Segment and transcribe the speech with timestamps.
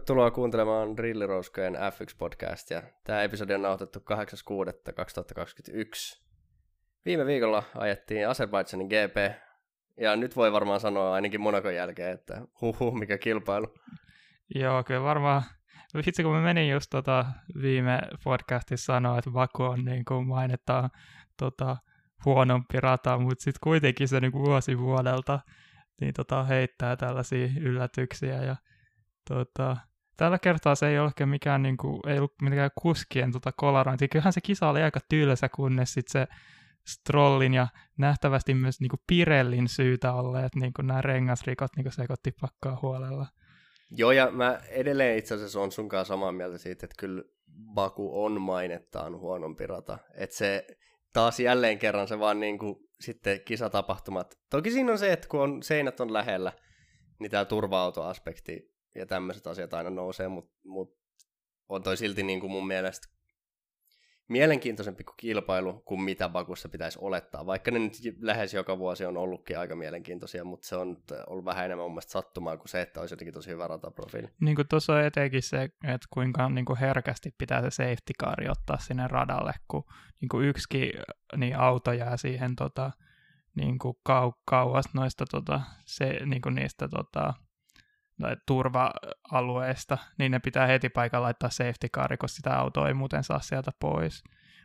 [0.00, 2.82] Tervetuloa kuuntelemaan Drillirouskojen F1-podcastia.
[3.04, 6.22] Tämä episodi on nauhoitettu 8.6.2021.
[7.04, 9.16] Viime viikolla ajettiin Azerbaidžanin GP,
[10.00, 13.74] ja nyt voi varmaan sanoa ainakin Monakon jälkeen, että huhu, mikä kilpailu.
[14.54, 15.42] Joo, kyllä varmaan.
[16.06, 17.26] Vitsi, kun mä menin just tota
[17.62, 20.90] viime podcastissa sanoa, että Baku on niin kuin mainitaan
[21.36, 21.76] tota,
[22.24, 25.40] huonompi rata, mutta sitten kuitenkin se niin vuosi vuodelta
[26.00, 28.56] niin tota, heittää tällaisia yllätyksiä ja
[29.28, 29.76] tota,
[30.20, 34.08] tällä kertaa se ei ole mikään, niin kuin, ei ollut mikään kuskien tota, kolarointi.
[34.08, 36.34] Kyllähän se kisa oli aika tylsä, kunnes sitten se
[36.86, 41.92] Strollin ja nähtävästi myös niin kuin Pirellin syytä olleet niin kuin nämä rengasrikot niin kuin
[41.92, 43.26] sekoitti pakkaa huolella.
[43.90, 47.22] Joo, ja mä edelleen itse asiassa on sunkaan samaa mieltä siitä, että kyllä
[47.74, 49.98] Baku on mainettaan huonompi rata.
[50.14, 50.66] Että se
[51.12, 54.38] taas jälleen kerran se vaan niin kuin, sitten kisatapahtumat.
[54.50, 56.52] Toki siinä on se, että kun on, seinät on lähellä,
[57.18, 60.98] niin tämä turva-autoaspekti ja tämmöiset asiat aina nousee, mutta mut
[61.68, 63.08] on toi silti niin kuin mun mielestä
[64.28, 67.46] mielenkiintoisempi kuin kilpailu kuin mitä Bakussa pitäisi olettaa.
[67.46, 70.96] Vaikka ne nyt lähes joka vuosi on ollutkin aika mielenkiintoisia, mutta se on
[71.26, 74.28] ollut vähän enemmän mun mielestä sattumaa kuin se, että olisi jotenkin tosi hyvä rataprofiili.
[74.40, 78.50] Niin kuin tuossa on etenkin se, että kuinka niin kuin herkästi pitää se safety car
[78.50, 79.84] ottaa sinne radalle, kun
[80.20, 80.90] niin kuin yksikin
[81.36, 82.90] niin auto jää siihen tota,
[83.54, 87.34] niin kuin kau- kauas noista tota, se, niin kuin niistä tota,
[88.46, 93.40] turva-alueesta, niin ne pitää heti paikalla laittaa safety car, koska sitä autoa ei muuten saa
[93.40, 94.24] sieltä pois.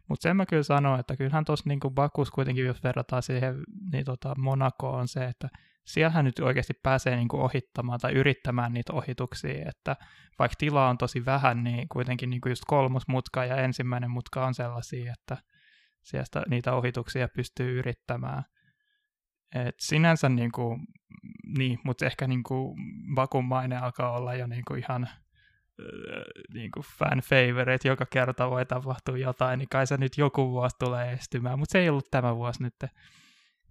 [0.09, 3.55] Mutta sen mä kyllä sanon, että kyllähän tuossa niin Bakus kuitenkin, jos verrataan siihen,
[3.91, 5.49] niin tota Monaco on se, että
[5.85, 9.95] siellähän nyt oikeasti pääsee niin kuin ohittamaan tai yrittämään niitä ohituksia, että
[10.39, 14.45] vaikka tilaa on tosi vähän, niin kuitenkin niin kuin just kolmos mutka ja ensimmäinen mutka
[14.45, 15.37] on sellaisia, että
[16.03, 18.43] sieltä niitä ohituksia pystyy yrittämään.
[19.55, 20.81] Et sinänsä niin kuin,
[21.57, 22.77] niin, mutta ehkä niin kuin
[23.15, 25.09] Bakun maine alkaa olla jo niin kuin ihan
[26.53, 30.75] niin kuin fan favorite, joka kerta voi tapahtua jotain, niin kai se nyt joku vuosi
[30.79, 32.75] tulee estymään, mutta se ei ollut tämä vuosi nyt.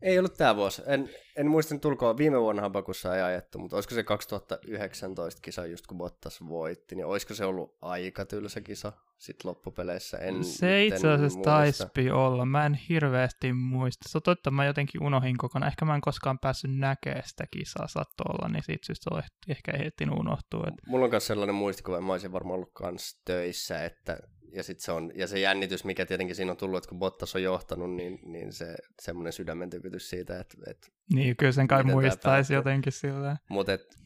[0.04, 0.82] Ei ollut tämä vuosi.
[0.86, 5.86] En, en muista tulkoon, viime vuonna Bakussa ei ajettu, mutta olisiko se 2019 kisa just
[5.86, 10.18] kun Bottas voitti, niin olisiko se ollut aika tylsä kisa sitten loppupeleissä?
[10.18, 12.44] En, se itse asiassa taisi olla.
[12.44, 14.08] Mä en hirveästi muista.
[14.08, 15.70] Se on totta, mä jotenkin unohin kokonaan.
[15.70, 17.86] Ehkä mä en koskaan päässyt näkemään sitä kisaa
[18.28, 20.64] olla, niin siitä syystä on ehkä ehtinyt unohtua.
[20.68, 20.82] Että...
[20.86, 24.18] Mulla on myös sellainen muistikuva, että mä olisin varmaan ollut kans töissä, että
[24.54, 27.34] ja, sit se on, ja se jännitys, mikä tietenkin siinä on tullut, että kun Bottas
[27.34, 30.56] on johtanut, niin, niin se semmoinen sydämen tykytys siitä, että...
[30.70, 33.36] että niin, kyllä sen kai muistaisi jotenkin sillä.
[33.48, 33.96] Mutta et,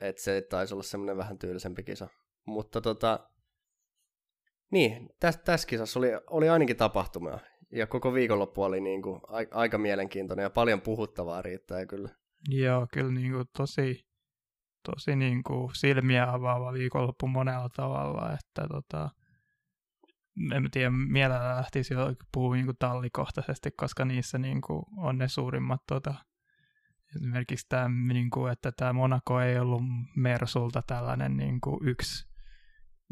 [0.00, 2.08] et se taisi olla semmoinen vähän tyylisempi kisa.
[2.46, 3.30] Mutta tota,
[4.70, 7.38] niin, tässä täs kisassa oli, oli ainakin tapahtumia.
[7.72, 12.08] Ja koko viikonloppu oli niin kuin a, aika mielenkiintoinen ja paljon puhuttavaa riittää kyllä.
[12.48, 14.06] Joo, kyllä niin kuin tosi,
[14.82, 19.10] tosi niin kuin silmiä avaava viikonloppu monella tavalla, että tota,
[20.54, 25.28] en tiedä, mielellä lähtisi jo puhua niin kuin tallikohtaisesti, koska niissä niin kuin on ne
[25.28, 26.14] suurimmat tota,
[27.16, 29.82] esimerkiksi tämä, niin kuin, että tämä Monaco ei ollut
[30.16, 32.28] Mersulta tällainen niin kuin yksi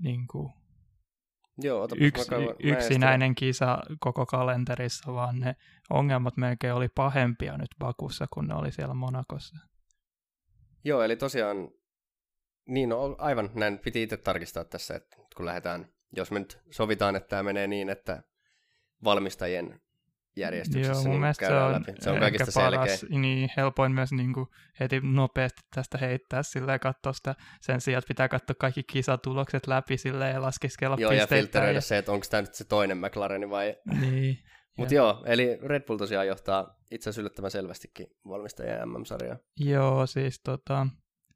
[0.03, 0.53] niin kuin,
[1.59, 2.31] Joo, yksi,
[2.63, 5.57] yksinäinen kisa koko kalenterissa, vaan ne
[5.91, 9.57] ongelmat melkein oli pahempia nyt Bakussa, kun ne oli siellä Monakossa.
[10.85, 11.71] Joo, eli tosiaan,
[12.69, 17.17] niin no, aivan näin piti itse tarkistaa tässä, että kun lähdetään jos me nyt sovitaan,
[17.17, 18.23] että tämä menee niin, että
[19.05, 19.81] valmistajien
[20.37, 21.93] järjestyksessä Joo, mun niin se on, läpi.
[22.01, 23.19] Se on kaikista paras, selkeä.
[23.19, 24.47] Niin, helpoin myös niin kuin
[24.81, 29.67] heti nopeasti tästä heittää sillä ja katsoa sitä sen sijaan, että pitää katsoa kaikki kisatulokset
[29.67, 31.81] läpi sille ja laskeskella Joo, ja filtreidä ja...
[31.81, 33.77] se, että onko tämä nyt se toinen McLaren vai...
[34.01, 34.39] Niin.
[34.77, 39.37] Mutta joo, eli Red Bull tosiaan johtaa itse asiassa yllättävän selvästikin valmistajien MM-sarjaa.
[39.57, 40.87] Joo, siis tota,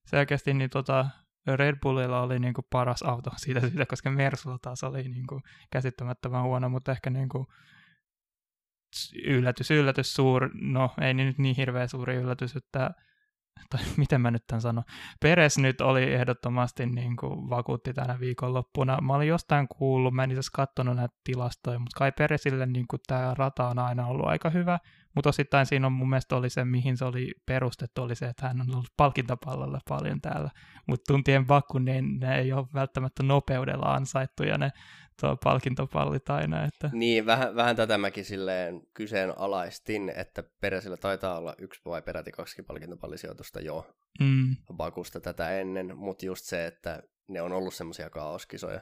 [0.06, 1.06] selkeästi niin tota,
[1.46, 5.42] Red Bullilla oli niin kuin paras auto siitä syystä, koska Mersulla taas oli niin kuin
[5.72, 7.46] käsittämättömän huono, mutta ehkä niin kuin
[9.24, 12.90] yllätys, yllätys suuri, no ei nyt niin hirveä suuri yllätys, että
[13.70, 14.84] tai miten mä nyt tämän sanon,
[15.22, 19.00] Peres nyt oli ehdottomasti niin kuin vakuutti tänä viikonloppuna.
[19.00, 23.00] Mä olin jostain kuullut, mä en itse katsonut näitä tilastoja, mutta kai Peresille niin kuin
[23.06, 24.78] tämä rata on aina ollut aika hyvä,
[25.16, 28.48] mutta osittain siinä on mun mielestä oli se, mihin se oli perustettu, oli se, että
[28.48, 30.50] hän on ollut palkintopallolla paljon täällä.
[30.86, 34.70] Mutta tuntien Baku, niin ne ei ole välttämättä nopeudella ansaittuja ne
[35.20, 36.64] tuo palkintopallit aina.
[36.64, 36.90] Että...
[36.92, 42.62] Niin, vähän, vähän tätä mäkin silleen kyseenalaistin, että Peresillä taitaa olla yksi vai peräti kaksi
[42.62, 43.86] palkintopallisijoitusta jo
[44.20, 44.56] mm.
[44.72, 48.80] Bakusta tätä ennen, mutta just se, että ne on ollut semmoisia kaoskisoja.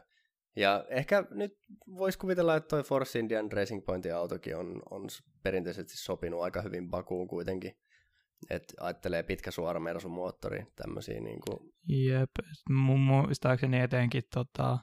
[0.56, 5.06] Ja ehkä nyt voisi kuvitella, että toi Force Indian Racing Pointin autokin on, on
[5.42, 7.76] perinteisesti sopinut aika hyvin Bakuun kuitenkin.
[8.50, 11.72] että ajattelee pitkä suora Mersu-moottori, tämmöisiä niin kuin...
[11.88, 12.30] Jep,
[12.70, 14.78] muistaakseni etenkin tota,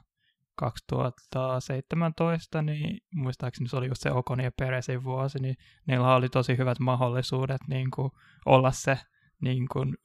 [0.54, 6.58] 2017, niin muistaakseni se oli just se Okon ja Peresin vuosi, niin niillä oli tosi
[6.58, 8.10] hyvät mahdollisuudet niin kuin,
[8.46, 8.98] olla se
[9.40, 9.96] niin kuin,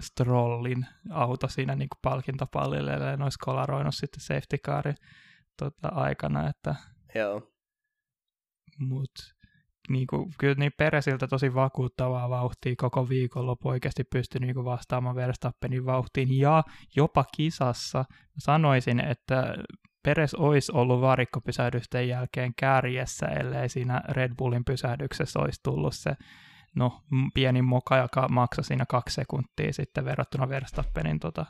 [0.00, 4.96] Strollin auto siinä niin kuin palkintopallille, ja ne olisi kolaroinut sitten safety carin
[5.58, 6.74] tota, aikana, että...
[7.14, 7.42] Joo.
[8.78, 9.10] Mut
[9.88, 15.16] niin kuin, kyllä niin Peresiltä tosi vakuuttavaa vauhtia koko viikonloppu oikeasti pystyi niin kuin vastaamaan
[15.16, 16.62] Verstappenin vauhtiin ja
[16.96, 18.04] jopa kisassa
[18.38, 19.54] sanoisin, että
[20.02, 26.16] Peres olisi ollut varikkopysähdysten jälkeen kärjessä, ellei siinä Red Bullin pysähdyksessä olisi tullut se
[26.76, 27.02] no,
[27.34, 31.46] pieni moka, joka maksoi siinä kaksi sekuntia sitten verrattuna Verstappenin tota,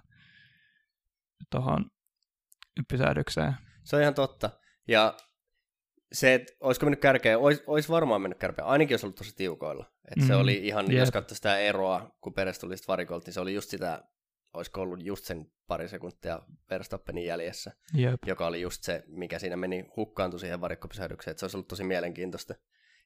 [1.50, 1.90] tuohon
[2.88, 3.54] pysähdykseen.
[3.84, 4.50] Se on ihan totta.
[4.88, 5.14] Ja
[6.12, 9.84] se, että olisiko mennyt kärkeä, olisi, olisi varmaan mennyt kärkeä, ainakin jos ollut tosi tiukoilla.
[10.04, 10.98] Että mm, se oli ihan, yep.
[10.98, 14.04] jos katsoi sitä eroa, kun Peres tuli varikolta, niin se oli just sitä,
[14.52, 18.20] olisiko ollut just sen pari sekuntia Verstappenin jäljessä, yep.
[18.26, 21.84] joka oli just se, mikä siinä meni hukkaantui siihen varikkopysähdykseen, että se olisi ollut tosi
[21.84, 22.54] mielenkiintoista.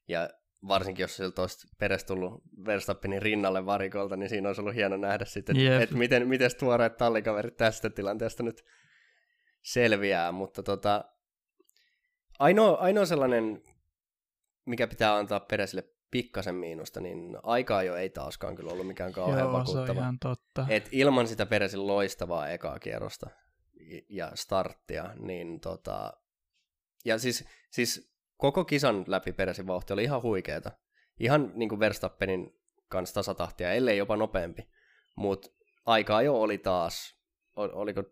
[0.09, 0.31] Ja
[0.69, 5.25] varsinkin jos siltä olisi Peres tullut Verstappenin rinnalle varikolta, niin siinä olisi ollut hieno nähdä
[5.25, 5.83] sitten, yep.
[5.83, 8.65] että miten, miten tuoreet tallikaverit tästä tilanteesta nyt
[9.63, 11.05] selviää, mutta tota,
[12.39, 13.63] Ainoa, ainoa sellainen,
[14.65, 19.39] mikä pitää antaa Peresille pikkasen miinusta, niin aikaa jo ei taaskaan kyllä ollut mikään kauhean
[19.39, 20.01] Joo, vakuuttava.
[20.01, 20.67] ihan totta.
[20.69, 23.31] Et ilman sitä Peresin loistavaa ekaa kierrosta
[24.09, 26.13] ja starttia, niin tota...
[27.05, 28.12] Ja siis, siis
[28.43, 30.71] koko kisan läpi Peresin vauhti oli ihan huikeeta.
[31.21, 34.69] Ihan niin kuin Verstappenin kanssa tasatahtia, ellei jopa nopeampi.
[35.17, 35.49] Mutta
[35.87, 37.17] aikaa jo oli taas,
[37.57, 38.03] oliko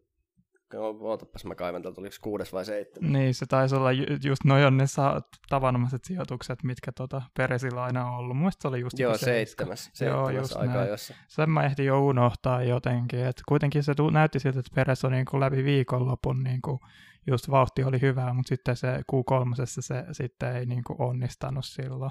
[0.78, 3.12] Ootapas mä kaivan täältä, oliko kuudes vai seitsemän?
[3.12, 7.82] Niin, se taisi olla ju- just noin on ne sa- tavanomaiset sijoitukset, mitkä tota Peresillä
[7.82, 8.36] aina on ollut.
[8.36, 11.14] Muista se oli just Joo, seitsemäs, seitsemäs Joo, just aikaa jossa.
[11.28, 15.12] Sen mä ehdin jo unohtaa jotenkin, että kuitenkin se tu- näytti siltä, että Peres on
[15.12, 16.80] niinku läpi viikonlopun niinku
[17.26, 22.10] just vauhti oli hyvää, mutta sitten se Q3 se sitten ei niinku onnistanut silloin.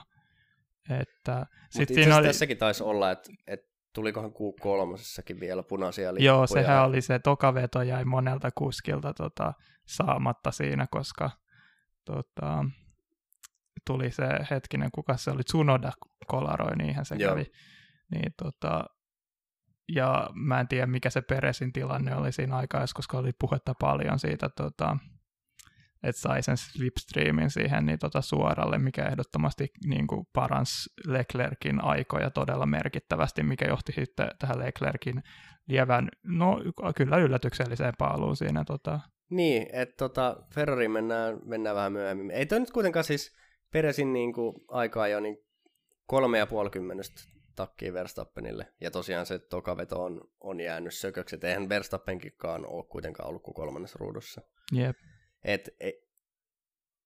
[1.00, 2.28] Että sit siinä oli...
[2.28, 6.26] tässäkin taisi olla, että, että tulikohan Q3 vielä punaisia lippuja.
[6.26, 9.54] Joo, sehän oli se tokaveto jäi monelta kuskilta tota,
[9.88, 11.30] saamatta siinä, koska
[12.06, 12.66] tota,
[13.88, 15.92] tuli se hetkinen, kuka se oli, Tsunoda
[16.28, 17.32] kolaroi, niinhän se Joo.
[17.32, 17.46] kävi.
[18.12, 18.86] Niin, tota,
[19.96, 24.20] ja mä en tiedä, mikä se Peresin tilanne oli siinä aikaa, koska oli puhetta paljon
[24.20, 24.98] siitä tota,
[26.04, 32.30] että sai sen slipstreamin siihen niin tota suoralle, mikä ehdottomasti niin kuin paransi Leclerkin aikoja
[32.30, 35.24] todella merkittävästi, mikä johti sitten tähän Leclerkin
[35.68, 36.60] lievän, no
[36.96, 38.64] kyllä yllätykselliseen paaluun siinä.
[38.64, 39.00] Tota.
[39.30, 42.32] Niin, että tota, Ferrari mennään, mennään vähän myöhemmin.
[42.32, 43.36] Ei toi nyt kuitenkaan siis
[43.72, 45.38] Peresin niin kuin aikaa jo niin
[46.06, 47.22] kolme ja puoli kymmenestä
[47.56, 48.68] takkiin Verstappenille.
[48.82, 53.56] Ja tosiaan se tokaveto on, on jäänyt sököksi, että eihän Verstappenkikaan ole kuitenkaan ollut kuin
[53.56, 54.42] kolmannessa ruudussa.
[54.72, 54.96] Jep.
[55.44, 56.08] Et, ei,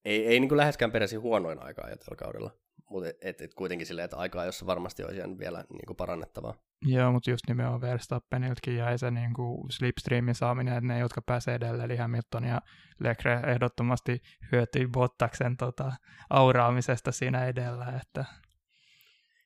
[0.06, 2.52] ei, ei niin kuin läheskään peräsi huonoin aikaa jo tällä kaudella,
[2.90, 6.56] mutta et, et, et kuitenkin silleen, että aikaa, jossa varmasti olisi vielä niin kuin parannettavaa.
[6.86, 11.56] Joo, mutta just nimenomaan Verstappeniltakin jäi se niin kuin slipstreamin saaminen, että ne, jotka pääsee
[11.56, 12.62] edelleen, eli Hamilton ja
[13.00, 14.22] Leclerc ehdottomasti
[14.52, 15.92] hyötyi Bottaksen tota,
[16.30, 18.02] auraamisesta siinä edellä.
[18.02, 18.25] Että...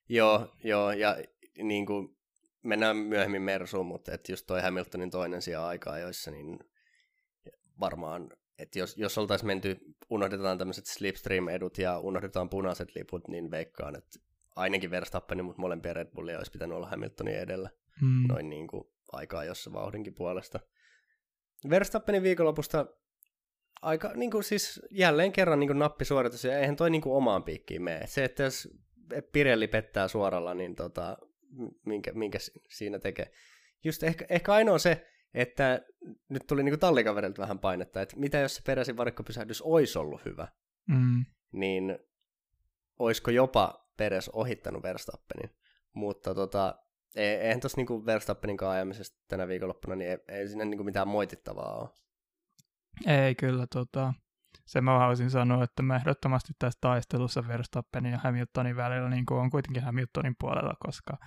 [0.10, 1.18] Joo, joo, ja
[1.64, 2.18] niin kuin
[2.64, 6.60] mennään myöhemmin Mersuun, mutta että just toi Hamiltonin toinen sija aikaa, joissa niin
[7.80, 9.78] varmaan että jos, jos oltaisiin menty,
[10.10, 14.20] unohdetaan tämmöiset slipstream-edut ja unohdetaan punaiset liput, niin veikkaan, että
[14.56, 17.70] ainakin Verstappenin, mutta molempia Red Bullia olisi pitänyt olla Hamiltonin edellä.
[18.02, 18.28] Hmm.
[18.28, 20.60] Noin niin kuin aikaa jossa vauhdinkin puolesta.
[21.70, 22.86] Verstappenin viikonlopusta
[23.82, 27.44] aika niin kuin siis jälleen kerran niin kuin nappisuoritus, ja eihän toi niin kuin omaan
[27.44, 28.08] piikkiin mene.
[28.08, 28.70] Se, että jos
[29.32, 31.18] Pirelli pettää suoralla, niin tota,
[31.86, 32.38] minkä, minkä
[32.70, 33.32] siinä tekee.
[33.84, 35.82] Just ehkä, ehkä ainoa se, että
[36.30, 40.48] nyt tuli niinku tallikaverilta vähän painetta, että mitä jos se peräisin varikkopysähdys olisi ollut hyvä,
[40.88, 41.26] mm.
[41.52, 42.00] niin
[43.00, 45.50] olisiko jopa Peres ohittanut Verstappenin.
[45.94, 46.76] Mutta tota,
[47.16, 51.80] e, eihän tuossa niinku Verstappenin ajamisesta tänä viikonloppuna, niin ei, ei siinä niinku mitään moitittavaa
[51.80, 51.90] ole.
[53.08, 54.14] Ei kyllä, tota,
[54.66, 59.50] se mä haluaisin sanoa, että mä ehdottomasti tässä taistelussa Verstappenin ja Hamiltonin välillä niin on
[59.50, 61.18] kuitenkin Hamiltonin puolella, koska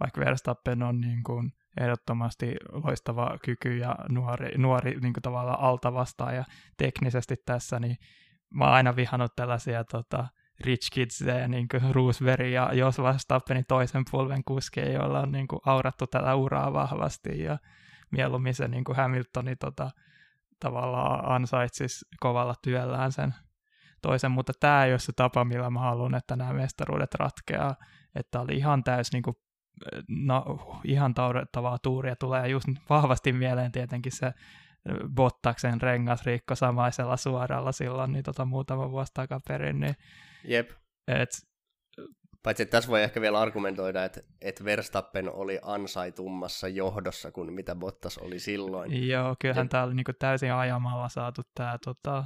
[0.00, 6.44] vaikka Verstappen on niin kuin ehdottomasti loistava kyky ja nuori, nuori niin kuin tavallaan ja
[6.76, 7.96] teknisesti tässä, niin
[8.54, 10.28] mä oon aina vihannut tällaisia tota,
[10.64, 15.60] rich kids niin kuin Roosberg ja jos Verstappenin toisen polven kuskeja, joilla on niin kuin
[15.66, 17.42] aurattu tätä uraa vahvasti.
[17.42, 17.58] Ja
[18.10, 19.90] mieluummin se niin kuin Hamiltoni tota,
[20.60, 23.34] tavallaan ansaitsisi kovalla työllään sen
[24.02, 27.76] toisen, mutta tämä ei ole se tapa, millä mä haluan, että nämä mestaruudet ratkeaa,
[28.14, 29.36] että oli ihan täys niin kuin
[30.08, 30.44] no,
[30.84, 34.32] ihan taudettavaa tuuria tulee just vahvasti mieleen tietenkin se
[35.14, 39.80] Bottaksen rengasriikko samaisella suoralla silloin niin tota, muutama vuosi takaperin.
[39.80, 39.96] Niin,
[40.44, 40.70] Jep.
[41.08, 41.30] Et,
[42.42, 47.74] Paitsi että tässä voi ehkä vielä argumentoida, että, että Verstappen oli ansaitummassa johdossa kuin mitä
[47.74, 49.08] Bottas oli silloin.
[49.08, 52.24] Joo, kyllähän tämä oli niinku täysin ajamalla saatu tämä tota,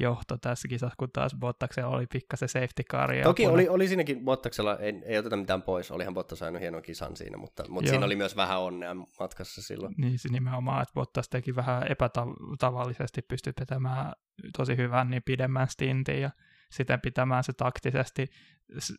[0.00, 3.10] johto tässä kisassa, kun taas Bottaksella oli pikkasen safety car.
[3.22, 7.16] Toki oli, oli siinäkin Bottaksella, ei, ei oteta mitään pois, olihan Bottas aina hienon kisan
[7.16, 9.94] siinä, mutta, mutta siinä oli myös vähän onnea matkassa silloin.
[9.98, 14.12] Niin se nimenomaan, että Bottas teki vähän epätavallisesti, pystyi pitämään
[14.56, 16.30] tosi hyvän niin pidemmän stintin ja
[16.70, 18.26] siten pitämään se taktisesti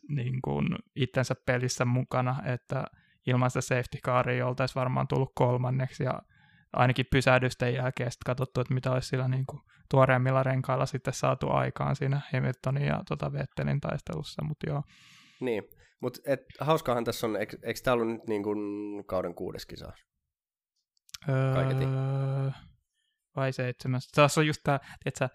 [0.08, 0.66] niin kuin
[0.96, 2.84] itsensä pelissä mukana, että
[3.26, 6.22] ilman sitä safety caria oltaisiin varmaan tullut kolmanneksi ja
[6.72, 9.60] ainakin pysähdysten jälkeen sitten katsottu, että mitä olisi sillä niin kuin
[9.90, 14.82] tuoreemmilla renkailla sitten saatu aikaan siinä Hamiltonin ja tota Vettelin taistelussa, mutta joo.
[15.40, 15.64] Niin,
[16.00, 16.20] mutta
[16.60, 18.58] hauskaahan tässä on, eikö, eikö tämä ollut nyt niin kuin
[19.06, 19.92] kauden kuudes kisa?
[21.28, 22.50] Öö,
[23.36, 24.08] vai seitsemäs?
[24.14, 25.28] Tässä on just tämä, että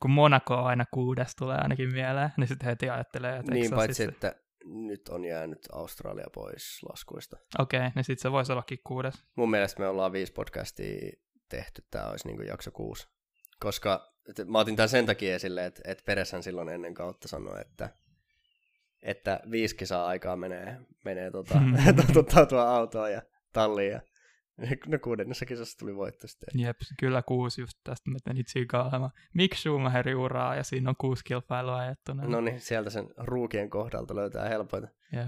[0.00, 4.08] kun Monaco aina kuudes tulee ainakin mieleen, niin sitten heti ajattelee, että Niin, paitsi siis...
[4.08, 7.36] että nyt on jäänyt Australia pois laskuista.
[7.58, 9.14] Okei, okay, niin sitten se voisi ollakin kuudes.
[9.36, 11.12] Mun mielestä me ollaan viisi podcastia
[11.48, 13.08] tehty, tämä olisi niin jakso kuusi.
[13.60, 17.60] Koska että mä otin tämän sen takia esille, että, että Pereshän silloin ennen kautta sanoi,
[17.60, 17.88] että,
[19.02, 21.60] että viisi kisaa aikaa menee, menee tota,
[22.14, 24.00] tota, tuo autoa ja talliin ja
[24.86, 26.60] No kuudennessa kisassa tuli voitto sitten.
[26.60, 29.10] Jep, kyllä kuusi just tästä mä menin tsiikaamaan.
[29.34, 32.24] Mick Schumacherin uraa ja siinä on kuusi kilpailua ajettuna.
[32.24, 34.88] No niin, sieltä sen ruukien kohdalta löytää helpoita.
[35.16, 35.26] Yep.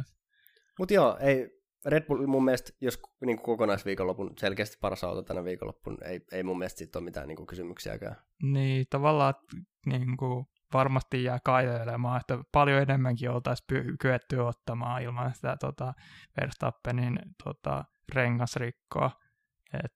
[0.79, 5.99] Mutta joo, ei, Red Bull mun mielestä, jos niin kokonaisviikonlopun selkeästi paras auto tänä viikonloppun,
[6.05, 8.17] ei, ei mun mielestä siitä ole mitään niin kuin, kysymyksiäkään.
[8.43, 9.35] Niin, tavallaan
[9.87, 15.95] niin kuin, varmasti jää kaivelemaan, että paljon enemmänkin oltaisiin py- kyetty ottamaan ilman sitä tota,
[16.41, 17.85] Verstappenin tota,
[18.15, 19.11] rengasrikkoa.
[19.85, 19.93] Et,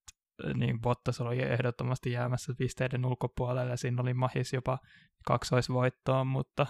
[0.55, 4.79] niin Bottas oli ehdottomasti jäämässä pisteiden ulkopuolelle siinä oli mahis jopa
[5.27, 6.67] kaksoisvoittoon, mutta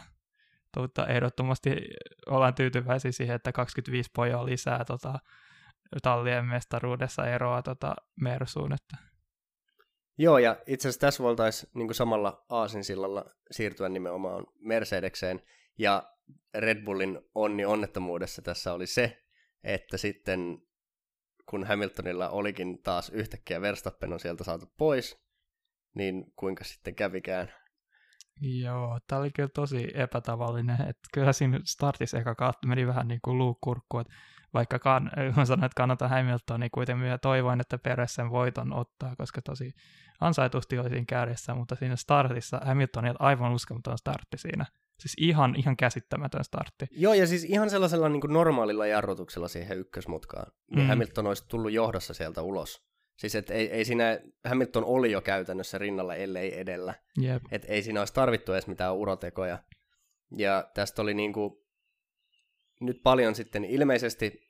[0.75, 1.71] tuota, ehdottomasti
[2.27, 5.19] ollaan tyytyväisiä siihen, että 25 pojoa lisää tota,
[6.03, 8.73] tallien mestaruudessa eroa tota, Mersuun.
[8.73, 8.97] Että.
[10.19, 15.43] Joo, ja itse asiassa tässä voitaisiin niin samalla Aasinsillalla siirtyä nimenomaan Mercedekseen,
[15.79, 16.13] ja
[16.55, 19.23] Red Bullin onni onnettomuudessa tässä oli se,
[19.65, 20.59] että sitten
[21.47, 25.19] kun Hamiltonilla olikin taas yhtäkkiä Verstappen on sieltä saatu pois,
[25.95, 27.53] niin kuinka sitten kävikään?
[28.41, 30.81] Joo, tämä oli kyllä tosi epätavallinen.
[30.81, 34.13] Että kyllä siinä startissa eka kautta meni vähän niin kuin luukkurkku, että
[34.55, 39.17] vaikka kan, mä sanoin, että kannattaa Hamilton, niin kuitenkin toivoin, että Peres sen voiton ottaa,
[39.17, 39.73] koska tosi
[40.21, 44.67] ansaitusti oli siinä kärjessä, mutta siinä startissa Hamilton oli aivan uskomaton startti siinä.
[44.99, 46.87] Siis ihan, ihan käsittämätön startti.
[46.91, 50.89] Joo, ja siis ihan sellaisella niin kuin normaalilla jarrutuksella siihen ykkösmutkaan, niin mm.
[50.89, 52.87] Hamilton olisi tullut johdossa sieltä ulos.
[53.17, 56.95] Siis et ei, ei siinä, Hamilton oli jo käytännössä rinnalla, ellei edellä.
[57.23, 57.43] Yep.
[57.51, 59.59] Et ei siinä olisi tarvittu edes mitään urotekoja.
[60.37, 61.67] Ja tästä oli niinku,
[62.81, 64.49] nyt paljon sitten ilmeisesti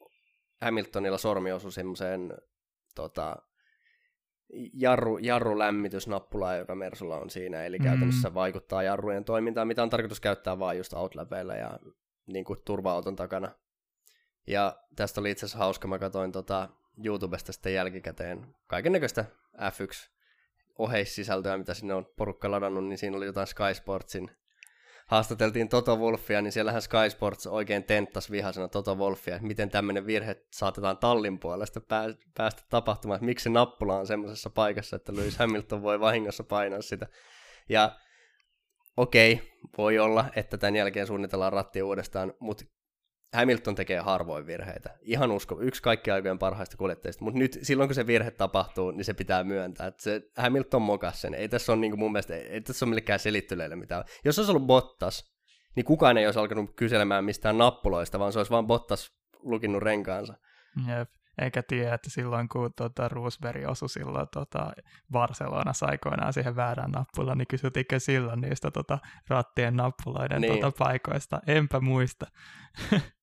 [0.61, 2.35] Hamiltonilla sormi osui semmoiseen
[2.95, 3.37] tota,
[4.73, 7.85] jarru, jarrulämmitysnappulaa, joka Mersulla on siinä, eli mm.
[7.85, 11.79] käytännössä vaikuttaa jarrujen toimintaan, mitä on tarkoitus käyttää vain just outlapeilla ja
[12.26, 13.53] niin kuin turva-auton takana.
[14.47, 16.69] Ja tästä oli itse asiassa hauska, mä katsoin tota
[17.05, 19.25] YouTubesta sitten jälkikäteen kaiken näköistä
[19.57, 20.11] F1
[20.79, 24.31] oheissisältöä, mitä sinne on porukka ladannut, niin siinä oli jotain Sky Sportsin
[25.06, 30.06] haastateltiin Toto Wolfia, niin siellähän Sky Sports oikein tenttas vihasena Toto Wolfia, että miten tämmöinen
[30.06, 31.80] virhe saatetaan tallin puolesta
[32.36, 36.82] päästä tapahtumaan, että miksi se nappula on semmoisessa paikassa, että Lewis Hamilton voi vahingossa painaa
[36.82, 37.06] sitä.
[37.68, 37.96] Ja
[38.96, 39.46] okei, okay,
[39.78, 42.64] voi olla, että tämän jälkeen suunnitellaan ratti uudestaan, mutta
[43.37, 44.90] Hamilton tekee harvoin virheitä.
[45.02, 49.05] Ihan usko, yksi kaikki aikojen parhaista kuljettajista, mutta nyt silloin kun se virhe tapahtuu, niin
[49.05, 49.87] se pitää myöntää.
[49.87, 51.35] Että se Hamilton mokas sen.
[51.35, 54.05] Ei tässä ole niin kuin mun mielestä, ei tässä ole millekään selittelyille mitään.
[54.25, 55.37] Jos olisi ollut Bottas,
[55.76, 59.11] niin kukaan ei olisi alkanut kyselemään mistään nappuloista, vaan se olisi vain Bottas
[59.43, 60.35] lukinnut renkaansa.
[60.88, 61.11] Jep.
[61.38, 64.73] Eikä tiedä, että silloin kun tota, Roosberg osui silloin tota,
[65.12, 70.61] Barcelonassa aikoinaan siihen väärään nappulaan, niin kysytikö silloin niistä tota, rattien nappuloiden niin.
[70.61, 71.40] tota, paikoista?
[71.47, 72.26] Enpä muista.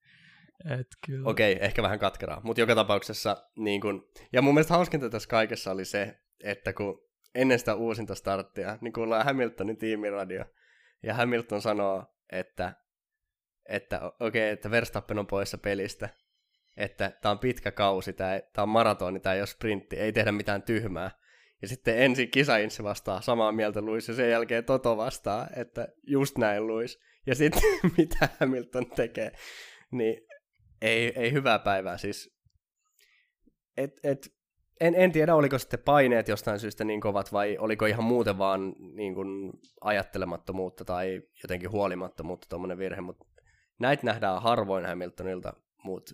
[0.70, 1.30] Et kyllä.
[1.30, 5.72] Okei, ehkä vähän katkeraa, mutta joka tapauksessa, niin kun, ja mun mielestä hauskinta tässä kaikessa
[5.72, 7.04] oli se, että kun
[7.36, 10.46] ennen sitä uusinta starttia, niin kuullaan Hamiltonin tiimiradio,
[11.04, 12.74] ja Hamilton sanoo, että,
[13.66, 16.10] että okei, okay, että Verstappen on poissa pelistä,
[16.78, 20.64] että tämä on pitkä kausi, tämä on maratoni, tämä ei ole sprintti, ei tehdä mitään
[20.64, 21.12] tyhmää.
[21.62, 26.38] Ja sitten ensin kisainsi vastaa samaa mieltä Luis, ja sen jälkeen Toto vastaa, että just
[26.38, 27.00] näin Luis.
[27.26, 27.62] Ja sitten
[27.98, 29.32] mitä Hamilton tekee,
[29.92, 30.28] niin
[30.84, 32.36] Ei, ei hyvää päivää siis.
[33.78, 34.28] Et, et,
[34.82, 38.76] en, en tiedä, oliko sitten paineet jostain syystä niin kovat vai oliko ihan muuten vaan
[38.96, 43.26] niin kuin ajattelemattomuutta tai jotenkin huolimattomuutta tuommoinen virhe, mutta
[43.80, 46.14] näitä nähdään harvoin Hamiltonilta, mutta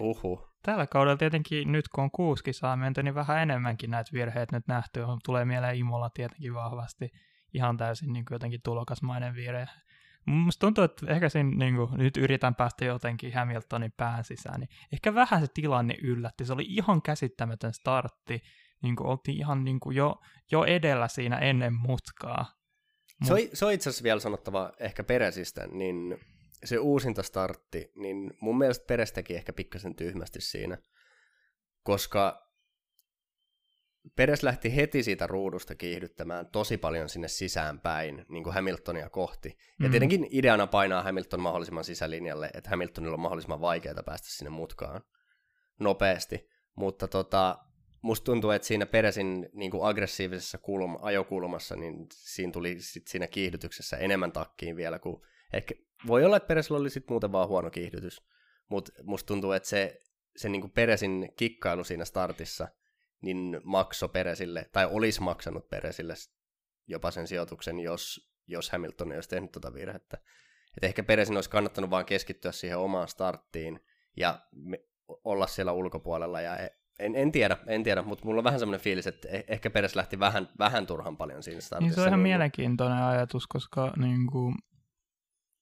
[0.00, 0.48] uhu.
[0.62, 4.68] Tällä kaudella tietenkin nyt kun on kuusi kisaa menty, niin vähän enemmänkin näitä virheitä nyt
[4.68, 5.00] nähty.
[5.24, 7.10] Tulee mieleen Imola tietenkin vahvasti
[7.54, 9.66] ihan täysin niin kuin jotenkin tulokasmainen virhe.
[10.28, 14.68] Musta tuntuu, että ehkä siinä niin kuin, nyt yritän päästä jotenkin Hamiltonin pään sisään, niin
[14.92, 16.44] ehkä vähän se tilanne yllätti.
[16.44, 18.42] Se oli ihan käsittämätön startti.
[18.82, 20.20] Niin kuin, oltiin ihan niin kuin, jo,
[20.52, 22.46] jo edellä siinä ennen mutkaa.
[23.20, 23.28] Mut...
[23.28, 26.18] Se, on, se on itse asiassa vielä sanottava ehkä Peresistä, niin
[26.64, 30.78] se uusinta startti, niin mun mielestä Peres teki ehkä pikkasen tyhmästi siinä,
[31.82, 32.47] koska
[34.16, 39.48] Peres lähti heti siitä ruudusta kiihdyttämään tosi paljon sinne sisäänpäin, niin kuin Hamiltonia kohti.
[39.48, 39.84] Mm.
[39.84, 45.02] Ja tietenkin ideana painaa Hamilton mahdollisimman sisälinjalle, että Hamiltonilla on mahdollisimman vaikeaa päästä sinne mutkaan
[45.80, 46.48] nopeasti.
[46.76, 47.58] Mutta tota,
[48.02, 53.26] musta tuntuu, että siinä Peresin niin kuin aggressiivisessa kulma, ajokulmassa, niin siinä tuli sit siinä
[53.26, 55.22] kiihdytyksessä enemmän takkiin vielä kuin
[55.52, 55.74] ehkä
[56.06, 58.22] voi olla, että Peresillä oli sitten muuten vaan huono kiihdytys,
[58.68, 59.98] mutta musta tuntuu, että se,
[60.36, 62.68] se niin kuin Peresin kikkailu siinä startissa,
[63.20, 66.14] niin makso Peresille, tai olisi maksanut Peresille
[66.86, 70.18] jopa sen sijoituksen, jos, jos Hamilton olisi tehnyt tuota virhettä.
[70.76, 73.80] Et ehkä Peresin olisi kannattanut vaan keskittyä siihen omaan starttiin
[74.16, 74.80] ja me,
[75.24, 76.40] olla siellä ulkopuolella.
[76.40, 79.44] Ja e, en, en tiedä, en tiedä, mutta mulla on vähän semmoinen fiilis, että e,
[79.48, 81.88] ehkä Peres lähti vähän, vähän turhan paljon siinä startissa.
[81.88, 84.54] Niin se on ihan mielenkiintoinen ajatus, koska niin kuin,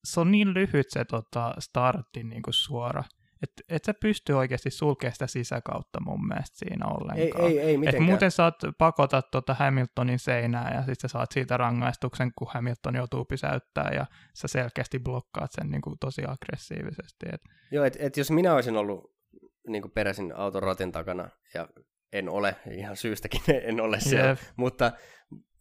[0.04, 3.04] se on niin lyhyt se tota, startti niin kuin suora,
[3.42, 7.44] että et sä pysty oikeasti sulkemaan sitä sisäkautta mun mielestä siinä ollenkaan.
[7.44, 8.02] Ei, ei, ei mitenkään.
[8.02, 12.94] Et muuten saat pakota tota Hamiltonin seinää ja sitten sä saat siitä rangaistuksen, kun Hamilton
[12.94, 17.26] joutuu pysäyttää ja sä selkeästi blokkaat sen niin kuin tosi aggressiivisesti.
[17.32, 17.40] Et...
[17.70, 19.14] Joo, että et jos minä olisin ollut
[19.68, 21.68] niin kuin peräisin auton ratin takana ja
[22.12, 24.38] en ole, ihan syystäkin en ole siellä, yep.
[24.56, 24.92] mutta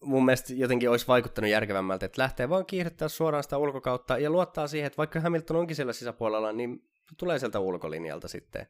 [0.02, 4.68] mun mielestä jotenkin olisi vaikuttanut järkevämmältä, että lähtee vaan kiihdyttää suoraan sitä ulkokautta ja luottaa
[4.68, 8.68] siihen, että vaikka Hamilton onkin siellä sisäpuolella, niin tulee sieltä ulkolinjalta sitten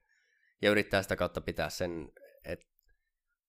[0.62, 2.12] ja yrittää sitä kautta pitää sen,
[2.46, 2.66] että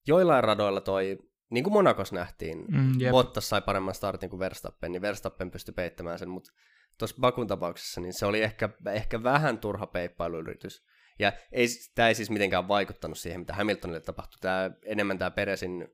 [0.07, 5.01] joillain radoilla toi, niin kuin Monakos nähtiin, mm, Bottas sai paremman startin kuin Verstappen, niin
[5.01, 6.51] Verstappen pystyi peittämään sen, mutta
[6.97, 10.85] tuossa Bakun tapauksessa niin se oli ehkä, ehkä vähän turha peippailuyritys.
[11.19, 14.37] Ja ei, tämä ei siis mitenkään vaikuttanut siihen, mitä Hamiltonille tapahtui.
[14.41, 15.87] Tämä, enemmän tämä Peresin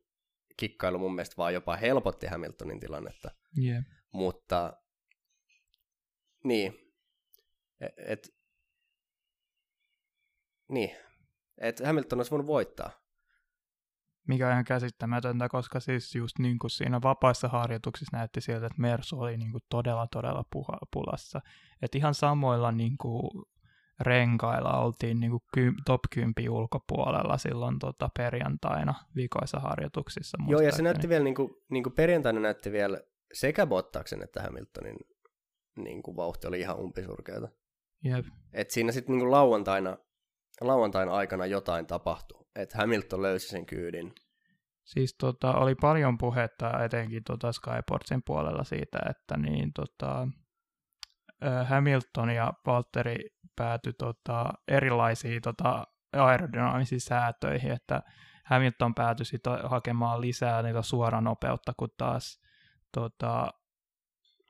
[0.58, 3.32] kikkailu mun mielestä vaan jopa helpotti Hamiltonin tilannetta.
[3.64, 3.84] Yeah.
[4.12, 4.74] Mutta
[6.44, 6.74] niin,
[7.82, 8.30] e, et, et,
[10.70, 10.92] niin,
[11.58, 13.04] että Hamilton olisi voinut voittaa.
[14.28, 18.82] Mikä on ihan käsittämätöntä, koska siis just niin kuin siinä vapaissa harjoituksissa näytti sieltä, että
[18.82, 21.42] Mersu oli niin kuin todella, todella puha, pulassa.
[21.82, 23.46] Että ihan samoilla niin kuin
[24.00, 30.38] renkailla oltiin niin kuin ky- top 10 ulkopuolella silloin tota perjantaina viikoissa harjoituksissa.
[30.48, 33.02] Joo, ja se näytti vielä, niin kuin, niin kuin perjantaina näytti vielä
[33.34, 34.98] sekä Bottaksen että Hamiltonin
[35.78, 37.50] niin kuin vauhti oli ihan umpisurkeata.
[38.04, 38.26] Jep.
[38.54, 39.98] Et siinä sitten niin lauantaina,
[40.62, 44.14] lauantaina aikana jotain tapahtui, että Hamilton löysi sen kyydin.
[44.84, 50.28] Siis tota, oli paljon puhetta etenkin tota Skyportsin puolella siitä, että niin, tota,
[51.66, 58.02] Hamilton ja Valtteri päätyi tota, erilaisiin tota, aerodynaamisiin säätöihin, että
[58.46, 62.42] Hamilton päätyi sit hakemaan lisää niitä suoranopeutta, kun taas
[62.92, 63.54] tota,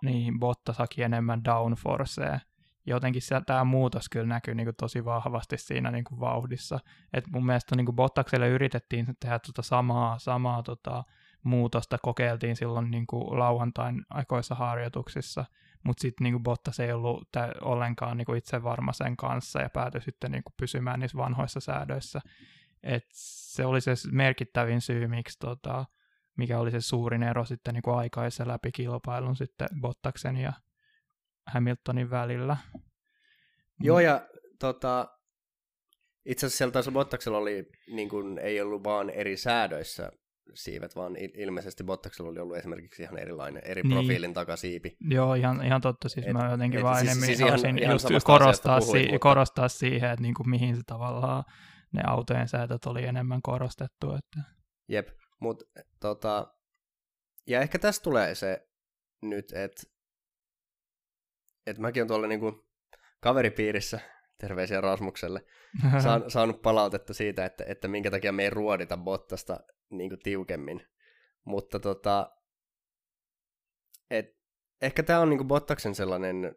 [0.03, 2.39] niin Bottas haki enemmän downforcea.
[2.85, 6.79] Jotenkin tämä muutos kyllä näkyy niin kuin tosi vahvasti siinä niin kuin vauhdissa.
[7.13, 11.03] Et mun mielestä niin kuin Bottakselle yritettiin tehdä tota samaa, samaa tota,
[11.43, 15.45] muutosta, kokeiltiin silloin niin kuin lauantain aikoissa harjoituksissa,
[15.83, 17.27] mutta sitten niinku Bottas ei ollut
[17.61, 22.21] ollenkaan niinku itse varma sen kanssa ja päätyi sitten niinku pysymään niissä vanhoissa säädöissä.
[22.83, 25.85] Et se oli se merkittävin syy, miksi tota,
[26.37, 30.53] mikä oli se suurin ero sitten niinku aikaisessa läpi kilpailun sitten Bottaksen ja
[31.47, 32.57] Hamiltonin välillä.
[33.79, 34.27] Joo, ja
[34.59, 35.07] tota,
[36.25, 40.11] itse asiassa siellä taas Bottaksella oli, niin kuin, ei ollut vaan eri säädöissä
[40.53, 43.93] siivet, vaan ilmeisesti Bottaksella oli ollut esimerkiksi ihan erilainen, eri niin.
[43.93, 44.97] profiilin takasiipi.
[45.09, 46.09] Joo, ihan, ihan totta.
[46.09, 49.05] Siis et, mä jotenkin et, vaan siis, enemmän siis ihan, ihan just korostaa, puhuin, si-
[49.05, 49.19] mutta...
[49.19, 51.43] korostaa siihen, että niin kuin mihin se tavallaan
[51.93, 54.11] ne autojen säätöt oli enemmän korostettu.
[54.11, 54.51] Että...
[54.89, 55.07] Jep,
[55.41, 55.65] mutta
[55.99, 56.53] tota,
[57.47, 58.67] ja ehkä tästä tulee se
[59.21, 59.83] nyt, että
[61.67, 62.65] et mäkin on tuolla niinku
[63.19, 63.99] kaveripiirissä,
[64.37, 65.45] terveisiä Rasmukselle,
[66.03, 70.87] saan, saanut palautetta siitä, että, että minkä takia me ei ruodita Bottasta niin kuin tiukemmin.
[71.45, 72.31] Mutta tota,
[74.09, 74.37] et,
[74.81, 76.55] ehkä tämä on niin kuin Bottaksen sellainen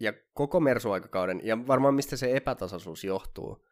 [0.00, 3.66] ja koko Mersu-aikakauden, ja varmaan mistä se epätasaisuus johtuu,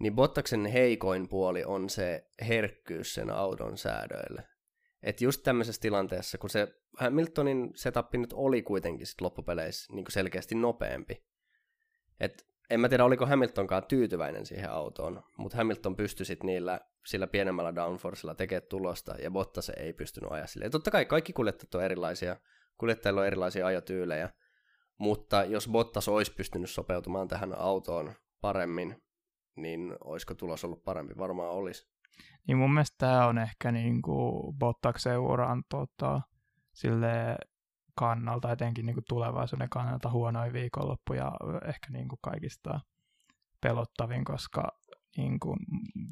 [0.00, 4.44] niin Bottaksen heikoin puoli on se herkkyys sen auton säädöille.
[5.02, 10.54] Et just tämmöisessä tilanteessa, kun se Hamiltonin setup nyt oli kuitenkin sit loppupeleissä niin selkeästi
[10.54, 11.24] nopeampi.
[12.20, 17.26] Et en mä tiedä, oliko Hamiltonkaan tyytyväinen siihen autoon, mutta Hamilton pystyi sitten niillä sillä
[17.26, 20.66] pienemmällä downforcella tekemään tulosta, ja Bottas ei pystynyt ajaa sille.
[20.66, 22.36] Ja totta kai kaikki kuljettajat on erilaisia,
[22.78, 24.30] kuljettajilla on erilaisia ajotyylejä,
[24.98, 29.02] mutta jos Bottas olisi pystynyt sopeutumaan tähän autoon paremmin,
[29.56, 31.14] niin olisiko tulos ollut parempi?
[31.18, 31.90] Varmaan olisi.
[32.46, 36.20] Niin mun mielestä tämä on ehkä niin kuin Bottaksen uran tota,
[38.00, 41.32] kannalta, etenkin niin kuin tulevaisuuden kannalta huonoin viikonloppu ja
[41.64, 42.80] ehkä niin kuin kaikista
[43.60, 44.68] pelottavin, koska
[45.16, 45.56] niin kuin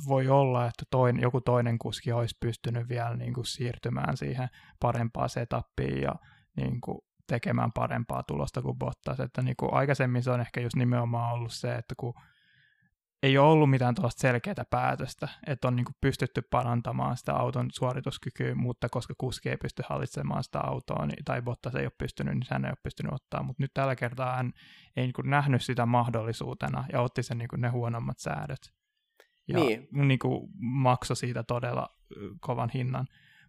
[0.08, 4.48] voi olla, että toin, joku toinen kuski olisi pystynyt vielä niin kuin siirtymään siihen
[4.80, 6.14] parempaan setappiin ja
[6.56, 9.20] niin kuin tekemään parempaa tulosta kuin Bottas.
[9.20, 12.14] Että niin kuin aikaisemmin se on ehkä just nimenomaan ollut se, että kun
[13.22, 17.68] ei ole ollut mitään tuollaista selkeää päätöstä, että on niin kuin pystytty parantamaan sitä auton
[17.72, 22.34] suorituskykyä, mutta koska kuski ei pysty hallitsemaan sitä autoa, niin, tai Bottas ei ole pystynyt,
[22.34, 24.52] niin hän ei ole pystynyt ottaa, mutta nyt tällä kertaa hän
[24.96, 28.72] ei niin kuin nähnyt sitä mahdollisuutena ja otti sen niin kuin ne huonommat säädöt.
[29.48, 29.88] Ja niin.
[29.92, 31.88] Niin kuin maksoi siitä todella
[32.40, 33.06] kovan hinnan.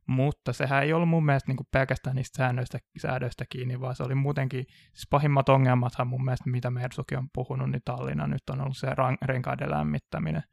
[0.10, 4.04] Mutta sehän ei ollut mun mielestä niin kuin pelkästään niistä säännöistä, säädöistä kiinni, vaan se
[4.04, 8.62] oli muutenkin, siis pahimmat ongelmathan mun mielestä, mitä Mersuki on puhunut, niin Tallinna nyt on
[8.62, 8.88] ollut se
[9.26, 10.44] renkaiden lämmittäminen.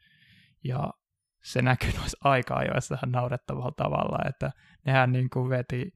[0.64, 0.90] Ja
[1.44, 4.50] se näkyy noissa aika-ajoissa naurettavalla tavalla, että
[4.86, 5.92] nehän niin kuin veti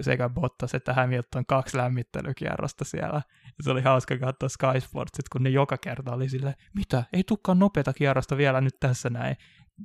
[0.00, 3.22] sekä Bottas että Hamilton kaksi lämmittelykierrosta siellä.
[3.44, 7.24] Ja se oli hauska katsoa Sky Sportsit, kun ne joka kerta oli sille, mitä, ei
[7.24, 9.36] tukkaan nopeata kierrosta vielä nyt tässä näin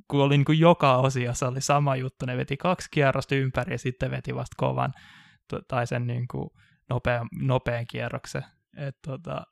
[0.08, 3.78] kun oli niin kuin joka osiossa oli sama juttu, ne veti kaksi kierrosta ympäri ja
[3.78, 4.92] sitten veti vasta kovan
[5.68, 6.50] tai sen niin kuin
[6.90, 8.44] nopean, nopean kierroksen.
[8.76, 9.42] Et, tota,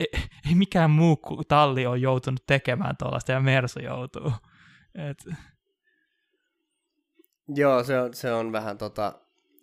[0.00, 0.06] ei,
[0.48, 4.32] ei, mikään muu talli ole joutunut tekemään tuollaista ja Mersu joutuu.
[4.94, 5.24] Et...
[7.48, 9.12] Joo, se on, se on vähän tota...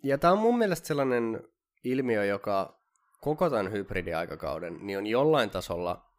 [0.02, 1.42] Ja tämä on mun mielestä sellainen
[1.84, 2.80] ilmiö, joka
[3.20, 6.09] koko tämän hybridiaikakauden niin on jollain tasolla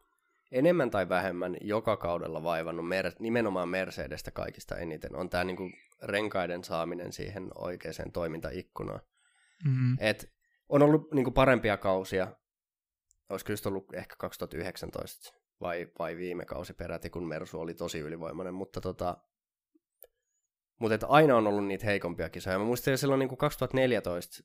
[0.52, 5.70] enemmän tai vähemmän joka kaudella vaivannut mer- nimenomaan Mercedestä kaikista eniten, on tämä niinku
[6.02, 9.00] renkaiden saaminen siihen oikeaan toimintaikkunaan.
[9.64, 9.96] Mm-hmm.
[10.00, 10.32] Et
[10.68, 12.36] on ollut niinku parempia kausia,
[13.28, 18.54] olisiko just ollut ehkä 2019 vai, vai viime kausi peräti, kun Mersu oli tosi ylivoimainen,
[18.54, 19.16] mutta tota,
[20.80, 22.58] mutta että aina on ollut niitä heikompia kisoja.
[22.58, 24.44] Mä muistan jo silloin niin 2014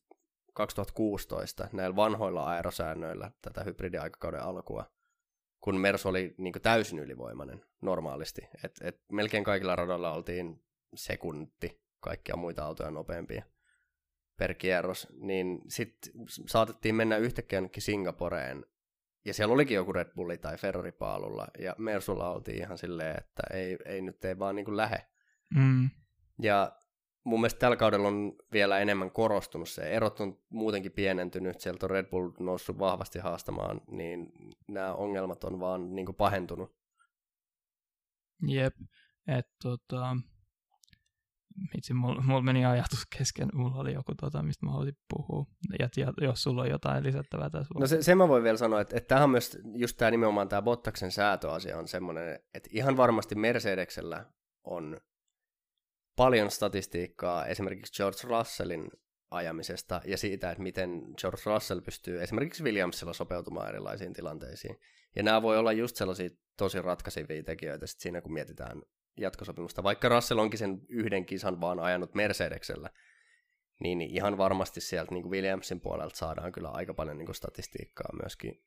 [0.53, 4.85] 2016 näillä vanhoilla aerosäännöillä tätä hybridiaikakauden alkua,
[5.61, 8.41] kun Mersu oli niin täysin ylivoimainen normaalisti.
[8.63, 10.63] Et, et melkein kaikilla radoilla oltiin
[10.95, 13.43] sekunti kaikkia muita autoja nopeampia
[14.37, 16.11] per kierros, niin sitten
[16.47, 18.65] saatettiin mennä yhtäkkiä jonnekin Singaporeen,
[19.25, 23.43] ja siellä olikin joku Red Bulli tai Ferrari paalulla, ja Mersulla oltiin ihan silleen, että
[23.53, 25.07] ei, ei nyt ei vaan niin lähe.
[25.55, 25.89] Mm.
[26.41, 26.81] Ja
[27.27, 29.81] mun mielestä tällä kaudella on vielä enemmän korostunut se.
[29.81, 34.31] Erot on muutenkin pienentynyt, sieltä on Red Bull noussut vahvasti haastamaan, niin
[34.67, 36.75] nämä ongelmat on vaan niin kuin pahentunut.
[38.47, 38.75] Jep,
[39.27, 40.17] että tota,
[41.77, 45.45] itse mulla, mulla meni ajatus kesken, mulla oli joku, tota, mistä mä haluaisin puhua,
[45.79, 47.73] ja, jos sulla on jotain lisättävää tässä.
[47.79, 50.61] No se, se mä voin vielä sanoa, että, että tämähän myös, just tämä nimenomaan tämä
[50.61, 54.25] Bottaksen säätöasia on semmoinen, että ihan varmasti Mercedeksellä
[54.63, 55.01] on
[56.17, 58.91] paljon statistiikkaa esimerkiksi George Russellin
[59.31, 64.79] ajamisesta ja siitä, että miten George Russell pystyy esimerkiksi Williamsilla sopeutumaan erilaisiin tilanteisiin.
[65.15, 68.81] Ja nämä voi olla just sellaisia tosi ratkaisivia tekijöitä sit siinä, kun mietitään
[69.17, 69.83] jatkosopimusta.
[69.83, 72.89] Vaikka Russell onkin sen yhden kisan vaan ajanut Mercedeksellä,
[73.79, 78.09] niin ihan varmasti sieltä niin kuin Williamsin puolelta saadaan kyllä aika paljon niin kuin statistiikkaa
[78.21, 78.63] myöskin,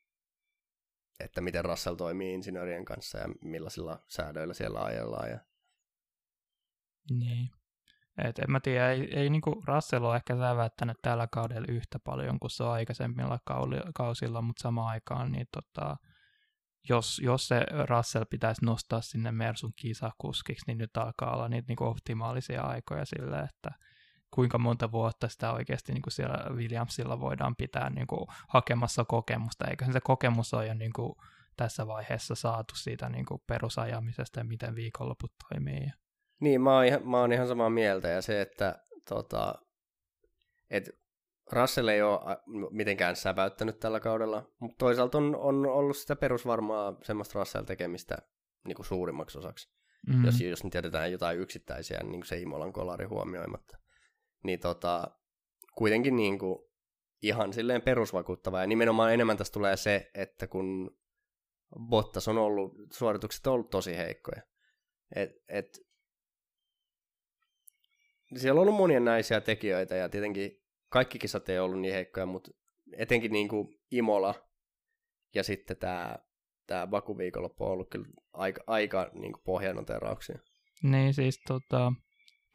[1.19, 5.39] että miten Russell toimii insinöörien kanssa ja millaisilla säädöillä siellä ajellaan ja
[7.09, 7.49] niin.
[8.17, 12.39] Et en mä tiedä, ei, ei niinku Russell ole ehkä sävättänyt tällä kaudella yhtä paljon
[12.39, 13.39] kuin se aikaisemmilla
[13.95, 15.97] kausilla, mutta samaan aikaan niin tota,
[16.89, 21.83] jos, jos se Russell pitäisi nostaa sinne Mersun kisakuskiksi, niin nyt alkaa olla niitä niinku
[21.83, 23.71] optimaalisia aikoja sille, että
[24.31, 29.67] kuinka monta vuotta sitä oikeasti niin kuin siellä Williamsilla voidaan pitää niin kuin hakemassa kokemusta,
[29.67, 31.13] eikä se kokemus ole jo niin kuin
[31.57, 35.87] tässä vaiheessa saatu siitä niin kuin perusajamisesta ja miten viikonloput toimii.
[36.41, 39.55] Niin, mä oon, ihan, mä oon ihan samaa mieltä, ja se, että tota,
[40.69, 40.89] et
[41.51, 42.19] Russell ei ole
[42.71, 48.17] mitenkään säväyttänyt tällä kaudella, mutta toisaalta on, on ollut sitä perusvarmaa semmoista Russell-tekemistä
[48.65, 49.69] niin kuin suurimmaksi osaksi.
[50.07, 50.25] Mm.
[50.25, 53.77] Jos, jos nyt jätetään jotain yksittäisiä, niin kuin se Imolan kolari huomioimatta.
[54.43, 55.07] Niin tota,
[55.75, 56.59] kuitenkin niin kuin,
[57.21, 58.61] ihan silleen perusvakuuttava.
[58.61, 60.97] Ja nimenomaan enemmän tässä tulee se, että kun
[61.89, 64.41] Bottas on ollut, suoritukset on ollut tosi heikkoja.
[65.15, 65.79] Et, et,
[68.35, 70.51] siellä on ollut monia näisiä tekijöitä ja tietenkin
[70.89, 72.51] kaikki kisat ei ollut niin heikkoja, mutta
[72.97, 74.35] etenkin niin kuin Imola
[75.35, 76.15] ja sitten tämä
[76.67, 80.39] tämä Baku viikonloppu on ollut kyllä aika, aika niin kuin pohjanoterauksia.
[80.83, 81.93] Niin siis tota,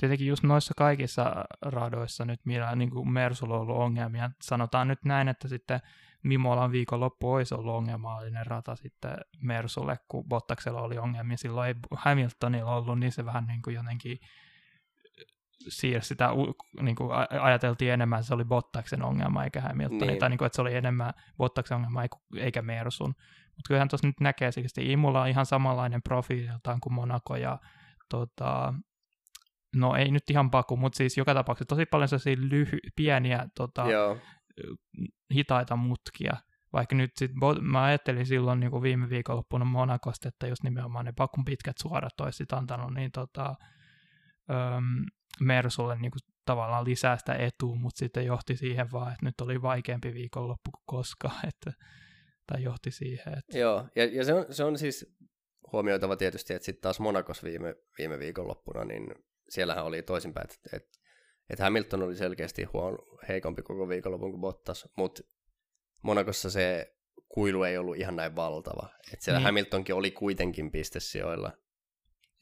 [0.01, 4.31] tietenkin just noissa kaikissa radoissa nyt, millä niin kuin Mersulla on ollut ongelmia.
[4.43, 5.81] Sanotaan nyt näin, että sitten
[6.23, 11.37] Mimolan viikonloppu olisi ollut ongelmallinen rata sitten Mersulle, kun Bottaksella oli ongelmia.
[11.37, 14.19] Silloin ei Hamiltonilla ollut, niin se vähän niin kuin jotenkin
[15.69, 16.29] siirsi sitä,
[16.81, 20.19] niin kuin ajateltiin enemmän, että se oli Bottaksen ongelma eikä Hamiltonin, niin.
[20.19, 22.03] tai niin kuin, että se oli enemmän Bottaksen ongelma
[22.37, 23.15] eikä Mersun.
[23.57, 27.59] Mutta kyllähän tuossa nyt näkee että Imulla on ihan samanlainen profiililtaan kuin Monaco ja
[28.09, 28.75] tota,
[29.77, 33.85] no ei nyt ihan Baku, mutta siis joka tapauksessa tosi paljon sellaisia lyhy- pieniä tota,
[35.35, 36.37] hitaita mutkia.
[36.73, 41.13] Vaikka nyt sit, mä ajattelin silloin niin kuin viime viikonloppuna Monakosta, että jos nimenomaan ne
[41.13, 43.55] Bakun pitkät suorat olisi antanut niin tota,
[44.51, 45.05] öm,
[45.41, 49.63] Mersulle niin kuin tavallaan lisää sitä etua, mutta sitten johti siihen vaan, että nyt oli
[49.63, 51.73] vaikeampi viikonloppu kuin koskaan, että,
[52.47, 53.39] tai johti siihen.
[53.39, 53.59] Että...
[53.59, 55.17] Joo, ja, ja se, on, se on siis
[55.73, 59.15] huomioitava tietysti, että sitten taas Monakos viime, viime viikonloppuna, niin
[59.49, 60.99] siellähän oli toisinpäin, että, että,
[61.51, 65.23] että Hamilton oli selkeästi huono, heikompi koko viikonlopun kuin Bottas, mutta
[66.03, 66.97] Monakossa se
[67.29, 68.89] kuilu ei ollut ihan näin valtava.
[69.13, 69.45] Että siellä niin.
[69.45, 71.53] Hamiltonkin oli kuitenkin pistesijoilla.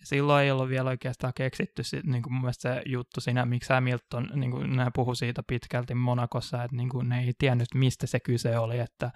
[0.04, 4.30] Silloin ei ollut vielä oikeastaan keksitty niin kuin mun mielestä se juttu siinä, miksi Hamilton,
[4.34, 8.20] niin kuin nämä puhu siitä pitkälti Monakossa, että niin kuin ne ei tiennyt, mistä se
[8.20, 9.10] kyse oli, että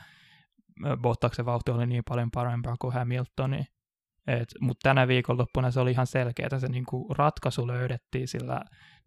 [0.96, 3.66] Bottaksen vauhti oli niin paljon parempaa kuin Hamiltonin.
[4.60, 8.60] Mutta tänä viikonloppuna se oli ihan selkeä, että se niinku ratkaisu löydettiin sillä,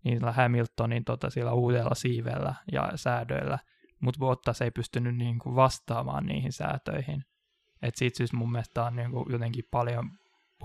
[0.03, 3.59] niillä Hamiltonin tota, sillä uudella siivellä ja säädöillä,
[3.99, 7.23] mutta Bottas ei pystynyt niinku vastaamaan niihin säätöihin.
[7.81, 10.09] Et siitä syystä mun mielestä on niinku jotenkin paljon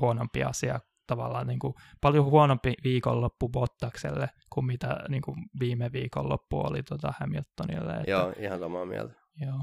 [0.00, 7.12] huonompi asia, tavallaan niinku, paljon huonompi viikonloppu Bottakselle kuin mitä niinku viime viikonloppu oli tota
[7.20, 7.92] Hamiltonille.
[7.92, 9.14] Että, joo, ihan samaa mieltä.
[9.40, 9.60] Joo.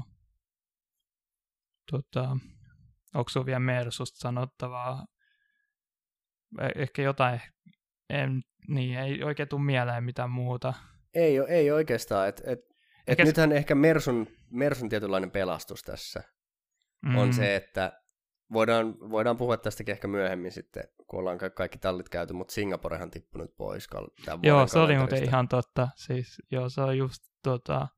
[1.90, 2.36] Tota,
[3.14, 5.06] Onko sinulla vielä Mersusta sanottavaa?
[6.60, 7.40] Eh, ehkä jotain,
[8.10, 10.74] en, niin ei oikein tule mieleen mitään muuta.
[11.14, 12.28] Ei, ei oikeastaan.
[12.28, 12.58] Et, et,
[13.06, 16.22] et nythän ehkä Mersun, Mersun tietynlainen pelastus tässä
[17.06, 17.16] mm.
[17.16, 18.02] on se, että
[18.52, 23.56] voidaan, voidaan puhua tästäkin ehkä myöhemmin sitten, kun ollaan kaikki tallit käyty, mutta Singaporehan tippunut
[23.56, 23.88] pois.
[24.42, 25.88] Joo, se oli muuten ihan totta.
[25.96, 27.88] Siis, joo, se on just tota,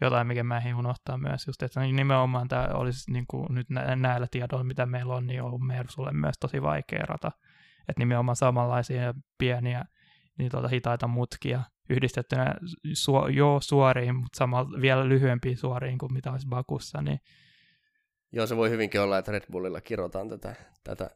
[0.00, 4.26] jotain, mikä mä en unohtaa myös, just, että nimenomaan tämä olisi niin kuin nyt näillä
[4.30, 7.32] tiedoilla, mitä meillä on, niin on Mersulle myös tosi vaikea rata.
[7.88, 9.84] Että nimenomaan samanlaisia pieniä
[10.38, 12.54] niin tuota, hitaita mutkia yhdistettynä
[12.86, 17.02] su- jo suoriin, mutta samalla vielä lyhyempiin suoriin kuin mitä olisi Bakussa.
[17.02, 17.20] Niin...
[18.32, 20.54] Joo, se voi hyvinkin olla, että Red Bullilla kirotaan tätä.
[20.84, 21.10] tätä.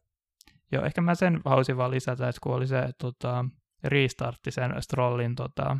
[0.74, 3.44] Joo, ehkä mä sen halusin vaan lisätä, että kun oli se tota,
[3.84, 5.76] restartti sen Strollin tota,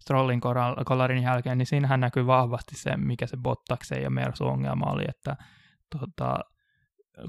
[0.00, 0.40] Strollin
[0.84, 5.36] kolarin jälkeen, niin siinähän näkyy vahvasti se, mikä se Bottaksen ja Mersu-ongelma oli, että
[5.98, 6.38] tota,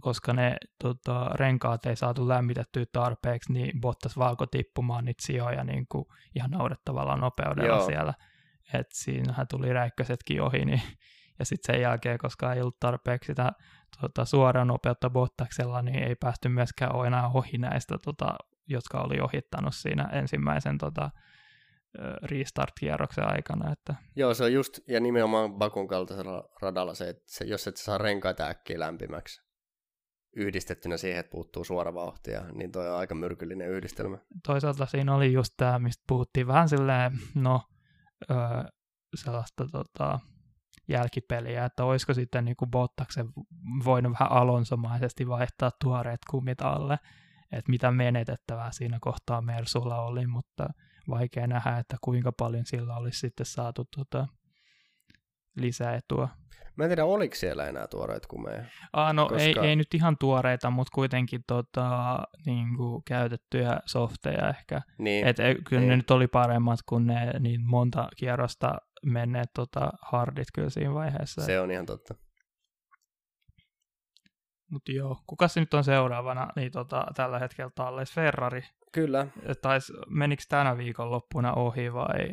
[0.01, 5.85] koska ne tota, renkaat ei saatu lämmitettyä tarpeeksi, niin Bottas valko tippumaan niitä sijoja niin
[5.91, 7.85] kuin ihan naurettavalla nopeudella Joo.
[7.85, 8.13] siellä.
[8.73, 10.81] Et siinähän tuli räikkösetkin ohi, niin,
[11.39, 13.51] ja sitten sen jälkeen, koska ei ollut tarpeeksi sitä
[14.01, 18.35] tota, suoraa nopeutta Bottaksella, niin ei päästy myöskään enää ohi näistä, tota,
[18.67, 21.09] jotka oli ohittanut siinä ensimmäisen tota,
[22.23, 23.71] restart-kierroksen aikana.
[23.71, 23.95] Että...
[24.15, 27.97] Joo, se on just, ja nimenomaan Bakun kaltaisella radalla se, että se, jos et saa
[27.97, 29.41] renkaita äkkiä lämpimäksi
[30.35, 34.17] yhdistettynä siihen, että puuttuu suora vauhtia, niin toi on aika myrkyllinen yhdistelmä.
[34.47, 37.61] Toisaalta siinä oli just tämä, mistä puhuttiin vähän silleen, no,
[38.31, 38.37] öö,
[39.15, 40.19] sellaista tota,
[40.89, 43.29] jälkipeliä, että olisiko sitten niin kuin Bottaksen
[43.85, 46.99] voinut vähän alonsomaisesti vaihtaa tuoreet kumit alle,
[47.51, 50.67] että mitä menetettävää siinä kohtaa Mersulla oli, mutta
[51.09, 54.27] vaikea nähdä, että kuinka paljon sillä olisi sitten saatu tota,
[55.55, 56.29] lisäetua.
[56.75, 58.63] Mä en tiedä, oliko siellä enää tuoreita kumeja.
[58.93, 59.43] Ah, no koska...
[59.43, 64.81] ei, ei, nyt ihan tuoreita, mutta kuitenkin tota, niin kuin käytettyjä softeja ehkä.
[64.97, 65.27] Niin.
[65.27, 65.89] Et, e, kyllä niin.
[65.89, 68.75] ne nyt oli paremmat kuin ne niin monta kierrosta
[69.05, 71.41] menneet tota, hardit kyllä siinä vaiheessa.
[71.41, 72.15] Se on ihan totta.
[74.71, 78.21] Mutta joo, kuka se nyt on seuraavana niin tota, tällä hetkellä talleissa?
[78.21, 78.61] Ferrari.
[78.91, 79.27] Kyllä.
[79.61, 82.31] Tai menikö tänä viikon loppuna ohi vai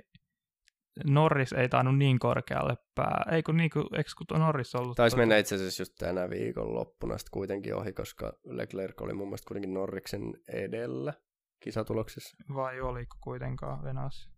[1.05, 3.25] Norris ei tainnut niin korkealle pää.
[3.33, 4.97] Ei kun, niin kuin, eikö kun Norris ollut?
[4.97, 9.29] Taisi mennä itse asiassa just tänä viikon loppuna sitten kuitenkin ohi, koska Leclerc oli mun
[9.29, 11.13] mielestä kuitenkin Norriksen edellä
[11.63, 12.37] kisatuloksessa.
[12.55, 14.36] Vai oliko kuitenkaan Venäjässä?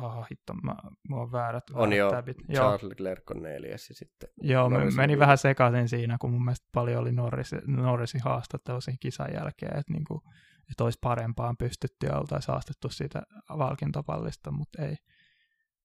[0.00, 0.74] Oh, hitto, mä,
[1.08, 2.36] mulla on väärät, On jo, tabit.
[2.52, 4.28] Charles Leclerc on neljäs ja sitten...
[4.42, 5.20] Joo, mä Norris on menin viides.
[5.20, 9.92] vähän sekaisin siinä, kun mun mielestä paljon oli Norris, Norrisin haastattelu siinä kisan jälkeen, että,
[9.92, 10.22] niinku,
[10.70, 13.22] että olisi parempaan pystytty ja oltaisiin haastettu siitä
[13.58, 14.96] valkintopallista, mutta ei.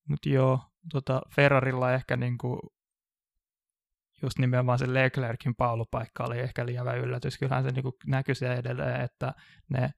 [0.10, 0.60] Mutta joo,
[0.92, 2.60] tota, Ferrarilla ehkä niinku,
[4.22, 7.38] just nimenomaan se Leclerkin paulupaikka oli ehkä lievä yllätys.
[7.38, 9.34] Kyllähän se niinku näkyi se edelleen, että
[9.70, 9.90] ne,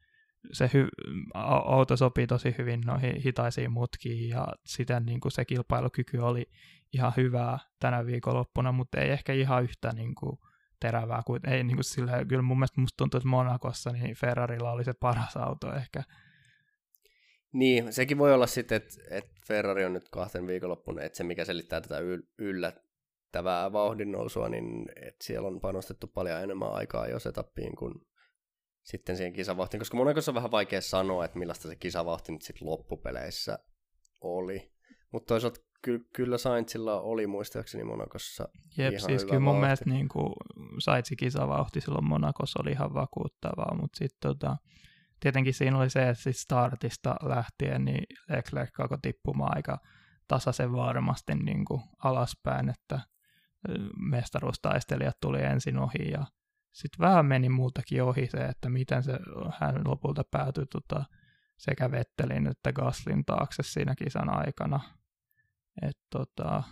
[0.51, 1.31] se hy-
[1.65, 6.49] auto sopii tosi hyvin noihin hitaisiin mutkiin ja siten niinku se kilpailukyky oli
[6.93, 10.39] ihan hyvää tänä viikonloppuna, mutta ei ehkä ihan yhtä niinku
[10.79, 14.83] terävää kuin, ei niinku sille, kyllä mun mielestä musta tuntuu, että Monakossa niin Ferrarilla oli
[14.83, 16.03] se paras auto ehkä.
[17.53, 21.45] Niin, sekin voi olla sitten, että, että Ferrari on nyt kahten viikonloppuna, että se mikä
[21.45, 27.19] selittää tätä yl- yllättävää vauhdin nousua, niin että siellä on panostettu paljon enemmän aikaa jo
[27.19, 27.93] setappiin kuin
[28.83, 32.67] sitten siihen kisavauhtiin, koska Monacossa on vähän vaikea sanoa, että millaista se kisavauhti nyt sitten
[32.67, 33.59] loppupeleissä
[34.21, 34.71] oli.
[35.11, 39.61] Mutta toisaalta ky- kyllä Sainzilla oli muistaakseni Monacossa Jep, ihan siis kyllä mun vauhti.
[39.61, 40.33] mielestä niin kuin,
[40.79, 44.57] Saitsi kisavauhti silloin Monakossa oli ihan vakuuttavaa, mutta sitten tota,
[45.19, 49.77] tietenkin siinä oli se, että sit startista lähtien niin Leclerc alkoi tippumaan aika
[50.27, 52.99] tasaisen varmasti niin kuin alaspäin, että
[54.09, 56.25] mestaruustaistelijat tuli ensin ohi ja
[56.71, 59.19] sitten vähän meni multakin ohi se, että miten se
[59.59, 61.05] hän lopulta päätyi tota,
[61.57, 64.79] sekä Vettelin että Gaslin taakse siinä kisan aikana.
[65.81, 66.63] Et, tota,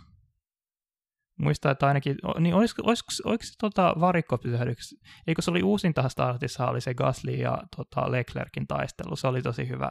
[1.38, 6.66] muistaa, että ainakin, niin olisiko, olisiko, oliko se tota varikkopysähdyksi, eikö se oli uusinta startissa,
[6.66, 9.90] oli se Gasly ja tota Leclerkin taistelu, se oli tosi hyvä.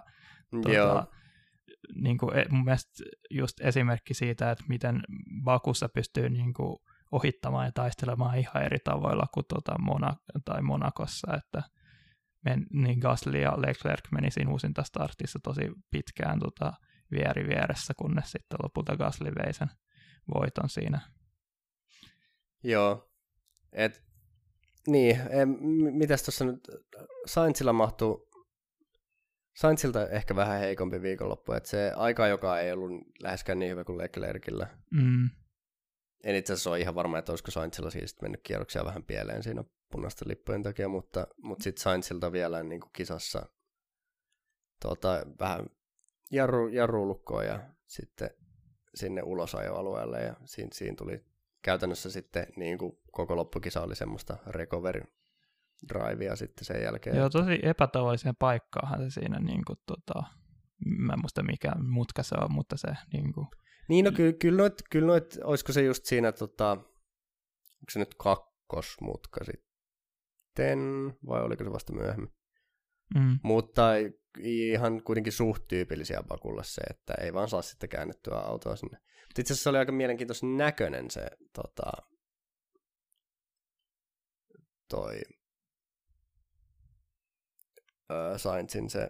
[0.51, 1.07] Joo, Tota,
[1.95, 5.01] niin kuin, mun mielestä just esimerkki siitä, että miten
[5.43, 6.77] Bakussa pystyy niin kuin,
[7.11, 11.63] ohittamaan ja taistelemaan ihan eri tavoilla kuin tota Mona- tai Monakossa, että
[12.45, 16.73] men, niin Gasly ja Leclerc meni siinä uusinta startissa tosi pitkään tota,
[17.11, 19.67] vieri vieressä, kunnes sitten lopulta Gasly vei sen
[20.33, 21.01] voiton siinä.
[22.63, 23.11] Joo.
[23.73, 24.03] Et,
[24.87, 25.49] niin, em,
[25.91, 26.67] mitäs tuossa nyt,
[27.25, 28.27] Sainzilla mahtuu,
[29.57, 33.97] Sainzilta ehkä vähän heikompi viikonloppu, että se aika, joka ei ollut läheskään niin hyvä kuin
[33.97, 34.67] Leclercillä.
[34.91, 35.29] Mm,
[36.23, 39.63] En itse asiassa ole ihan varma, että olisiko Sainzilla siis mennyt kierroksia vähän pieleen siinä
[39.91, 43.49] punaisten lippujen takia, mutta, mutta sitten Sainzilta vielä niin kuin kisassa
[44.81, 45.65] tota, vähän
[46.31, 48.29] jarru, jarrulukkoon ja sitten
[48.95, 51.25] sinne ulosajoalueelle ja siinä, siinä tuli
[51.61, 55.01] käytännössä sitten niin kuin koko loppukisa oli semmoista recovery
[55.89, 57.15] drivea sitten sen jälkeen.
[57.15, 60.23] Joo, tosi epätavalliseen paikkaahan se siinä, niin kuin, tota,
[60.85, 63.47] mä en muista mikä mutka se on, mutta se niin kuin,
[63.87, 68.15] Niin, no kyllä, kyllä, noit, kyllä noit, olisiko se just siinä, tota, onko se nyt
[68.15, 70.79] kakkosmutka sitten,
[71.27, 72.31] vai oliko se vasta myöhemmin?
[73.15, 73.83] mm, Mutta
[74.43, 78.97] ihan kuitenkin suht tyypillisiä Bakulle se, että ei vaan saa sitten käännettyä autoa sinne.
[78.97, 81.91] Mutta itse asiassa se oli aika mielenkiintoisen näköinen se tota,
[84.89, 85.21] toi
[88.11, 89.09] öö, Sainzin se,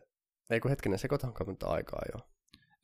[0.49, 2.37] ei kun hetkinen, sekoitanko nyt aikaa jo.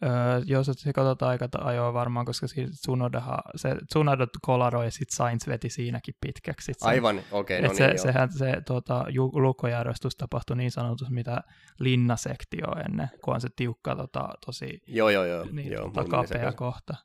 [0.04, 2.48] Öö, jos se katsotaan aika ajoa varmaan, koska
[2.82, 6.66] Tsunodahan, se Tsunoda kolaroi ja sitten Sainz veti siinäkin pitkäksi.
[6.66, 8.04] Sit sen- Aivan, okei, okay, no se, niin joo.
[8.04, 11.42] sehän se tota, lukkojärjestys tapahtui niin sanotusti, mitä
[11.80, 15.46] linnasektio ennen, kun on se tiukka tota, tosi Joo, joo, joo.
[15.52, 16.96] niin, joo tota, kapea kohta.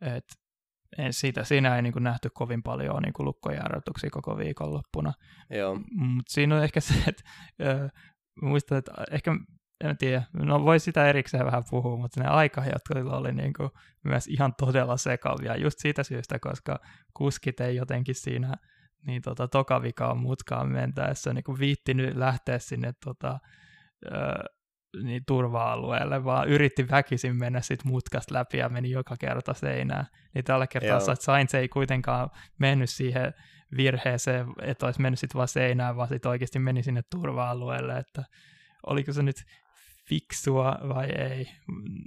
[0.00, 0.24] Et,
[0.98, 5.12] en siitä, siinä ei niin kuin, nähty kovin paljon niin kuin, lukkojarrutuksia koko viikonloppuna.
[5.50, 7.22] Joo, Mutta siinä on ehkä se, että
[7.60, 7.88] ö,
[8.42, 9.30] muistan, että ehkä,
[9.82, 13.70] en tiedä, no voi sitä erikseen vähän puhua, mutta ne aikajat kyllä oli niin kuin
[14.04, 16.80] myös ihan todella sekavia, just siitä syystä, koska
[17.14, 18.54] kuskit ei jotenkin siinä
[19.06, 23.38] niin tota, tokavikaan mutkaan mentäessä niin kuin viittinyt lähteä sinne tota,
[24.06, 24.10] ö,
[25.02, 30.06] niin turva-alueelle, vaan yritti väkisin mennä sit mutkasta läpi ja meni joka kerta seinään.
[30.34, 31.14] Niin tällä kertaa Joo.
[31.14, 33.34] Sainz ei kuitenkaan mennyt siihen
[33.76, 38.24] virheeseen, että olisi mennyt sitten vaan seinään, vaan sitten oikeasti meni sinne turva-alueelle, että
[38.86, 39.36] oliko se nyt
[40.08, 41.48] fiksua vai ei.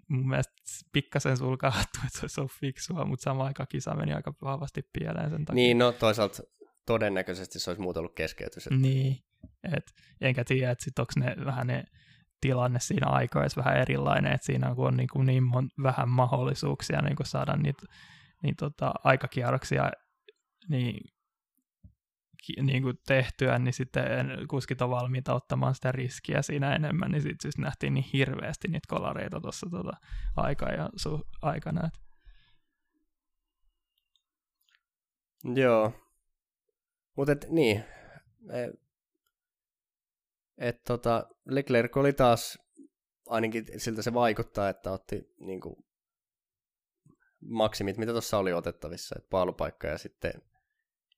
[0.07, 0.53] Mun mielestä
[0.91, 5.29] pikkasen sulkaattu, että se olisi ollut fiksua, mutta samaan aikaan kisa meni aika vahvasti pieleen
[5.29, 5.55] sen takia.
[5.55, 6.43] niin no toisaalta
[6.85, 8.67] todennäköisesti se olisi muuten ollut keskeytys.
[8.67, 8.79] Että...
[8.79, 9.17] Niin,
[9.77, 11.83] et, enkä tiedä, että sit onko ne vähän ne
[12.41, 17.01] tilanne siinä aikoissa vähän erilainen, että siinä kun on niin, kuin niin mon, vähän mahdollisuuksia
[17.01, 17.85] niin kuin saada niitä
[18.43, 19.91] niin tota, aikakierroksia
[20.69, 21.14] niin,
[22.61, 27.41] niin kuin tehtyä, niin sitten kuskit on valmiita ottamaan sitä riskiä siinä enemmän, niin sitten
[27.41, 29.91] siis nähtiin niin hirveästi niitä kolareita tuossa tota,
[30.35, 31.87] aika ja su, aikana.
[31.87, 31.93] Et.
[35.55, 35.93] Joo.
[37.15, 37.83] Mutta niin.
[38.53, 38.81] Et,
[40.57, 42.59] et, tota, Leclerc oli taas
[43.27, 45.75] ainakin siltä se vaikuttaa, että otti niin kuin,
[47.39, 50.33] maksimit, mitä tuossa oli otettavissa, että paalupaikka ja sitten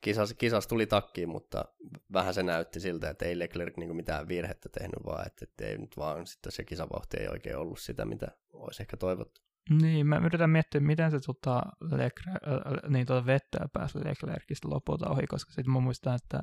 [0.01, 1.65] kisas, kisas tuli takkiin, mutta
[2.13, 5.77] vähän se näytti siltä, että ei Leclerc niin mitään virhettä tehnyt, vaan että, että ei
[5.77, 9.41] nyt vaan sitten se kisavauhti ei oikein ollut sitä, mitä olisi ehkä toivottu.
[9.81, 15.09] Niin, mä yritän miettiä, miten se tota, Leclerc, äh, niin tuota vettä pääsi Leclercistä lopulta
[15.09, 16.39] ohi, koska sitten mä muistan, että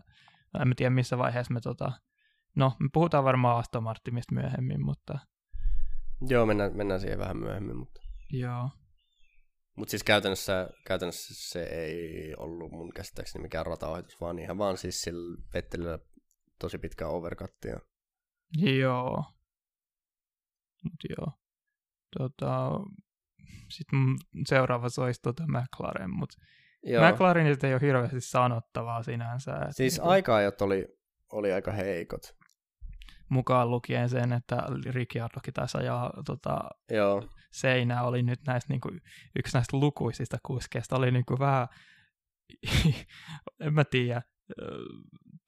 [0.61, 1.93] en tiedä missä vaiheessa me tota,
[2.57, 5.19] no, me puhutaan varmaan Aston Martinista myöhemmin, mutta...
[6.29, 8.01] Joo, mennään, mennään siihen vähän myöhemmin, mutta...
[8.33, 8.71] Joo.
[9.77, 15.03] Mutta siis käytännössä, käytännössä se ei ollut mun käsittääkseni mikään rataohitus, vaan ihan vaan siis
[15.03, 15.99] sillä Vettelillä
[16.59, 17.81] tosi pitkä overcuttia.
[18.57, 19.25] Joo.
[20.85, 21.33] Mut joo.
[22.19, 22.71] Tota,
[23.71, 23.99] sitten
[24.47, 26.37] seuraava olisi tota McLaren, mutta
[27.11, 29.53] McLarenista ei ole hirveästi sanottavaa sinänsä.
[29.71, 30.87] Siis niin, aika-ajat oli,
[31.33, 32.37] oli aika heikot.
[33.29, 36.59] Mukaan lukien sen, että Ricciardokin taisi ajaa tota,
[36.91, 37.29] Joo.
[37.55, 39.01] Seinää, oli nyt näistä, niin kuin,
[39.39, 41.69] yksi näistä lukuisista kuskeista, oli niin kuin vähän,
[43.61, 44.23] en mä tiedä,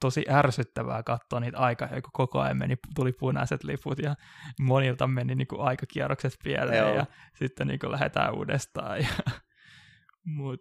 [0.01, 4.15] tosi ärsyttävää katsoa niitä aikaa, kun koko ajan meni, tuli punaiset liput ja
[4.61, 6.95] monilta meni niin kuin aikakierrokset pieleen joo.
[6.95, 8.99] ja sitten niin kuin lähdetään uudestaan.
[8.99, 9.09] Ja,
[10.37, 10.61] mut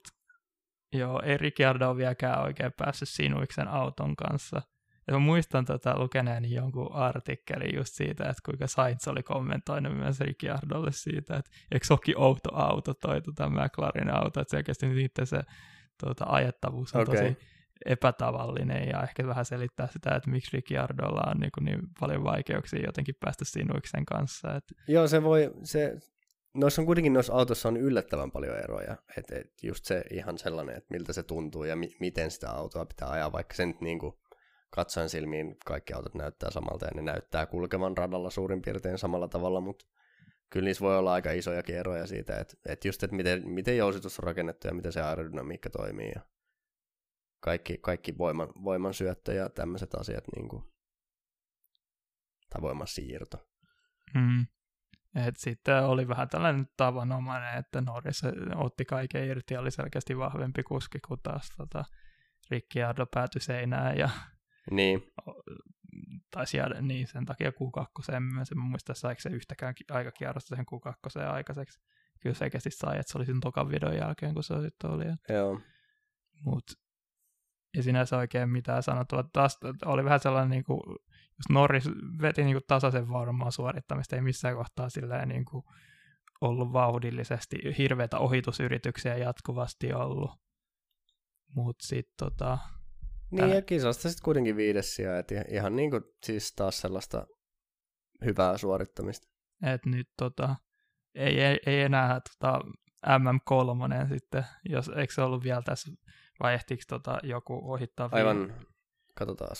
[0.93, 4.61] joo, ei Ricciardo vieläkään oikein päässyt sinuiksen auton kanssa.
[5.07, 10.19] Ja mä muistan tota, lukeneeni jonkun artikkelin just siitä, että kuinka Sainz oli kommentoinut myös
[10.19, 15.41] Ricciardolle siitä, että eikö soki outo auto toi tota McLarenin auto, että selkeästi niiden se
[16.03, 17.15] tuota, ajettavuus on okay.
[17.15, 17.37] tosi
[17.85, 23.15] epätavallinen ja ehkä vähän selittää sitä, että miksi Ricciardolla on niin, niin paljon vaikeuksia jotenkin
[23.19, 24.55] päästä sinuiksen kanssa.
[24.55, 24.73] Että...
[24.87, 25.97] Joo, se voi, se,
[26.53, 30.77] noissa on kuitenkin noissa autossa on yllättävän paljon eroja, että et just se ihan sellainen,
[30.77, 34.13] että miltä se tuntuu ja mi- miten sitä autoa pitää ajaa, vaikka sen niin kuin
[34.75, 39.61] katsoen silmiin kaikki autot näyttää samalta ja ne näyttää kulkevan radalla suurin piirtein samalla tavalla,
[39.61, 39.85] mutta
[40.49, 44.19] kyllä niissä voi olla aika isoja eroja siitä, että, että just, että miten, miten jousitus
[44.19, 46.21] on rakennettu ja miten se aerodynamiikka toimii ja
[47.39, 50.63] kaikki, kaikki voiman, voiman syöttö ja tämmöiset asiat, niin kuin,
[52.49, 53.37] tai voiman siirto.
[54.13, 54.47] Mm.
[55.25, 58.21] Et sitten oli vähän tällainen tavanomainen, että Norris
[58.55, 61.85] otti kaiken irti ja oli selkeästi vahvempi kuski kuin taas tota,
[62.51, 64.09] Ricciardo päätyi seinään ja
[64.71, 65.03] niin.
[66.31, 68.15] taisi jäädä niin sen takia Q2.
[68.15, 71.79] En mä muista, saiko se yhtäkään aikakierrosta sen Q2 aikaiseksi.
[72.19, 75.05] Kyllä selkeästi sai, että se oli sen tokan videon jälkeen, kun se sitten oli.
[75.29, 75.61] Joo.
[76.45, 76.63] Mut
[77.77, 79.23] ei sinänsä oikein mitään sanottua.
[79.33, 81.89] Taas oli vähän sellainen, niin kuin, jos Norris
[82.21, 85.63] veti niin kuin tasaisen varmaa suorittamista, ei missään kohtaa silleen niin kuin,
[86.41, 90.31] ollut vauhdillisesti, hirveitä ohitusyrityksiä jatkuvasti ollut.
[91.55, 92.57] Mutta sitten tota...
[93.35, 97.27] Niin, ja kisasta sitten kuitenkin viides sija, että ihan niin kuin, siis taas sellaista
[98.25, 99.27] hyvää suorittamista.
[99.63, 100.55] Et nyt tota,
[101.15, 102.59] ei, ei, ei enää tota,
[103.07, 105.91] MM3 sitten, jos eikö se ollut vielä tässä
[106.39, 108.09] vai ehtiikö tota joku ohittaa?
[108.11, 108.53] Aivan, vielä?
[109.15, 109.55] katsotaan.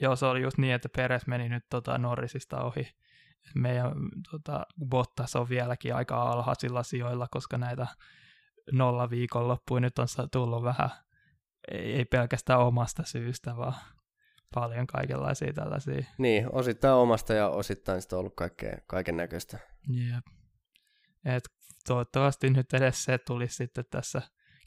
[0.00, 2.88] Joo, se oli just niin, että Peres meni nyt tota Norrisista ohi.
[3.54, 3.92] Meidän
[4.30, 7.86] tota, Bottas on vieläkin aika alhaisilla sijoilla, koska näitä
[8.72, 10.90] nolla viikonloppuja nyt on tullut vähän,
[11.72, 13.74] ei, ei pelkästään omasta syystä, vaan
[14.54, 16.04] paljon kaikenlaisia tällaisia.
[16.18, 19.58] Niin, osittain omasta ja osittain sitä on ollut kaikkea, kaiken näköistä.
[19.88, 20.26] Jep.
[21.24, 21.44] Et
[21.86, 24.22] toivottavasti nyt edes se tulisi sitten tässä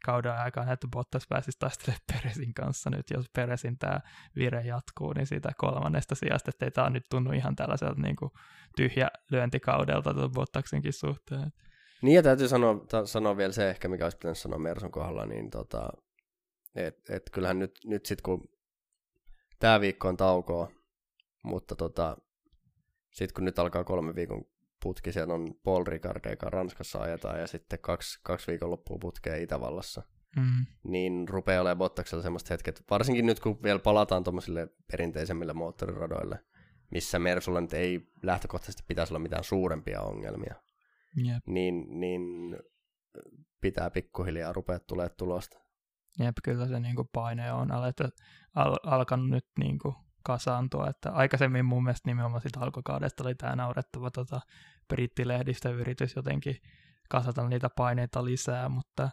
[0.05, 3.99] kauden aikana, että Bottas pääsisi taistelemaan Peresin kanssa nyt, jos Peresin tämä
[4.35, 8.31] vire jatkuu, niin siitä kolmannesta sijasta, että tämä nyt tunnu ihan tällaiselta niin kuin
[8.75, 11.51] tyhjä lyöntikaudelta tuon Bottaksenkin suhteen.
[12.01, 15.25] Niin ja täytyy sanoa, ta- sanoa vielä se ehkä, mikä olisi pitänyt sanoa Merson kohdalla,
[15.25, 15.89] niin tota,
[16.75, 18.49] että et kyllähän nyt, nyt sitten kun
[19.59, 20.71] tämä viikko on taukoa,
[21.43, 22.17] mutta tota,
[23.11, 24.45] sitten kun nyt alkaa kolme viikon
[24.83, 30.03] putki, siellä on Paul Ricard, joka Ranskassa ajetaan, ja sitten kaksi, kaksi viikonloppua putkea Itävallassa.
[30.35, 30.65] Mm.
[30.83, 36.39] Niin rupeaa olemaan Bottaksella semmoista hetket, varsinkin nyt kun vielä palataan tuommoisille perinteisemmille moottoriradoille,
[36.91, 40.55] missä Mersulla nyt ei lähtökohtaisesti pitäisi olla mitään suurempia ongelmia.
[41.15, 41.47] Jep.
[41.47, 42.21] Niin, niin
[43.61, 45.59] pitää pikkuhiljaa rupea tulee tulosta.
[46.19, 48.03] Jep, kyllä se niin kuin paine on alettu,
[48.55, 50.89] al, alkanut nyt niin kuin kasaantua.
[50.89, 54.41] Että aikaisemmin mun mielestä nimenomaan sitä alkukaudesta oli tämä naurettava tota,
[54.87, 56.57] brittilehdistöyritys jotenkin
[57.09, 59.09] kasata niitä paineita lisää, mutta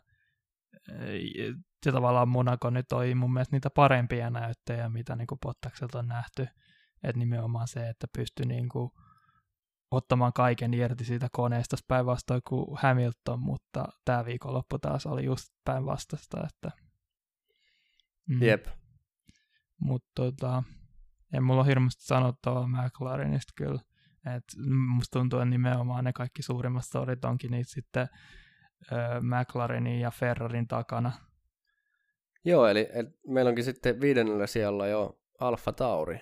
[1.83, 6.49] se tavallaan Monaco nyt oli mun mielestä niitä parempia näyttöjä, mitä niin Pottakselta on nähty.
[7.03, 8.91] Että nimenomaan se, että pystyi niin kuin
[9.91, 16.47] ottamaan kaiken irti siitä koneesta päinvastoin kuin Hamilton, mutta tämä viikonloppu taas oli just päinvastaista.
[16.47, 16.88] Että,
[18.29, 18.43] mm.
[18.43, 18.67] Jep.
[19.81, 20.63] Mutta tota,
[21.35, 23.81] ei mulla ole hirveästi sanottavaa McLarenista kyllä.
[24.37, 24.45] Et
[24.97, 28.09] musta tuntuu, että nimenomaan ne kaikki suurimmat storit onkin niitä sitten
[28.93, 31.13] ö, McLarenin ja Ferrarin takana.
[32.45, 36.21] Joo, eli, eli meillä onkin sitten viidennellä sijalla jo Alfa Tauri.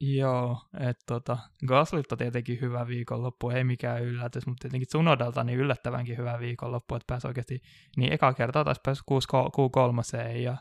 [0.00, 6.16] Joo, että tota, Gaslilta tietenkin hyvä viikonloppu, ei mikään yllätys, mutta tietenkin Tsunodalta niin yllättävänkin
[6.16, 7.60] hyvä viikonloppu, että pääsi oikeasti,
[7.96, 10.56] niin eka kertaa taas pääsi Q3 ja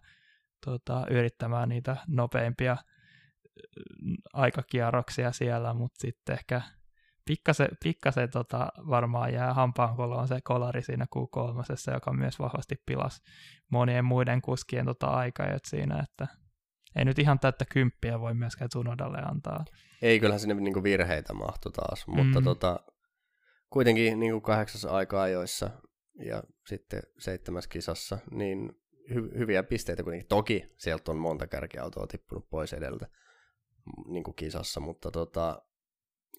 [0.66, 2.78] tota, yrittämään niitä nopeimpia
[4.34, 6.62] aikakierroksia siellä, mutta sitten ehkä
[7.26, 13.22] pikkasen, pikkasen tota, varmaan jää hampaankoloon se kolari siinä Q3, joka myös vahvasti pilas
[13.72, 16.28] monien muiden kuskien tota aikajat siinä, että
[16.96, 19.66] ei nyt ihan täyttä kymppiä voi myöskään Tsunodalle antaa.
[20.02, 22.44] Ei, kyllähän sinne niinku virheitä mahtui taas, mutta mm.
[22.44, 22.80] tota,
[23.70, 25.70] kuitenkin niinku kahdeksassa aika-ajoissa
[26.26, 28.70] ja sitten seitsemäs kisassa, niin
[29.12, 30.28] hy- hyviä pisteitä kuitenkin.
[30.28, 33.08] Toki sieltä on monta kärkiautoa tippunut pois edeltä
[34.08, 35.62] niin kuin kisassa, mutta tota,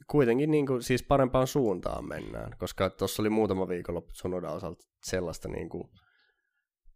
[0.06, 5.48] kuitenkin niin kuin, siis parempaan suuntaan mennään, koska tuossa oli muutama viikonloppu Sunoda osalta sellaista
[5.48, 5.88] niin kuin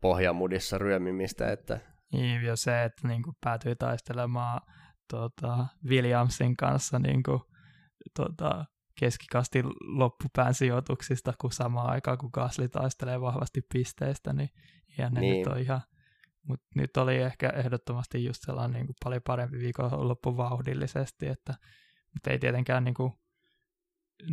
[0.01, 1.81] pohjamudissa ryömimistä, että...
[2.13, 4.61] Niin, jo se, että niin kuin päätyi taistelemaan
[5.11, 7.41] tota, Williamsin kanssa niin kuin,
[8.17, 8.65] tota,
[9.01, 14.49] keskikastin loppupään sijoituksista, kun samaan aikaan kun Gasly taistelee vahvasti pisteistä, niin
[15.01, 15.39] ja ne niin.
[15.39, 15.81] nyt on ihan
[16.43, 21.55] mutta nyt oli ehkä ehdottomasti just sellainen niin kuin paljon parempi viikonloppu vauhdillisesti, että
[22.15, 23.13] mutta ei tietenkään niin, kuin,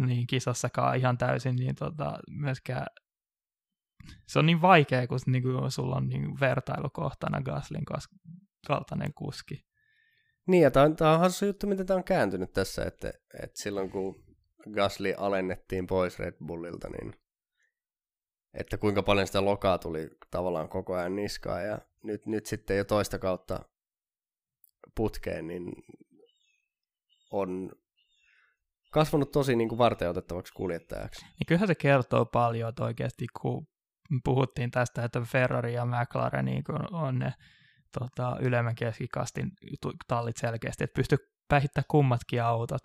[0.06, 2.86] niin kisassakaan ihan täysin, niin tota, myöskään
[4.28, 7.86] se on niin vaikea, kun niin kuin sulla on niin vertailukohtana Gaslin
[8.68, 9.66] kaltainen kuski.
[10.48, 13.14] Niin, ja tämä on, tämä on hassu juttu, miten tämä on kääntynyt tässä, että,
[13.44, 14.24] että silloin kun
[14.72, 17.14] Gasly alennettiin pois Red Bullilta, niin
[18.58, 22.84] että kuinka paljon sitä lokaa tuli tavallaan koko ajan niskaan, ja nyt, nyt sitten jo
[22.84, 23.60] toista kautta
[24.96, 25.72] putkeen, niin
[27.32, 27.72] on
[28.92, 31.26] kasvanut tosi niin kuin varteutettavaksi kuljettajaksi.
[31.26, 33.68] Niin kyllähän se kertoo paljon, että oikeasti kun
[34.24, 37.34] puhuttiin tästä, että Ferrari ja McLaren niin on ne
[38.00, 39.52] tota, ylemmän keskikastin
[40.08, 42.84] tallit selkeästi, että pystyy päihittämään kummatkin autot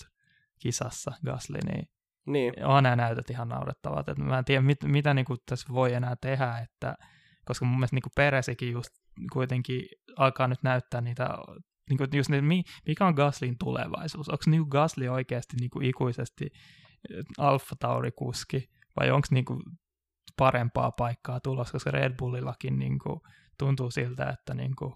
[0.59, 1.89] kisassa Gasly, niin,
[2.27, 2.67] niin.
[2.67, 4.09] on nämä näytöt ihan naurettavat.
[4.09, 6.95] Että mä en tiedä, mit, mitä niin kuin tässä voi enää tehdä, että,
[7.45, 8.91] koska mun mielestä niin kuin Peresikin just
[9.33, 9.83] kuitenkin
[10.17, 11.29] alkaa nyt näyttää niitä,
[11.91, 12.43] niin just ne,
[12.87, 14.29] mikä on Gaslin tulevaisuus?
[14.29, 16.47] Onko niin Gasly oikeasti niin kuin ikuisesti
[17.39, 18.71] Alfa Tauri-kuski,
[19.01, 19.61] vai onko niin kuin
[20.37, 23.21] parempaa paikkaa tulossa, koska Red Bullillakin niin kuin
[23.59, 24.95] tuntuu siltä, että niin kuin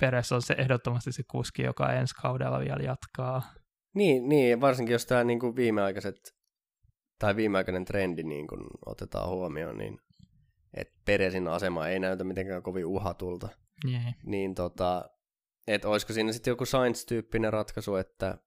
[0.00, 3.42] Peres on se ehdottomasti se kuski, joka ensi kaudella vielä jatkaa.
[3.94, 6.34] Niin, niin varsinkin jos tämä niin kuin viimeaikaiset
[7.18, 10.00] tai viimeaikainen trendi niin kuin otetaan huomioon, niin
[10.74, 13.48] että Peresin asema ei näytä mitenkään kovin uhatulta.
[13.90, 14.14] Yeah.
[14.24, 15.10] Niin tota,
[15.66, 18.38] että olisiko siinä sitten joku Science-tyyppinen ratkaisu, että,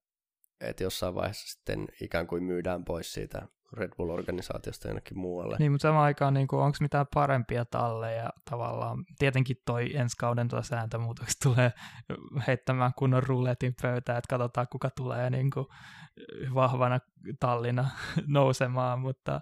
[0.60, 5.56] että jossain vaiheessa sitten ikään kuin myydään pois siitä Red Bull-organisaatiosta jonnekin muualle.
[5.58, 9.04] Niin, mutta samaan aikaan niin onko mitään parempia talleja tavallaan?
[9.18, 11.72] Tietenkin toi ensi kauden tuo sääntömuutokset tulee
[12.46, 15.66] heittämään kunnon ruletin pöytään, että katsotaan kuka tulee niin kuin
[16.54, 16.98] vahvana
[17.40, 17.90] tallina
[18.26, 19.40] nousemaan, mutta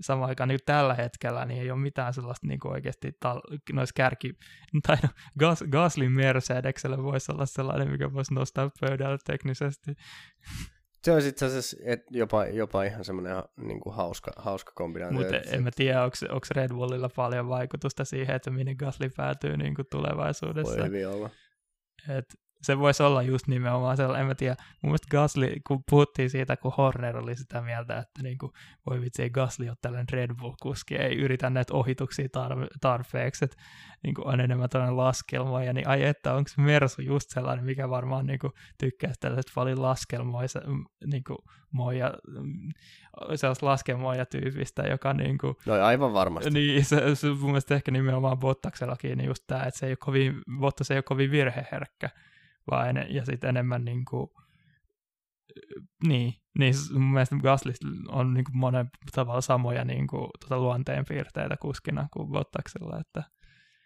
[0.00, 3.92] samaan aikaan niin tällä hetkellä niin ei ole mitään sellaista niin kuin oikeasti tal- noissa
[3.96, 4.38] kärki,
[4.86, 5.08] tai no,
[5.38, 9.94] Gas, Gaslin Mercedeksellä voisi olla sellainen, mikä voisi nostaa pöydälle teknisesti.
[11.02, 15.18] Se on itse asiassa et jopa, jopa ihan semmoinen niin kuin hauska, hauska kombinaatio.
[15.18, 19.74] Mutta en mä tiedä, onko Red Bullilla paljon vaikutusta siihen, että minne Gasly päätyy niin
[19.74, 20.76] kuin tulevaisuudessa.
[20.76, 21.30] Voi hyvin olla.
[22.08, 22.24] Et
[22.62, 26.56] se voisi olla just nimenomaan sellainen, en mä tiedä, mun mielestä Gasly, kun puhuttiin siitä,
[26.56, 28.52] kun Horner oli sitä mieltä, että niin kuin,
[28.86, 33.56] voi vitsi, ei Gasly ole tällainen Red Bull-kuski, ei yritä näitä ohituksia tar- tarpeeksi, että
[34.02, 37.90] niin kuin on enemmän tällainen laskelma, ja niin ai että, onko Mersu just sellainen, mikä
[37.90, 40.60] varmaan niin kuin, tykkää tällaiset paljon laskelmoisa,
[41.06, 41.38] niin kuin,
[41.70, 42.14] moja,
[43.34, 46.50] sellaista laskelmoja tyypistä, joka niin kuin, No aivan varmasti.
[46.50, 49.96] Niin, se, se mun mielestä ehkä nimenomaan Bottaksellakin, niin just tämä, että se ei ole
[50.00, 52.10] kovin, Bottas ei ole kovin virheherkkä,
[52.70, 54.28] vaan en, ja sitten enemmän niin kuin,
[56.06, 57.72] niin, niin mun mielestä Gasly
[58.08, 63.00] on niin kuin monen tavalla samoja niin kuin, tuota luonteenpiirteitä kuskina kuin Bottaksella.
[63.00, 63.22] Että...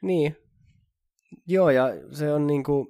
[0.02, 0.36] Niin,
[1.46, 2.88] joo ja se on niin kuin,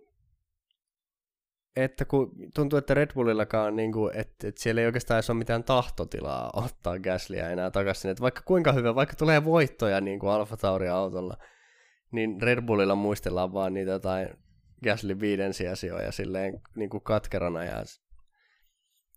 [1.76, 5.38] että kun tuntuu, että Red Bullillakaan, niin kuin, että, että siellä ei oikeastaan edes ole
[5.38, 10.32] mitään tahtotilaa ottaa Gaslyä enää takaisin, että vaikka kuinka hyvä, vaikka tulee voittoja niin kuin
[10.32, 11.36] Alfa Tauri autolla,
[12.12, 14.28] niin Red Bullilla muistellaan vaan niitä jotain
[14.82, 17.84] Gasly viiden sijasijoja silleen niin kuin katkerana ja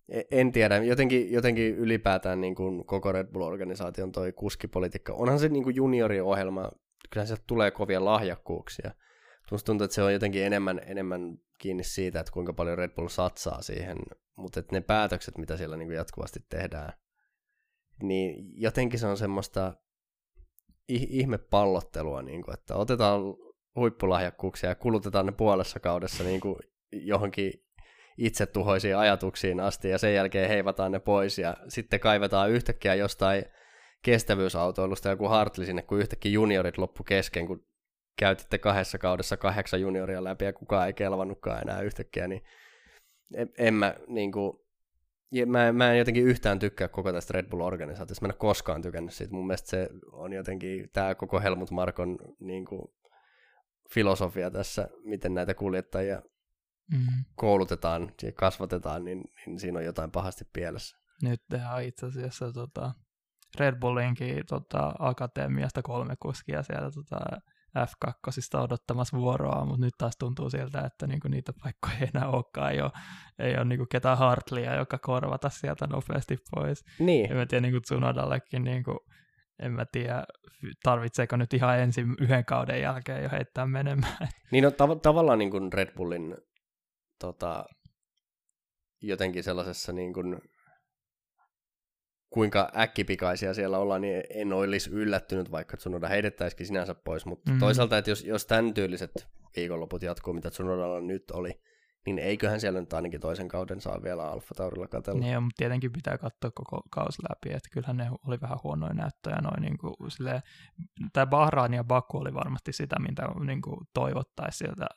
[0.10, 5.50] e, en tiedä, jotenkin, jotenkin ylipäätään niin kuin koko Red Bull-organisaation toi kuskipolitiikka, onhan se
[5.50, 6.72] niin kuin junioriohjelma,
[7.10, 8.92] kyllä sieltä tulee kovia lahjakkuuksia.
[9.52, 13.08] Musta tuntuu, että se on jotenkin enemmän, enemmän kiinni siitä, että kuinka paljon Red Bull
[13.08, 13.98] satsaa siihen
[14.36, 16.94] mutta ne päätökset, mitä siellä niin kuin jatkuvasti tehdään,
[18.04, 19.74] niin jotenkin se on semmoista
[20.88, 23.22] ihmepallottelua, niin kuin, että otetaan
[23.76, 26.56] huippulahjakkuuksia ja kulutetaan ne puolessa kaudessa niin kuin
[26.92, 27.54] johonkin
[28.18, 33.46] itsetuhoisiin ajatuksiin asti ja sen jälkeen heivataan ne pois ja sitten kaivetaan yhtäkkiä jostain
[34.02, 37.66] kestävyysautoilusta joku Hartli sinne, kun yhtäkkiä juniorit loppu kesken, kun
[38.20, 42.44] käytitte kahdessa kaudessa kahdeksan junioria läpi ja kukaan ei kelvannutkaan enää yhtäkkiä, niin
[43.34, 44.60] en, en mä niin kuin,
[45.46, 49.14] mä, mä en jotenkin yhtään tykkää koko tästä Red Bull-organisaatiosta, mä en ole koskaan tykännyt
[49.14, 49.34] siitä.
[49.34, 52.94] Mun mielestä se on jotenkin, tämä koko Helmut Markon niin kuin,
[53.94, 56.22] filosofia tässä, miten näitä kuljettajia
[56.92, 57.26] mm.
[57.36, 60.98] koulutetaan ja kasvatetaan, niin, niin siinä on jotain pahasti pielessä.
[61.22, 62.92] Nyt tehdään itse asiassa tota,
[63.60, 67.18] Red Bullinkin tota, akatemiasta kolme kuskia siellä tota,
[67.80, 72.72] F2 odottamassa vuoroa, mutta nyt taas tuntuu siltä, että niinku niitä paikkoja ei enää olekaan,
[72.72, 72.92] ei ole,
[73.40, 76.84] ei ole niinku ketään Hartlia, joka korvata sieltä nopeasti pois.
[77.00, 77.32] Niin.
[77.32, 79.06] En mä tiedä, niinku Tsunodallekin, niinku,
[79.60, 80.24] en mä tiedä,
[80.84, 84.28] tarvitseeko nyt ihan ensin yhden kauden jälkeen jo heittää menemään.
[84.52, 86.38] Niin no, tav- tavallaan niin kuin Red Bullin
[87.20, 87.66] tota,
[89.02, 90.42] jotenkin sellaisessa niin kuin
[92.30, 97.60] kuinka äkkipikaisia siellä ollaan, niin en olisi yllättynyt, vaikka Tsunoda heitettäisikin sinänsä pois, mutta mm.
[97.60, 101.62] toisaalta, että jos, jos tämän tyyliset viikonloput jatkuu, mitä Tsunodalla nyt oli,
[102.06, 105.20] niin eiköhän siellä nyt ainakin toisen kauden saa vielä Alfa Taurilla katella.
[105.20, 109.42] Niin, mutta tietenkin pitää katsoa koko kausi läpi, että kyllähän ne oli vähän huonoja näyttöjä
[109.42, 110.42] noin niin kuin silleen,
[111.14, 114.88] tämä Bahrain ja Baku oli varmasti sitä, mitä niin kuin toivottaisiin sieltä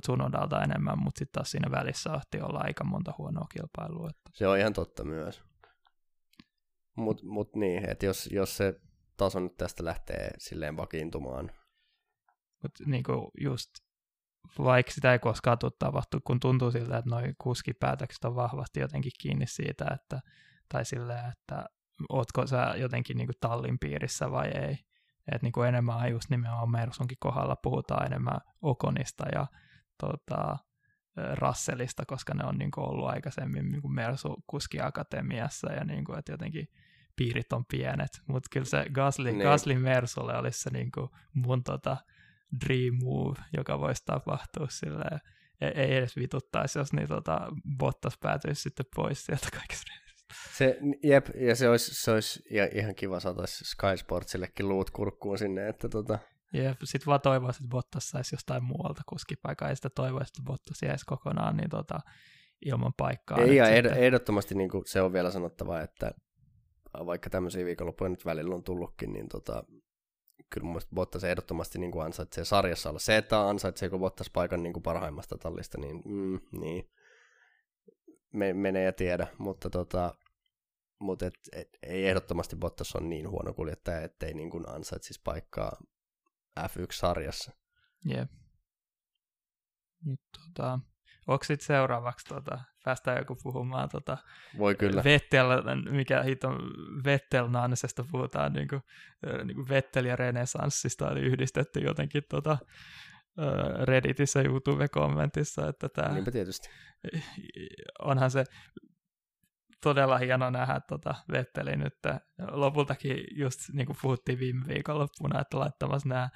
[0.00, 4.10] Tsunodalta enemmän, mutta sitten taas siinä välissä ahti olla aika monta huonoa kilpailua.
[4.10, 4.30] Että...
[4.34, 5.42] Se on ihan totta myös.
[6.96, 8.80] Mutta mut niin, että jos, jos se
[9.16, 11.50] taso nyt tästä lähtee silleen vakiintumaan.
[12.62, 13.70] Mutta niinku just,
[14.58, 19.12] vaikka sitä ei koskaan tule tapahtua, kun tuntuu siltä, että noi kuskipäätökset on vahvasti jotenkin
[19.20, 20.20] kiinni siitä, että,
[20.68, 21.64] tai silleen, että
[22.08, 24.78] ootko sä jotenkin niinku tallin piirissä vai ei.
[25.32, 29.46] Että niinku enemmän just nimenomaan Mersunkin kohdalla puhutaan enemmän Okonista ja
[30.00, 30.56] tota,
[31.16, 36.68] Rasselista, koska ne on niinku ollut aikaisemmin niinku Mersu kuskiakatemiassa ja niinku, että jotenkin
[37.16, 39.42] piirit on pienet, mutta kyllä se Gasly, niin.
[39.42, 41.96] Gasly Mersulle olisi se niin kuin mun tota
[42.66, 45.20] dream move, joka voisi tapahtua silleen,
[45.60, 47.40] ei, ei edes vituttaisi, jos niin tota,
[47.78, 49.92] Bottas päätyisi sitten pois sieltä kaikista
[50.58, 52.42] se, jep, ja se olisi, se olisi
[52.74, 56.18] ihan kiva saada Sky Sportsillekin luut kurkkuun sinne, että tota...
[56.52, 60.82] Jep, sit vaan toivoisin, että Bottas saisi jostain muualta kuskipaikaa, ja sitten toivoisin, että Bottas
[60.82, 62.00] jäisi kokonaan niin tota,
[62.64, 63.38] ilman paikkaa.
[63.38, 66.10] Ei, ja ehdottomasti niin kuin se on vielä sanottava, että
[67.06, 69.64] vaikka tämmöisiä viikonloppuja nyt välillä on tullutkin, niin tota,
[70.50, 72.98] kyllä mun mielestä Bottas ehdottomasti niin kuin ansaitsee sarjassa olla.
[72.98, 76.90] Se, että ansaitseeko Bottas paikan niin kuin parhaimmasta tallista, niin, mm, niin
[78.32, 80.14] me, menee ja tiedä, mutta tota,
[81.00, 85.72] mutta et, et, ei ehdottomasti Bottas on niin huono kuljettaja, ettei niin kuin ansaitsisi paikkaa
[86.60, 87.52] F1-sarjassa.
[88.04, 88.30] Jep.
[90.04, 90.78] Nyt tota,
[91.28, 94.16] Onko sitten seuraavaksi, tota, päästään joku puhumaan tota,
[94.58, 95.04] Voi kyllä.
[95.04, 95.46] Vettel,
[95.90, 96.48] mikä hito
[97.04, 98.82] Vettel Nansesta puhutaan, niin kuin,
[99.44, 102.58] niin kuin Vettel ja Renesanssista oli yhdistetty jotenkin tota,
[103.84, 106.14] Redditissä YouTube-kommentissa, että tämä...
[106.14, 106.68] Niinpä tietysti.
[108.02, 108.44] Onhan se
[109.82, 111.94] todella hieno nähdä tota Vetteli nyt.
[112.50, 116.28] Lopultakin just niin kuin puhuttiin viime viikonloppuna, että laittamassa nämä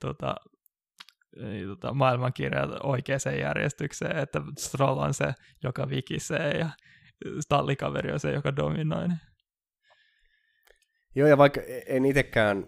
[0.00, 0.34] tota,
[1.66, 6.70] tota, maailmankirjat oikeaan järjestykseen, että Stroll on se, joka vikisee ja
[7.48, 9.08] tallikaveri on se, joka dominoi.
[11.14, 12.66] Joo, ja vaikka en itsekään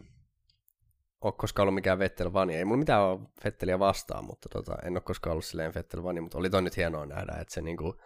[1.21, 4.93] ole koskaan ollut mikään Vettel vani, ei mulla mitään ole Vetteliä vastaan, mutta tota, en
[4.93, 8.01] ole koskaan ollut silleen Vettel vani, mutta oli toi nyt hienoa nähdä, että se niinku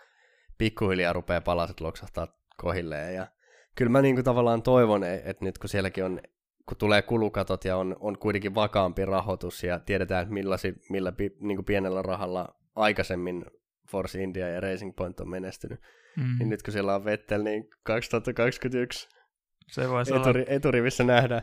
[0.58, 3.26] pikkuhiljaa rupeaa palaset loksahtaa kohilleen ja
[3.74, 6.20] kyllä mä niinku tavallaan toivon, e- että nyt kun sielläkin on
[6.68, 11.56] kun tulee kulukatot ja on, on kuitenkin vakaampi rahoitus ja tiedetään, millasi, millä pi, niin
[11.56, 13.44] kuin pienellä rahalla aikaisemmin
[13.90, 15.80] Force India ja Racing Point on menestynyt,
[16.16, 16.38] mm.
[16.38, 19.08] niin nyt kun siellä on Vettel, niin 2021
[19.68, 20.52] se voisi eturi, olla...
[20.52, 21.42] eturivissä nähdään.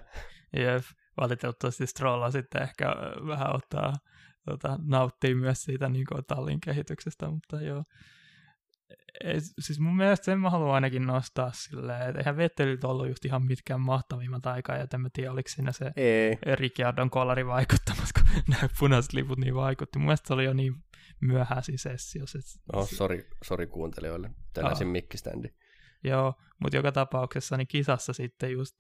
[0.58, 0.84] Jep,
[1.18, 2.86] valitettavasti Strolla sitten ehkä
[3.28, 3.94] vähän ottaa,
[4.46, 7.84] tota, nauttii myös siitä niin kuin tallin kehityksestä, mutta joo,
[9.60, 13.46] siis mun mielestä sen mä haluan ainakin nostaa silleen, että eihän Vettelit ollut just ihan
[13.46, 16.38] mitkään mahtavimmat aikaa, ja en mä tiedä, oliko siinä se ei.
[16.56, 20.00] Ricciardon kolari vaikuttamassa, kun nämä punaiset liput niin vaikutti.
[20.00, 20.74] Mun mielestä se oli jo niin
[21.22, 22.40] myöhäisiä sessiossa.
[22.74, 24.92] Oh, sori, sori kuuntelijoille, tänäisin oh.
[24.92, 25.48] mikkiständi.
[26.04, 28.76] Joo, mutta joka tapauksessa niin kisassa sitten just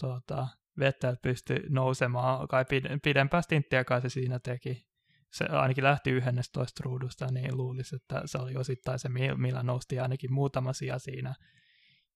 [0.00, 0.48] tuota,
[0.78, 2.64] Vettel pystyi nousemaan, kai
[3.02, 4.86] pidempää stinttiä kai se siinä teki,
[5.32, 10.32] se ainakin lähti 11 ruudusta, niin luulisi, että se oli osittain se, millä nousti ainakin
[10.32, 11.34] muutama sija siinä.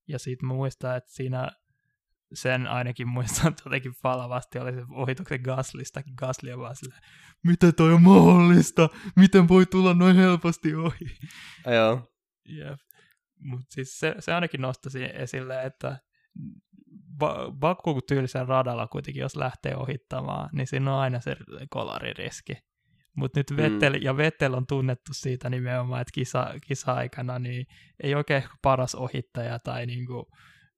[0.09, 1.51] Ja sitten muistaa, että siinä
[2.35, 6.03] sen ainakin muistan jotenkin palavasti oli se ohituksen Gaslista.
[6.17, 7.01] Gasly on vaan silleen,
[7.45, 8.89] miten toi on mahdollista?
[9.17, 11.05] Miten voi tulla noin helposti ohi?
[11.75, 12.13] Joo.
[12.49, 12.81] Jep.
[13.41, 15.99] Mutta siis se, se ainakin nostasi esille, että
[17.19, 21.37] ba- Baku-tyylisen radalla kuitenkin, jos lähtee ohittamaan, niin siinä on aina se
[21.71, 22.53] kolaririski.
[23.17, 24.03] Mutta nyt Vettel, mm.
[24.03, 27.67] ja Vettel on tunnettu siitä nimenomaan, että kisa, kisa-aikana niin
[28.03, 30.31] ei oikein paras ohittaja tai niinku,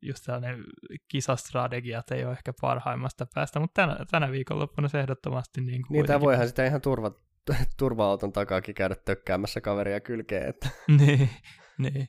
[0.02, 0.64] just sellainen
[1.08, 6.20] kisastrategiat ei ole ehkä parhaimmasta päästä, mutta tänä, tänä viikonloppuna se ehdottomasti niin kuin Niin,
[6.20, 7.12] voihan sitä ihan turva,
[7.78, 10.48] turva-auton takaakin käydä tökkäämässä kaveria kylkeen.
[10.48, 10.68] Että.
[10.98, 11.30] niin,
[11.78, 12.08] niin.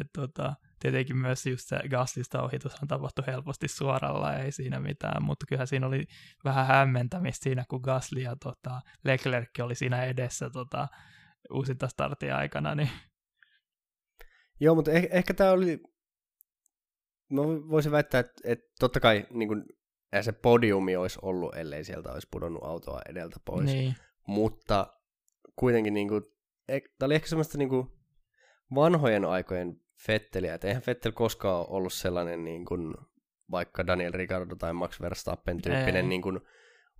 [0.00, 5.46] Et, tota, tietenkin myös just se Gaslista ohitushan tapahtui helposti suoralla, ei siinä mitään, mutta
[5.46, 6.04] kyllähän siinä oli
[6.44, 10.88] vähän hämmentämistä siinä, kun Gasly ja tota, Leclerc oli siinä edessä tota,
[11.52, 12.74] uusinta startia aikana.
[12.74, 12.90] Niin...
[14.60, 15.82] Joo, mutta ehkä, ehkä tämä oli
[17.30, 19.64] mä voisin väittää, että, että totta kai niin kuin,
[20.20, 23.66] se podiumi olisi ollut, ellei sieltä olisi pudonnut autoa edeltä pois.
[23.66, 23.94] Niin.
[24.26, 24.94] Mutta
[25.56, 26.22] kuitenkin niin kuin,
[26.66, 27.88] tämä oli ehkä semmoista niin kuin,
[28.74, 32.94] vanhojen aikojen Fetteliä, että eihän Fettel koskaan ollut sellainen niin kuin,
[33.50, 36.40] vaikka Daniel Ricardo tai Max Verstappen tyyppinen niin kuin,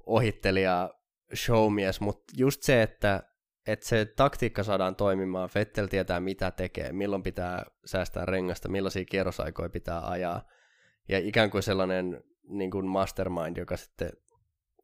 [0.06, 0.90] ohittelija,
[1.34, 3.22] showmies, mutta just se, että
[3.66, 9.68] että se taktiikka saadaan toimimaan, Fettel tietää mitä tekee, milloin pitää säästää rengasta, millaisia kierrosaikoja
[9.68, 10.42] pitää ajaa,
[11.08, 14.10] ja ikään kuin sellainen niin kuin mastermind, joka sitten,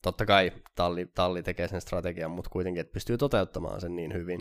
[0.03, 4.41] totta kai talli, talli tekee sen strategian, mutta kuitenkin, että pystyy toteuttamaan sen niin hyvin,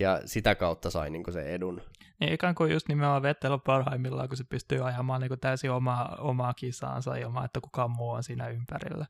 [0.00, 1.82] ja sitä kautta sai niin kuin edun.
[2.20, 5.70] Niin ikään kuin just nimenomaan Vettel on parhaimmillaan, kun se pystyy ajamaan niin kuin täysin
[5.70, 9.06] omaa, omaa kisaansa ilman, että kukaan muu on siinä ympärillä.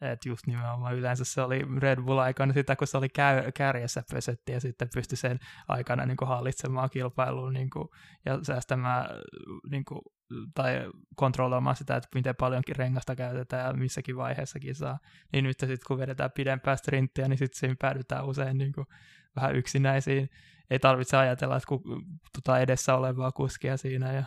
[0.00, 4.02] Että just nimenomaan yleensä se oli Red Bull aikana sitä, kun se oli käy, kärjessä
[4.12, 7.88] pösetti ja sitten pystyi sen aikana niin kuin hallitsemaan kilpailuun niin kuin,
[8.24, 9.06] ja säästämään
[9.70, 10.00] niin kuin,
[10.54, 14.98] tai kontrolloimaan sitä, että miten paljonkin rengasta käytetään ja missäkin vaiheessa kisaa.
[15.32, 18.86] Niin nyt sitten kun vedetään pidempää sprinttiä, niin sitten siinä päädytään usein niin kuin,
[19.36, 20.30] vähän yksinäisiin.
[20.70, 21.82] Ei tarvitse ajatella, että kun,
[22.32, 24.24] tota edessä olevaa kuskia siinä ja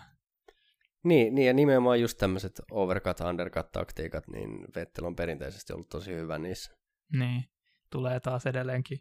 [1.03, 6.13] niin, niin, ja nimenomaan just tämmöiset overcut, undercut taktiikat, niin Vettel on perinteisesti ollut tosi
[6.13, 6.77] hyvä niissä.
[7.13, 7.43] Niin,
[7.89, 8.99] tulee taas edelleenkin.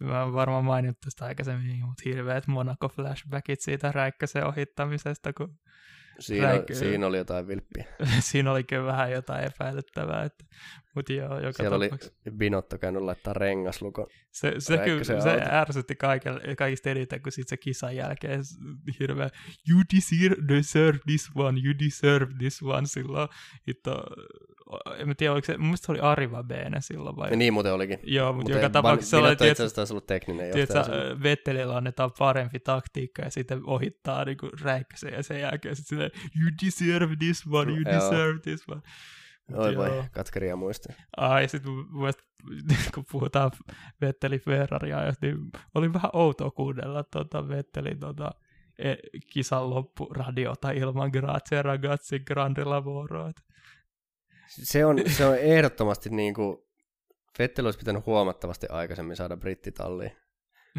[0.00, 5.58] Mä varmaan mainittu tästä aikaisemmin, mutta hirveät Monaco-flashbackit siitä räikkösen ohittamisesta, kun
[6.18, 6.74] Siinä, Räikö...
[6.74, 7.84] siinä oli jotain vilppiä.
[8.30, 10.24] siinä oli kyllä vähän jotain epäilyttävää.
[10.24, 10.44] Että,
[10.94, 12.12] mutta joo, joka Siellä tapauks...
[12.26, 14.06] oli Binotto käynyt laittaa rengaslukon.
[14.30, 15.14] Se, se, kyllä, se
[15.50, 18.40] ärsytti kaiken, kaikista eniten, kun sitten se kisan jälkeen
[19.00, 19.30] hirveä
[19.70, 23.28] you deserve, deserve this one, you deserve this one silloin.
[23.66, 23.90] Että,
[24.98, 27.30] en mä tiedä, oliko se, mun mielestä se oli Arriva Bene silloin vai?
[27.30, 27.98] Ja niin muuten olikin.
[28.02, 30.84] Joo, mutta, joka tapauksessa oli, itse asiassa taisi ollut tekninen johtaja.
[30.84, 35.98] Tiedätkö, Vettelillä annetaan parempi taktiikka ja sitten ohittaa niin räikkösen ja sen jälkeen sitten
[36.40, 38.82] you deserve this one, you deserve this one.
[39.52, 40.92] Oi voi, katkeria muista.
[41.16, 41.72] Ai, sitten
[42.94, 43.50] kun puhutaan
[44.00, 45.36] Vetteli Ferraria, niin
[45.74, 48.30] oli vähän outoa kuunnella tuota Vettelin tuota,
[48.78, 48.94] e,
[49.32, 53.30] kisan loppuradiota ilman Grazie ragazzi grande lavoro.
[54.62, 56.58] Se on, se on ehdottomasti niin kuin,
[57.38, 60.12] Vettel olisi pitänyt huomattavasti aikaisemmin saada brittitalliin.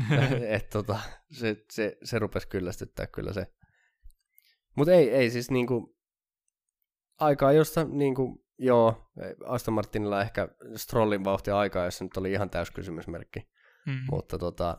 [0.56, 1.00] Et, tota,
[1.32, 3.48] se, se, se rupesi kyllästyttää kyllä se
[4.76, 5.98] mutta ei, ei siis niinku,
[7.20, 9.12] aikaa, josta niinku, joo,
[9.46, 13.40] Aston Martinilla ehkä Strollin vauhti aikaa, jos nyt oli ihan täyskysymysmerkki.
[13.86, 14.00] Mm.
[14.12, 14.78] Mutta tota,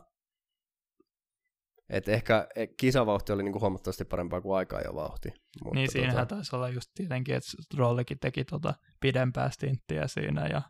[1.89, 5.33] et ehkä e, kisavauhti oli niinku huomattavasti parempaa kuin aikaa jo vauhti.
[5.63, 6.35] Mutta niin, siinähän tota...
[6.35, 10.61] taisi olla just tietenkin, että Strollikin teki tota pidempää stinttiä siinä ja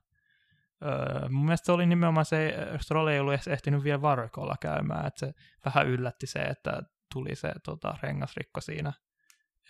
[0.85, 5.07] Öö, mun mielestä se oli nimenomaan se, Stroll ei ollut edes ehtinyt vielä varkolla käymään,
[5.07, 5.33] että se
[5.65, 6.81] vähän yllätti se, että
[7.13, 8.93] tuli se tota, rengasrikko siinä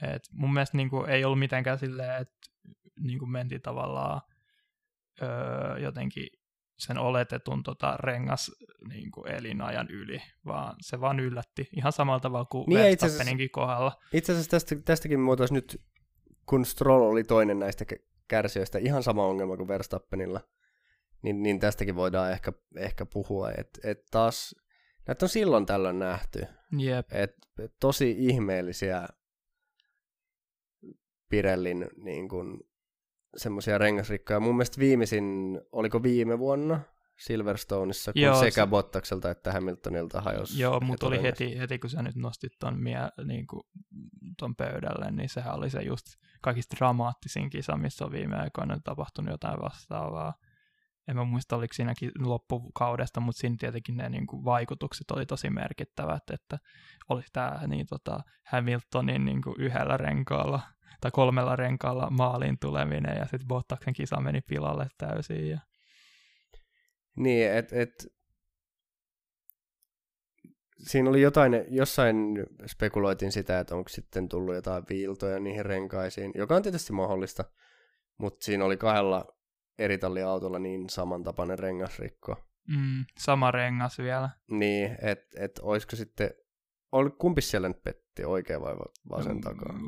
[0.01, 2.37] et mun mielestä niin kuin, ei ollut mitenkään silleen, että
[2.99, 4.21] niin kuin mentiin tavallaan
[5.21, 6.27] öö, jotenkin
[6.77, 8.51] sen oletetun tota, rengas
[8.89, 13.91] niin kuin elinajan yli, vaan se vaan yllätti ihan samalla tavalla kuin niin Verstappeninkin kohdalla.
[14.13, 15.81] Itse asiassa tästä, tästäkin muotoisi nyt,
[16.45, 17.85] kun Stroll oli toinen näistä
[18.27, 20.41] kärsijöistä, ihan sama ongelma kuin Verstappenilla,
[21.21, 24.55] niin, niin tästäkin voidaan ehkä, ehkä puhua, että et taas
[25.07, 26.45] näitä on silloin tällöin nähty.
[26.83, 27.07] Yep.
[27.11, 29.07] Et, et tosi ihmeellisiä
[31.29, 32.59] Pirellin niin kuin,
[33.37, 34.39] semmoisia rengasrikkoja.
[34.39, 36.79] Mun mielestä viimeisin, oliko viime vuonna
[37.17, 38.67] Silverstoneissa, kun Joo, sekä se...
[38.67, 40.59] Bottakselta että Hamiltonilta hajosi.
[40.59, 43.63] Joo, mutta oli heti, heti, kun sä nyt nostit ton, mie, niin kuin,
[44.37, 46.05] ton pöydälle, niin sehän oli se just
[46.41, 50.33] kaikista dramaattisin kisa, missä on viime aikoina tapahtunut jotain vastaavaa.
[51.07, 55.49] en mä muista oliko siinäkin loppukaudesta, mutta siinä tietenkin ne niin kuin, vaikutukset oli tosi
[55.49, 56.59] merkittävät, että
[57.09, 58.19] oli tämä niin, tota,
[58.51, 60.61] Hamiltonin niin kuin, yhdellä renkaalla
[61.01, 65.49] tai kolmella renkaalla maaliin tuleminen ja sitten Bottaksen kisa meni pilalle täysin.
[65.49, 65.59] Ja...
[67.15, 68.07] Niin, että et,
[70.77, 72.15] siinä oli jotain, jossain
[72.67, 77.45] spekuloitiin sitä, että onko sitten tullut jotain viiltoja niihin renkaisiin, joka on tietysti mahdollista,
[78.17, 79.25] mutta siinä oli kahdella
[79.79, 82.35] eri talliautolla niin samantapainen rengasrikko.
[82.67, 84.29] Mm, sama rengas vielä.
[84.51, 86.31] Niin, että et olisiko sitten,
[86.91, 88.75] oli, kumpi siellä nyt petti, oikea vai
[89.09, 89.79] vasen mm, takaa?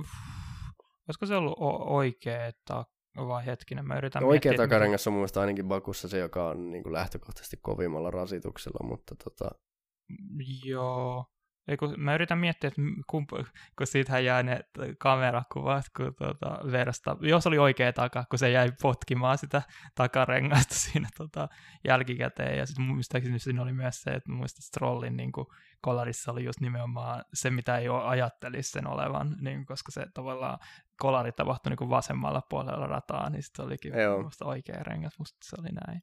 [1.10, 5.20] Olisiko se ollut o- oikea tak- vai hetkinen, mä yritän Oikea miettiä, takarengas on mun
[5.20, 9.50] mielestä ainakin Bakussa se, joka on niin kuin lähtökohtaisesti kovimmalla rasituksella, mutta tota...
[10.64, 11.26] Joo,
[11.70, 13.44] ei, kun mä yritän miettiä, että kumpa,
[13.78, 14.60] kun siitähän jää ne
[14.98, 19.62] kamerakuvat, kun tuota, versta, jos oli oikea taka, kun se jäi potkimaan sitä
[19.96, 21.48] takarengasta siinä tota,
[21.88, 22.58] jälkikäteen.
[22.58, 25.48] Ja sitten muistaakseni siinä oli myös se, että muista Strollin niin kuin,
[25.82, 30.60] kolarissa oli just nimenomaan se, mitä ei ole ajattelisi sen olevan, niin, koska se tavallaan
[31.00, 33.94] kolari tapahtui niin vasemmalla puolella rataa, niin sitten olikin
[34.24, 36.02] musta oikea rengas, musta se oli näin.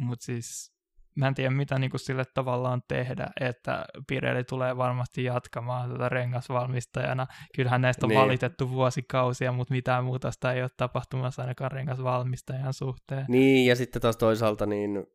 [0.00, 0.75] Mutta siis
[1.16, 6.08] mä en tiedä mitä niin kuin sille tavallaan tehdä, että Pirelli tulee varmasti jatkamaan tätä
[6.08, 7.26] rengasvalmistajana.
[7.56, 8.20] Kyllähän näistä on niin.
[8.20, 13.24] valitettu vuosikausia, mutta mitään muutosta ei ole tapahtumassa ainakaan rengasvalmistajan suhteen.
[13.28, 15.06] Niin, ja sitten taas toisaalta niin,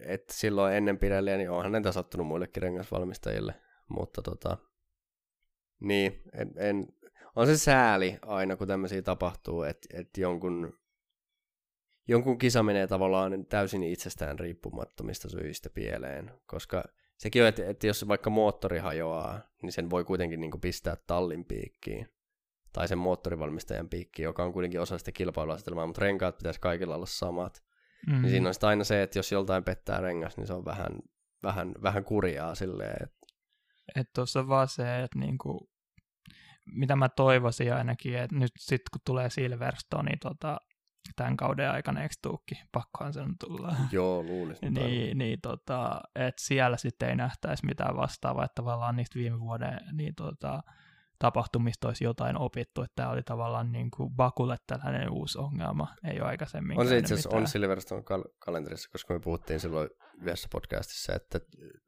[0.00, 3.54] että silloin ennen Pirelliä, niin onhan ne sattunut muillekin rengasvalmistajille,
[3.88, 4.56] mutta tota,
[5.80, 6.86] niin, en, en,
[7.36, 10.78] on se sääli aina, kun tämmöisiä tapahtuu, että, että jonkun
[12.08, 16.84] jonkun kisa menee tavallaan täysin itsestään riippumattomista syistä pieleen, koska
[17.16, 21.44] sekin on, että, että jos vaikka moottori hajoaa, niin sen voi kuitenkin niin pistää tallin
[21.44, 22.08] piikkiin
[22.72, 27.06] tai sen moottorivalmistajan piikkiin, joka on kuitenkin osa sitä kilpailuasetelmaa, mutta renkaat pitäisi kaikilla olla
[27.06, 27.62] samat.
[28.06, 28.22] Mm-hmm.
[28.22, 30.92] Niin siinä on aina se, että jos joltain pettää rengas, niin se on vähän,
[31.42, 32.96] vähän, vähän kurjaa silleen.
[33.02, 33.18] Että
[33.96, 35.70] et tuossa vaan se, että niinku,
[36.66, 40.58] mitä mä toivoisin ainakin, että nyt sitten kun tulee Silverstone, niin tota,
[41.16, 42.54] tämän kauden aikana, eikö tuukki?
[42.72, 43.76] Pakkohan sen tulla.
[43.92, 44.74] Joo, luulisin.
[44.74, 49.80] niin, niin tota, että siellä sitten ei nähtäisi mitään vastaavaa, että tavallaan niistä viime vuoden
[49.92, 50.62] niin tota,
[51.18, 56.20] tapahtumista olisi jotain opittu, että tämä oli tavallaan niin kuin Bakulle tällainen uusi ongelma, ei
[56.20, 56.80] ole aikaisemmin.
[56.80, 59.90] On se itse asiassa on Silverstone kal- kalenterissa, koska me puhuttiin silloin
[60.20, 61.40] yhdessä podcastissa, että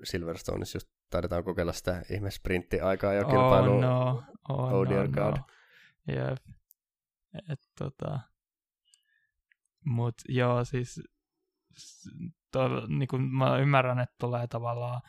[0.04, 3.72] Silverstoneissa just taidetaan kokeilla sitä ihme sprinttiaikaa jo kilpailu.
[3.72, 5.36] Oh no, oh, oh no, no.
[6.08, 6.38] Jep.
[7.52, 8.20] Et, tota,
[9.84, 11.02] mutta joo, siis
[12.52, 15.00] to, niin kun mä ymmärrän, että tulee tavallaan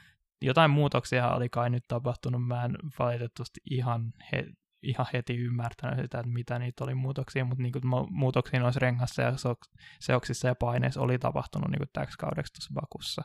[0.41, 2.47] jotain muutoksia oli kai nyt tapahtunut.
[2.47, 4.45] Mä en valitettavasti ihan, he,
[4.83, 7.73] ihan heti ymmärtänyt sitä, että mitä niitä oli muutoksia, mutta niin
[8.09, 9.33] muutoksia noissa rengassa ja
[9.99, 13.21] seoksissa ja paineissa oli tapahtunut niin täksi kaudeksi tuossa Bakussa.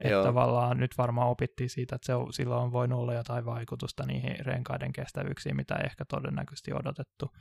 [0.00, 4.06] Että tavallaan nyt varmaan opittiin siitä, että se on, sillä on voinut olla jotain vaikutusta
[4.06, 7.32] niihin renkaiden kestävyyksiin, mitä ei ehkä todennäköisesti odotettu.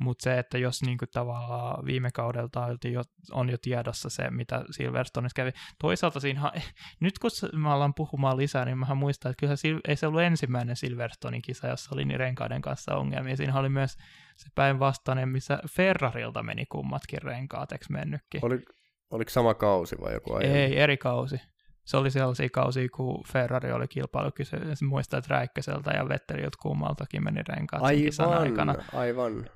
[0.00, 5.36] Mutta se, että jos niinku tavallaan viime kaudelta jo, on jo tiedossa se, mitä Silverstoneissa
[5.36, 5.50] kävi.
[5.80, 6.52] Toisaalta siinä,
[7.00, 10.76] nyt kun me ollaan puhumaan lisää, niin mä muistan, että kyllä ei se ollut ensimmäinen
[10.76, 13.36] Silverstonein kisa, jossa oli niin renkaiden kanssa ongelmia.
[13.36, 13.92] Siinä oli myös
[14.36, 18.44] se päinvastainen, missä Ferrarilta meni kummatkin renkaat, eikö mennytkin?
[18.44, 18.58] Oli,
[19.10, 20.60] oliko sama kausi vai joku aiemmin?
[20.60, 21.40] Ei, eri kausi
[21.84, 24.84] se oli sellaisia kausia, kun Ferrari oli kilpailukysyssä.
[24.84, 28.74] Muistan, että Räikköseltä ja Vetteliltä kummaltakin meni renkaat aivan, kisan aikana.
[28.92, 29.46] Aivan,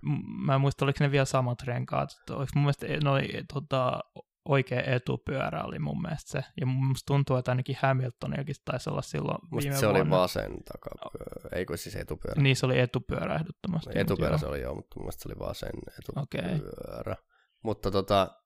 [0.45, 2.11] Mä en muista, oliko ne vielä samat renkaat.
[2.31, 4.01] Oliko mun mielestä noi, tota,
[4.49, 6.45] oikea etupyörä oli mun mielestä se.
[6.61, 10.03] Ja mun tuntuu, että ainakin Hamiltonillakin taisi olla silloin Musta viime se vuonna.
[10.03, 12.43] oli vasen takapyörä, eikö siis etupyörä?
[12.43, 13.91] Niin, se oli etupyörä ehdottomasti.
[13.95, 17.13] Etupyörä se oli joo, mutta mun mielestä se oli vasen etupyörä.
[17.13, 17.25] Okay.
[17.63, 18.38] Mutta tota,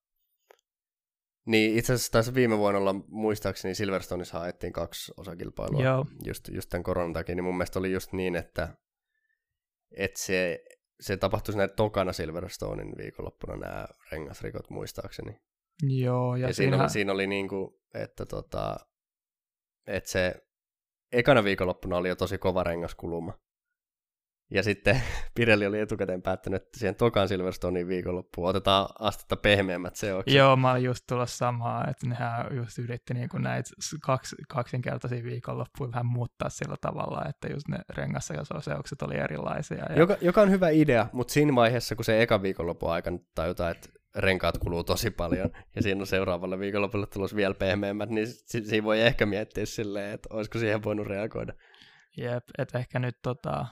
[1.46, 6.06] niin, itse asiassa tässä viime vuonna olla, muistaakseni Silverstoneissa haettiin kaksi osakilpailua Joo.
[6.24, 8.76] Just, just tämän koronan takia, niin mun mielestä oli just niin, että,
[9.96, 10.64] että se,
[11.00, 15.40] se tapahtui näin tokana Silverstonein viikonloppuna nämä rengasrikot muistaakseni.
[15.82, 18.76] Joo, ja, ja siinä, oli, siinä oli niin kuin, että, tota,
[19.86, 20.34] että se
[21.12, 23.38] ekana viikonloppuna oli jo tosi kova rengaskuluma.
[24.52, 25.02] Ja sitten
[25.34, 30.34] Pirelli oli etukäteen päättänyt, että siihen tokan Silverstonein viikonloppuun otetaan astetta pehmeämmät seokset.
[30.34, 33.70] Joo, mä olin just tulla samaa, että nehän just yritti niin kuin näitä
[34.02, 39.78] kaksi, kaksinkertaisia viikonloppuja vähän muuttaa sillä tavalla, että just ne rengassa ja seokset oli erilaisia.
[39.88, 39.98] Ja...
[39.98, 43.88] Joka, joka on hyvä idea, mutta siinä vaiheessa, kun se eka viikonloppu aikana tajutaan, että
[44.16, 48.84] renkaat kuluu tosi paljon, ja siinä on seuraavalla viikonlopulla tulossa vielä pehmeämmät, niin si- siinä
[48.84, 51.52] voi ehkä miettiä silleen, että olisiko siihen voinut reagoida.
[52.16, 53.66] Jep, että ehkä nyt tota,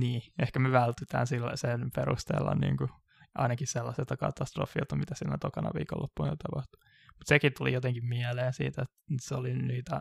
[0.00, 2.90] niin, ehkä me vältytään sillä sen perusteella niin kuin,
[3.34, 6.80] ainakin sellaiselta katastrofilta, mitä siinä tokana viikonloppuun tapahtui.
[7.06, 10.00] Mutta sekin tuli jotenkin mieleen siitä, että se oli niitä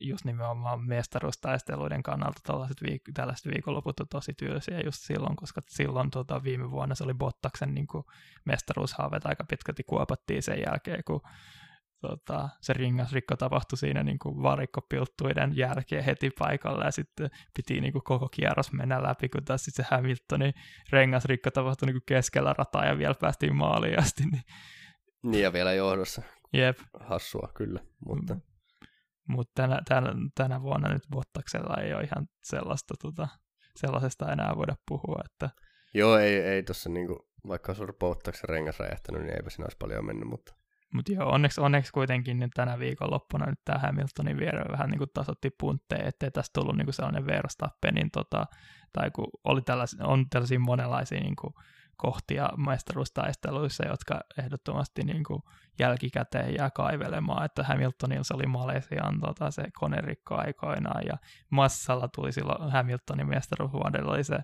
[0.00, 6.10] just nimenomaan mestaruustaisteluiden kannalta tällaiset, viik- tällaiset viikonloput on tosi tylsiä just silloin, koska silloin
[6.10, 8.04] tota, viime vuonna se oli Bottaksen niin kuin,
[9.24, 11.20] aika pitkälti kuopattiin sen jälkeen, kun
[12.08, 17.92] tota, se ringasrikko tapahtui siinä niin kuin varikkopilttuiden jälkeen heti paikalla ja sitten piti niin
[17.92, 20.54] kuin koko kierros mennä läpi, kun taas se Hamiltonin
[20.90, 24.22] rengasrikko tapahtui niin kuin keskellä rataa ja vielä päästiin maaliin asti.
[24.22, 24.42] Niin,
[25.22, 26.22] niin ja vielä johdossa.
[26.52, 26.78] Jep.
[27.00, 28.34] Hassua kyllä, mutta...
[28.34, 28.40] Mm.
[29.28, 33.28] Mutta tänä, tänä, tänä, vuonna nyt Bottaksella ei ole ihan sellaista, tota,
[33.76, 35.20] sellaisesta enää voida puhua.
[35.24, 35.50] Että...
[35.94, 40.06] Joo, ei, ei tuossa niinku, vaikka olisi Bottaksen rengas räjähtänyt, niin eipä siinä olisi paljon
[40.06, 40.54] mennyt, mutta
[40.96, 45.10] mutta joo, onneksi, onneksi kuitenkin nyt tänä viikonloppuna nyt tämä Hamiltonin vierellä vähän niin kuin
[45.14, 48.46] tasotti puntteja, ettei tästä tullut niin kuin sellainen Verstappenin, tota,
[48.92, 51.54] tai kun oli tällaisia, on tällaisia monenlaisia niin kuin
[51.96, 55.42] kohtia mestaruustaisteluissa, jotka ehdottomasti niin kuin
[55.78, 61.16] jälkikäteen jää kaivelemaan, että Hamiltonilla se oli Malesian tota, se konerikko aikoinaan, ja
[61.50, 64.38] Massalla tuli silloin Hamiltonin mestaruusvuodella oli se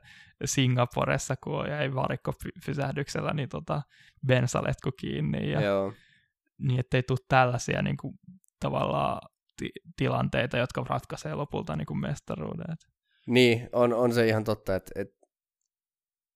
[0.44, 3.82] Singaporessa, kun jäi varikkopysähdyksellä, niin tota,
[4.26, 5.92] bensaletku kiinni, ja Joo
[6.62, 8.14] niin ettei tule tällaisia niin kuin,
[8.60, 9.20] tavallaan
[9.58, 12.76] ti- tilanteita, jotka ratkaisee lopulta niin kuin mestaruuden.
[13.26, 15.26] Niin, on, on se ihan totta, että, että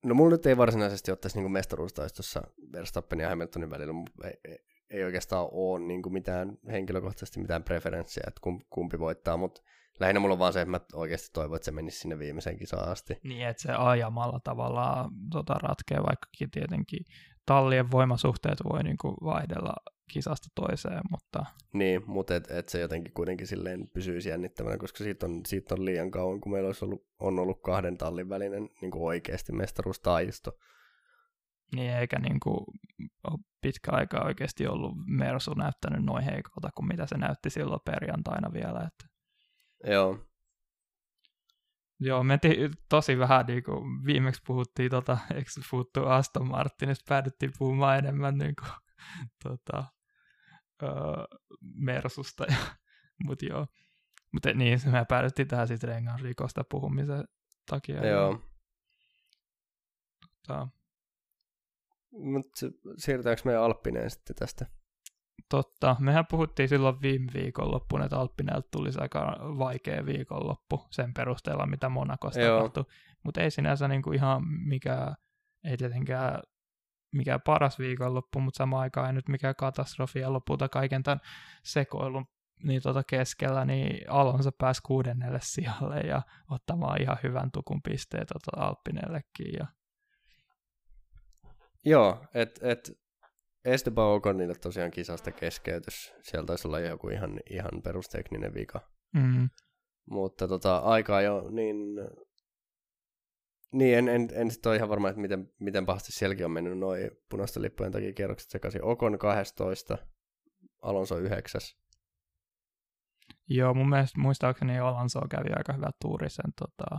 [0.05, 4.59] no mulla nyt ei varsinaisesti ole tässä niin mestaruustaistossa Verstappenin ja Hamiltonin välillä, ei, ei,
[4.91, 9.63] ei oikeastaan ole niin kuin mitään henkilökohtaisesti mitään preferenssiä, että kumpi voittaa, mutta
[10.01, 12.89] lähinnä mulla on vaan se, että mä oikeasti toivon, että se menisi sinne viimeiseen kisaan
[12.89, 13.15] asti.
[13.25, 17.05] Niin, että se ajamalla tavallaan tota, ratkeaa, vaikkakin tietenkin
[17.47, 19.75] tallien voimasuhteet voi niin kuin vaihdella
[20.13, 21.45] kisasta toiseen, mutta...
[21.73, 25.85] Niin, mutta et, et se jotenkin kuitenkin silleen pysyisi jännittävänä, koska siitä on, siitä on
[25.85, 30.53] liian kauan, kun meillä olisi ollut, on ollut kahden tallin välinen niin kuin oikeasti mestaruustaisto.
[31.75, 32.61] Niin, eikä niin kuin
[33.31, 38.53] ole pitkä aika oikeasti ollut Mersu näyttänyt noin heikolta kuin mitä se näytti silloin perjantaina
[38.53, 38.79] vielä.
[38.79, 39.07] Että...
[39.93, 40.19] Joo.
[42.01, 42.39] Joo, me
[42.89, 48.55] tosi vähän, niin kuin viimeksi puhuttiin, tota, eikö puhuttu Aston Martinista, päädyttiin puhumaan enemmän niin
[48.61, 48.71] kuin,
[49.45, 49.85] tota,
[50.83, 50.91] öö,
[51.61, 52.45] Mersusta.
[52.45, 52.57] Ja,
[53.27, 53.67] mutta joo,
[54.33, 57.25] mutta niin, me päädyttiin tähän sitten Rengan rikosta puhumisen
[57.71, 58.07] takia.
[58.07, 58.43] Joo.
[60.47, 60.69] Tota.
[62.13, 62.67] Mutta
[62.97, 64.67] siirrytäänkö me Alppineen sitten tästä?
[65.49, 65.97] Totta.
[66.01, 72.41] Mehän puhuttiin silloin viime viikonloppuun, että Alppineelta tulisi aika vaikea viikonloppu sen perusteella, mitä Monakosta
[72.41, 72.85] tapahtui.
[73.25, 75.15] Mutta ei sinänsä niinku ihan mikään,
[75.65, 76.43] ei tietenkään
[77.13, 81.21] mikään paras viikonloppu, mutta samaan aikaan ei nyt mikään katastrofi ja lopulta kaiken tämän
[81.65, 82.27] sekoilun
[82.65, 88.67] niin tota keskellä, niin Alonso pääsi kuudennelle sijalle ja ottamaan ihan hyvän tukun pisteet tota
[88.67, 89.53] Alppinellekin.
[89.59, 89.67] Ja...
[91.85, 92.93] Joo, että et
[93.65, 96.15] Esteban Oconille tosiaan kisasta keskeytys.
[96.23, 98.81] Sieltä taisi olla joku ihan, ihan perustekninen vika.
[99.15, 99.49] Mm.
[100.11, 101.77] Mutta tota, aikaa jo niin
[103.73, 106.79] niin, en, en, en sitten ole ihan varma, että miten, miten pahasti sielläkin on mennyt
[106.79, 108.85] noin punaisten lippujen takia kierrokset sekaisin.
[108.85, 109.99] Okon 12,
[110.83, 111.61] Alonso 9.
[113.49, 116.99] Joo, mun mielestä muistaakseni Alonso kävi aika hyvä tuuri sen tota,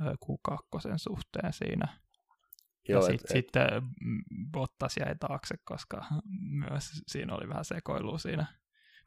[0.00, 0.54] Q2
[0.96, 1.98] suhteen siinä.
[2.88, 3.66] Joo, ja sit, et, sitten
[4.52, 6.04] Bottas jäi taakse, koska
[6.50, 8.46] myös siinä oli vähän sekoilua siinä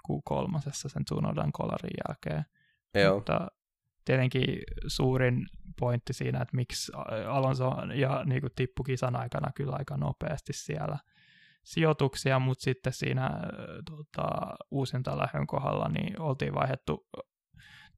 [0.08, 2.46] Q3 sen Tsunodan kolarin jälkeen.
[2.94, 3.16] Joo.
[3.16, 3.48] Mutta
[4.06, 5.46] tietenkin suurin
[5.80, 6.92] pointti siinä, että miksi
[7.30, 10.98] Alonso ja niin kuin tippu kisan aikana kyllä aika nopeasti siellä
[11.64, 13.30] sijoituksia, mutta sitten siinä
[13.86, 14.30] tota,
[14.72, 17.08] uusintalähön kohdalla niin oltiin vaihdettu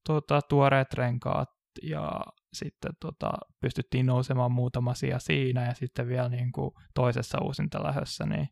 [0.03, 1.49] tota, tuoreet renkaat
[1.84, 2.22] ja
[2.53, 3.32] sitten tota,
[3.62, 8.47] pystyttiin nousemaan muutama sija siinä ja sitten vielä niin kuin toisessa uusintalähössä niin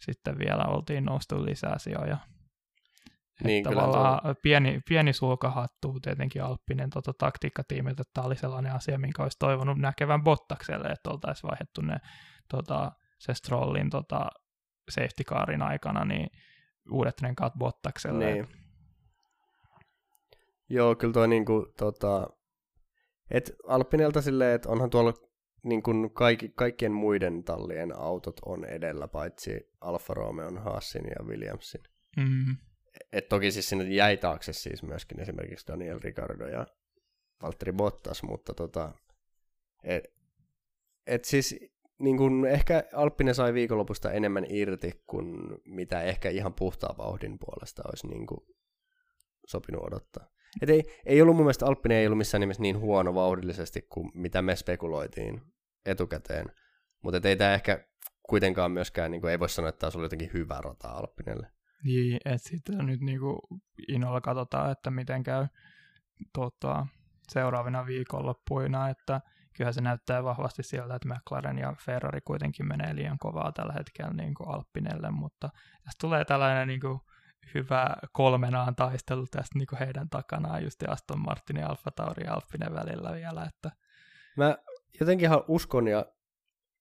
[0.00, 2.18] sitten vielä oltiin noustu lisää sijoja.
[3.44, 4.34] Niin, tavallaan tuo...
[4.42, 9.78] pieni, pieni sulkahattu tietenkin Alppinen tota, taktiikkatiimiltä, että tämä oli sellainen asia, minkä olisi toivonut
[9.78, 11.96] näkevän Bottakselle, että oltaisiin vaihdettu ne,
[12.48, 14.28] tota, se Strollin tota,
[14.90, 16.28] safety carin aikana, niin
[16.90, 18.32] uudet renkaat Bottakselle.
[18.32, 18.48] Niin.
[20.68, 22.30] Joo, kyllä toi niinku, tota,
[23.30, 25.12] et Alppinelta silleen, että onhan tuolla
[25.62, 31.80] niin kuin kaikki, kaikkien muiden tallien autot on edellä, paitsi Alfa Romeo, Haasin ja Williamsin.
[32.16, 32.65] Mm-hmm
[33.12, 36.66] et toki siis sinne jäi taakse siis myöskin esimerkiksi Daniel Ricardo ja
[37.42, 38.92] Valtteri Bottas, mutta tota,
[39.84, 40.14] et,
[41.06, 41.56] et siis
[41.98, 47.82] niin kun ehkä Alppinen sai viikonlopusta enemmän irti kuin mitä ehkä ihan puhtaan vauhdin puolesta
[47.88, 48.26] olisi niin
[49.46, 50.28] sopinut odottaa.
[50.62, 54.10] Et ei, ei ollut mun mielestä Alppinen ei ollut missään nimessä niin huono vauhdillisesti kuin
[54.14, 55.42] mitä me spekuloitiin
[55.86, 56.46] etukäteen.
[57.02, 57.84] Mutta ei tämä ehkä
[58.22, 61.46] kuitenkaan myöskään, niin ei voi sanoa, että tämä oli jotenkin hyvä rata Alppinelle.
[61.84, 63.38] Niin, että sitten nyt niin kuin
[63.88, 65.46] innolla katsotaan, että miten käy
[66.32, 66.86] tota,
[67.28, 69.20] seuraavina viikonloppuina, että
[69.56, 74.12] kyllä se näyttää vahvasti siltä, että McLaren ja Ferrari kuitenkin menee liian kovaa tällä hetkellä
[74.12, 75.48] niin kuin Alppinelle, mutta
[75.84, 77.00] tässä tulee tällainen niin kuin
[77.54, 82.34] hyvä kolmenaan taistelu tästä niin kuin heidän takanaan, just Aston Martin ja Alfa Tauri ja
[82.34, 83.44] Alppinen välillä vielä.
[83.44, 83.70] Että...
[84.36, 84.56] Mä
[85.00, 86.06] jotenkin uskon ja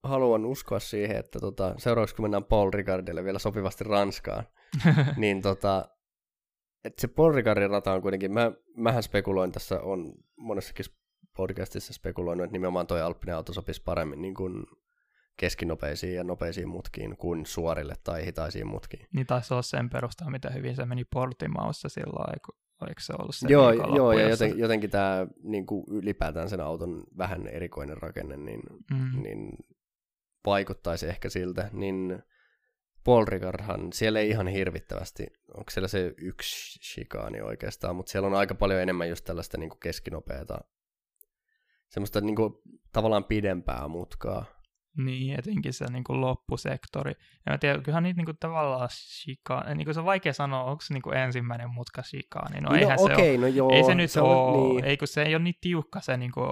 [0.03, 4.43] haluan uskoa siihen, että tota, seuraavaksi kun mennään Paul Ricardille vielä sopivasti Ranskaan,
[5.17, 5.89] niin tota,
[6.83, 10.85] että se Paul Ricardin rata on kuitenkin, mä, mähän spekuloin tässä, on monessakin
[11.37, 14.65] podcastissa spekuloinut, että nimenomaan toi Alppinen auto sopisi paremmin niin kuin
[15.37, 19.07] keskinopeisiin ja nopeisiin mutkiin kuin suorille tai hitaisiin mutkiin.
[19.13, 22.39] Niin taisi olla sen perusteella, miten hyvin se meni Portimaussa silloin,
[22.81, 27.03] oliko se ollut se Joo, joo ja joten, jotenkin tämä niin kuin ylipäätään sen auton
[27.17, 28.61] vähän erikoinen rakenne, niin,
[28.91, 29.23] mm.
[29.23, 29.57] niin
[30.45, 32.23] vaikuttaisi ehkä siltä, niin
[33.05, 38.35] Paul Ricardhan, siellä ei ihan hirvittävästi, onko siellä se yksi shikaani oikeastaan, mutta siellä on
[38.35, 40.57] aika paljon enemmän just tällaista niin keskinopeata,
[41.89, 42.53] semmoista niin kuin,
[42.91, 44.54] tavallaan pidempää mutkaa.
[44.97, 47.11] Niin, etenkin se niin kuin loppusektori.
[47.45, 50.63] Ja mä tiedän, kyllähän niitä niin kuin, tavallaan shikaan, niin kuin se on vaikea sanoa,
[50.63, 52.61] onko se niin kuin ensimmäinen mutka shikaani.
[52.61, 53.71] No, no eihän okei, se ole, no joo.
[53.71, 54.85] Ei se nyt se ole, niin.
[54.85, 56.47] ei kun se ei ole niin tiukka se niin kuin,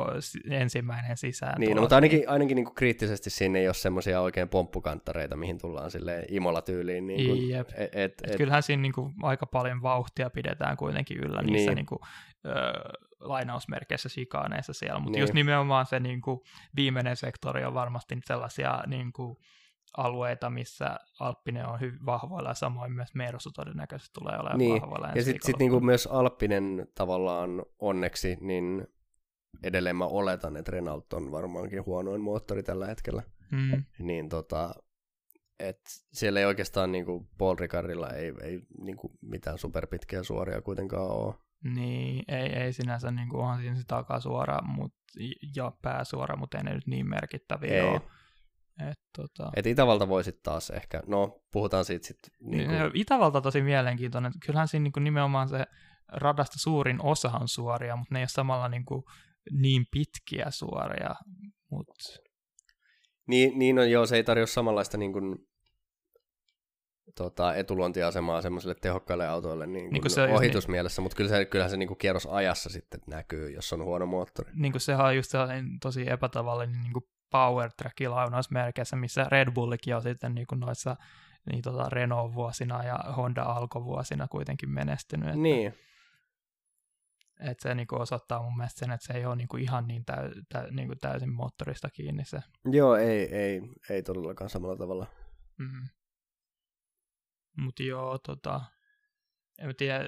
[0.50, 1.60] ensimmäinen sisään.
[1.60, 5.58] Niin, no, mutta ainakin, ainakin niin kuin kriittisesti sinne ei ole semmoisia oikein pomppukanttareita, mihin
[5.58, 7.08] tullaan sille Imola-tyyliin.
[7.08, 7.70] Niin kuin, Jep.
[7.76, 11.76] Et, et, et, kyllähän siinä niin kuin, aika paljon vauhtia pidetään kuitenkin yllä niissä niin.
[11.76, 12.00] Niin kuin,
[13.20, 15.22] lainausmerkeissä sikaaneissa siellä, mutta niin.
[15.22, 16.40] just nimenomaan se niin kuin,
[16.76, 19.38] viimeinen sektori on varmasti sellaisia niin kuin,
[19.98, 24.82] alueita, missä Alppinen on hyvin vahvoilla ja samoin myös Mersu todennäköisesti tulee olemaan niin.
[24.82, 25.08] vahvoilla.
[25.16, 28.88] Ja sitten sit niinku myös Alppinen tavallaan onneksi, niin
[29.64, 33.24] edelleen mä oletan, että Renault on varmaankin huonoin moottori tällä hetkellä.
[33.52, 33.84] Mm.
[34.00, 34.76] Niin tota,
[35.60, 35.82] et
[36.14, 41.34] siellä ei oikeastaan niinku Paul Ricardilla ei, ei niinku mitään superpitkiä suoria kuitenkaan ole.
[41.64, 44.94] Niin, ei, ei sinänsä, niin kuin onhan siinä se takasuora mut,
[45.56, 47.82] ja pääsuora, mutta ei ne nyt niin merkittäviä ei.
[47.82, 48.02] ole.
[48.90, 49.52] Et, tota...
[49.56, 52.32] Et Itävalta voisi taas ehkä, no puhutaan siitä sitten.
[52.42, 52.92] Niin kuin...
[52.94, 54.32] Itävalta on tosi mielenkiintoinen.
[54.46, 55.66] Kyllähän siinä niin kuin nimenomaan se
[56.08, 59.04] radasta suurin osa on suoria, mutta ne ei ole samalla niin, kuin
[59.52, 61.16] niin pitkiä suoria.
[61.72, 61.88] Mut...
[63.28, 65.38] Niin, niin on, joo, se ei tarjoa samanlaista niin kuin
[67.16, 71.04] tota, etuluontiasemaa semmoiselle tehokkaille autoille niin kuin niin se ohitusmielessä, niin...
[71.04, 74.52] mutta kyllä se, kyllähän se niin kuin kierrosajassa sitten näkyy, jos on huono moottori.
[74.56, 79.52] Niin kuin sehän on just sellainen tosi epätavallinen niin kuin power track lainausmerkeissä, missä Red
[79.52, 80.96] Bullikin on sitten niin kuin noissa
[81.52, 85.28] niin tota Renault-vuosina ja Honda Alko-vuosina kuitenkin menestynyt.
[85.28, 85.74] Että, niin.
[87.40, 89.88] Että se niin kuin osoittaa mun mielestä sen, että se ei ole niin kuin ihan
[89.88, 92.40] niin, täy, tä, niin kuin täysin moottorista kiinni se.
[92.72, 95.08] Joo, ei, ei, ei todellakaan samalla tavalla.
[95.58, 95.88] Mm-hmm.
[97.58, 98.62] Mutta joo, tota,
[99.60, 100.08] en tiedä,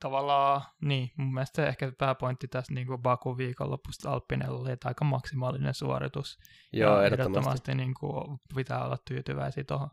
[0.00, 5.74] tavallaan, niin, mun mielestä ehkä pääpointti tässä niin Baku viikonlopusta Alppinella oli, että aika maksimaalinen
[5.74, 6.38] suoritus.
[6.72, 9.90] Joo, ja ehdottomasti niin kuin, pitää olla tyytyväisiä tuohon.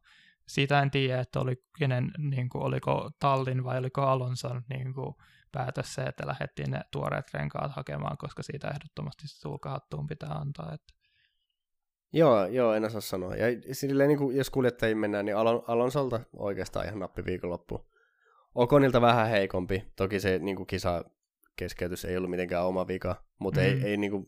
[0.48, 5.16] Siitä en tiedä, että oli kenen, niin kuin, oliko Tallin vai oliko Alonson niin kuin,
[5.52, 10.74] päätös se, että lähdettiin ne tuoreet renkaat hakemaan, koska siitä ehdottomasti sulkahattuun pitää antaa.
[10.74, 10.94] Että
[12.14, 13.36] Joo, joo, en osaa sanoa.
[13.36, 17.90] Ja silleen, niin kuin, jos kuljettajiin mennään, niin Alon, Alonsolta oikeastaan ihan nappi viikonloppu.
[18.56, 19.92] Okonilta vähän heikompi.
[19.96, 21.06] Toki se niin kuin kisa
[21.56, 23.66] keskeytys ei ollut mitenkään oma vika, mutta mm.
[23.66, 24.28] ei, ei, niin kuin,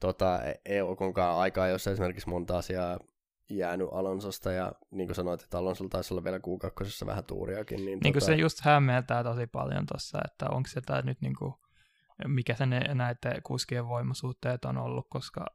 [0.00, 2.98] tota, ei Okonkaan aikaa, jos esimerkiksi monta asiaa
[3.50, 7.76] jäänyt Alonsosta ja niin kuin sanoit, että Alonsolla taisi olla vielä kuukakkosessa vähän tuuriakin.
[7.76, 8.26] Niin, niin tota...
[8.26, 11.54] se just hämmentää tosi paljon tuossa, että onko se tämä nyt niin kuin,
[12.26, 15.46] mikä se ne, näiden kuskien voimasuhteet on ollut, koska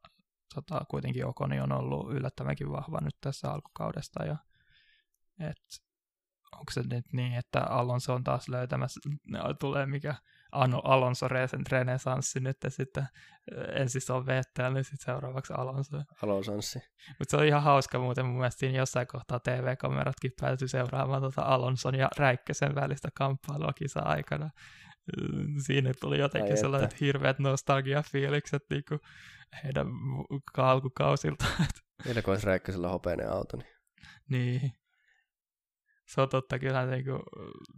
[0.56, 4.26] tota, kuitenkin Okoni on ollut yllättävänkin vahva nyt tässä alkukaudesta.
[4.26, 4.36] Ja,
[5.40, 5.58] et,
[6.52, 9.00] onko se nyt niin, että Alonso on taas löytämässä,
[9.60, 10.16] tulee mikä
[10.84, 11.28] Alonso
[11.72, 13.08] renesanssi nyt ja sitten
[13.76, 15.98] ensin se on Vettel, niin sitten seuraavaksi Alonso.
[16.24, 16.80] Alonsanssi.
[17.20, 21.42] Mutta se on ihan hauska muuten mun mielestä siinä jossain kohtaa TV-kameratkin päätyi seuraamaan tota
[21.42, 24.50] Alonson ja Räikkösen välistä kamppailua kisa-aikana.
[25.66, 27.06] Siinä tuli jotenkin Ai sellaiset että.
[27.06, 29.00] hirveät nostalgia-fiilikset niin kuin
[29.64, 29.88] heidän
[30.58, 31.66] alkukausiltaan.
[32.06, 33.58] Vielä kun olisi Räikkösellä hopeinen auto.
[33.58, 33.68] Niin.
[34.30, 34.72] niin.
[36.08, 37.22] Se on totta, kyllä niin kuin,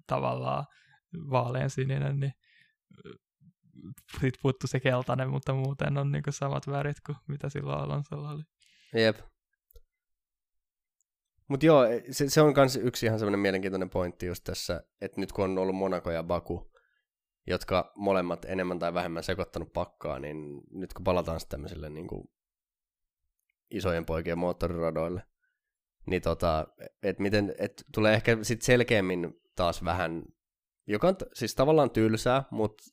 [0.07, 0.65] tavallaan
[1.29, 2.33] vaalean sininen, niin
[4.21, 8.29] sit puuttu se keltainen, mutta muuten on niin kuin samat värit kuin mitä silloin Alonsolla
[8.29, 8.43] oli.
[8.93, 9.19] Jep.
[11.47, 15.31] Mutta joo, se, se on myös yksi ihan semmoinen mielenkiintoinen pointti just tässä, että nyt
[15.31, 16.72] kun on ollut Monaco ja Baku,
[17.47, 22.29] jotka molemmat enemmän tai vähemmän sekoittanut pakkaa, niin nyt kun palataan sitten tämmöisille niin kuin
[23.71, 25.23] isojen poikien moottoriradoille,
[26.05, 26.67] niin tota,
[27.03, 30.23] et miten, et tulee ehkä sit selkeämmin taas vähän,
[30.87, 32.83] joka on t- siis tavallaan tylsää, mutta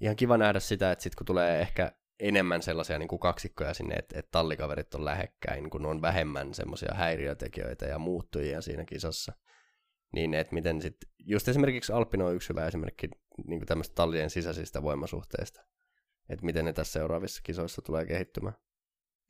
[0.00, 3.94] ihan kiva nähdä sitä, että sit kun tulee ehkä enemmän sellaisia niin kuin kaksikkoja sinne,
[3.94, 9.32] että, että tallikaverit on lähekkäin, kun on vähemmän semmoisia häiriötekijöitä ja muuttujia siinä kisassa.
[10.12, 13.08] Niin, että miten sitten, just esimerkiksi Alpino on yksi hyvä esimerkki
[13.46, 15.60] niin tämmöistä tallien sisäisistä voimasuhteista.
[16.28, 18.54] Että miten ne tässä seuraavissa kisoissa tulee kehittymään.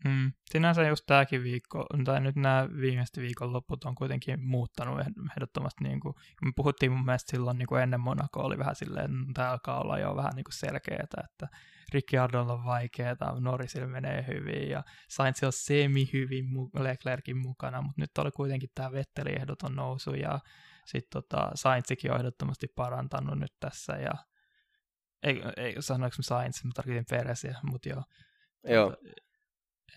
[0.04, 0.32] Mm.
[0.50, 5.00] Sinänsä just tämäkin viikko, tai nyt nämä viimeiset viikonlopput on kuitenkin muuttanut
[5.36, 6.14] ehdottomasti, niin kuin,
[6.44, 9.80] me puhuttiin mun mielestä silloin niin kuin ennen Monaco oli vähän silleen, että tämä alkaa
[9.80, 11.48] olla jo vähän niin kuin selkeää, että
[11.92, 16.46] Ricciardolla on vaikeaa, Norrisilla menee hyvin ja Sainz on semi hyvin
[16.78, 20.40] Leclerkin mukana, mutta nyt oli kuitenkin tämä Vetteli ehdoton nousu ja
[20.88, 24.12] sitten tota, Sainzikin on ehdottomasti parantanut nyt tässä ja
[25.22, 28.02] ei, ei sanoinko mä Sainz, mä tarkoitin Peresiä, mutta joo.
[28.64, 28.96] Joo.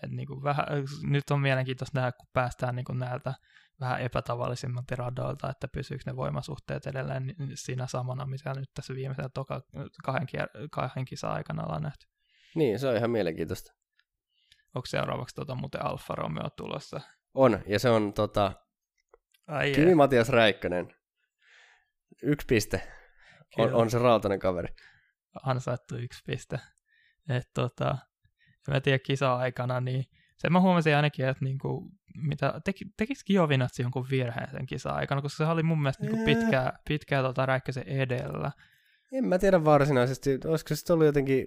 [0.02, 0.66] Et niin kuin vähän,
[1.02, 3.34] nyt on mielenkiintoista nähdä, kun päästään niin kuin näiltä
[3.80, 9.62] vähän epätavallisimmalta radoilta, että pysyykö ne voimasuhteet edelleen siinä samana, mitä nyt tässä viimeisellä toka,
[10.04, 10.26] kahden,
[10.70, 12.06] kahden kisa aikana ollaan nähty.
[12.54, 13.72] Niin, se on ihan mielenkiintoista.
[14.74, 17.00] Onko seuraavaksi tota, muuten Alfa Romeo tulossa?
[17.34, 18.52] On, ja se on tota,
[19.46, 20.94] Ai Kimi Matias Räikkönen.
[22.22, 22.82] Yksi piste.
[23.58, 24.74] On, on se rautainen kaveri.
[25.42, 26.58] Ansaittu yksi piste.
[27.28, 27.98] Et, tota,
[28.68, 30.04] en mä tiedä kisa-aikana, niin
[30.36, 35.44] se mä huomasin ainakin, että niinku, mitä, teki, tekisi Giovinazzi jonkun virheen sen kisa-aikana, koska
[35.44, 38.52] se oli mun mielestä niinku pitkää, pitkää tota Räikkösen edellä.
[39.12, 41.46] En mä tiedä varsinaisesti, olisiko se ollut jotenkin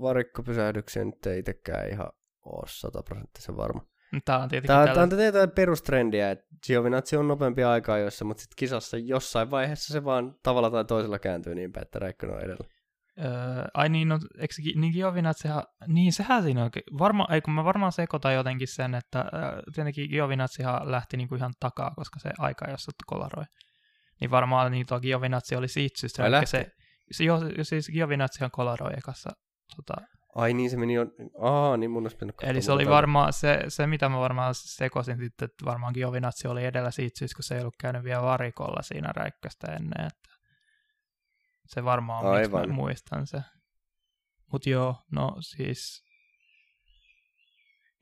[0.00, 2.12] varikkopysähdyksiä, nyt ei itsekään ihan
[2.44, 3.86] ole sataprosenttisen varma.
[4.24, 5.32] Tämä on tietenkin Tämä, tällä...
[5.32, 10.04] tämä on perustrendiä, että Giovinazzi on nopeampi aikaa jossa, mutta sitten kisassa jossain vaiheessa se
[10.04, 12.66] vaan tavalla tai toisella kääntyy niin päin, että Räikkönen on edellä.
[13.18, 17.64] Öö, ai niin, no, eikö niin Giovinazzihan, niin sehän siinä on, varma, ei kun mä
[17.64, 19.28] varmaan sekoitan jotenkin sen, että äh,
[19.74, 23.44] tietenkin Giovinazzihan lähti niinku ihan takaa, koska se aika jossa kolaroi.
[24.20, 26.66] Niin varmaan niin tuo Giovinazzi oli siitä syystä, se,
[27.12, 29.30] se, jo, siis Giovinazzihan kolaroi ekassa
[29.76, 31.06] tota, Ai niin, se meni jo,
[31.38, 35.46] aa, niin mun olisi Eli se oli varmaan, se, se mitä mä varmaan sekoisin sitten,
[35.46, 39.12] että varmaan Giovinazzi oli edellä siitä syystä, kun se ei ollut käynyt vielä varikolla siinä
[39.16, 40.30] räikköstä ennen, että
[41.66, 43.40] se varmaan on, miksi mä muistan se.
[44.52, 46.04] Mut joo, no siis...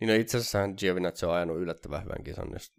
[0.01, 2.73] Niin no itse asiassa Giovinazzi on ajanut yllättävän hyvän kisan, jos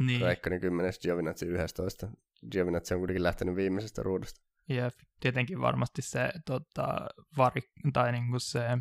[0.00, 0.20] niin.
[0.20, 2.08] Räikkönen 10, Giovinazzi 11.
[2.50, 4.40] Giovinazzi on kuitenkin lähtenyt viimeisestä ruudusta.
[4.68, 4.90] Ja
[5.20, 7.06] tietenkin varmasti se tota,
[7.36, 7.60] vari,
[7.92, 8.78] tai niinku se,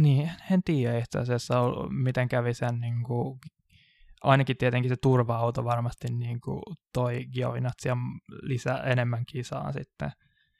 [0.00, 1.54] niin en tiedä itse asiassa,
[1.90, 3.38] miten kävi sen niinku,
[4.22, 7.98] ainakin tietenkin se turva-auto varmasti niinku toi Giovinazzian
[8.42, 10.10] lisää enemmän kisaan sitten.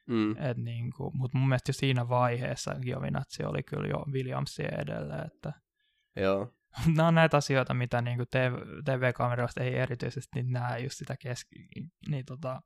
[0.07, 0.37] Mm.
[0.37, 5.23] Et niinku, Mutta mun mielestä jo siinä vaiheessa Giovinazzi oli kyllä jo Williamsia edellä.
[5.23, 5.53] Että
[6.17, 6.53] Joo.
[6.97, 8.55] Nämä on näitä asioita, mitä niinku TV,
[8.85, 11.69] TV-kameroista ei erityisesti näe just sitä keski,
[12.09, 12.61] niin tota,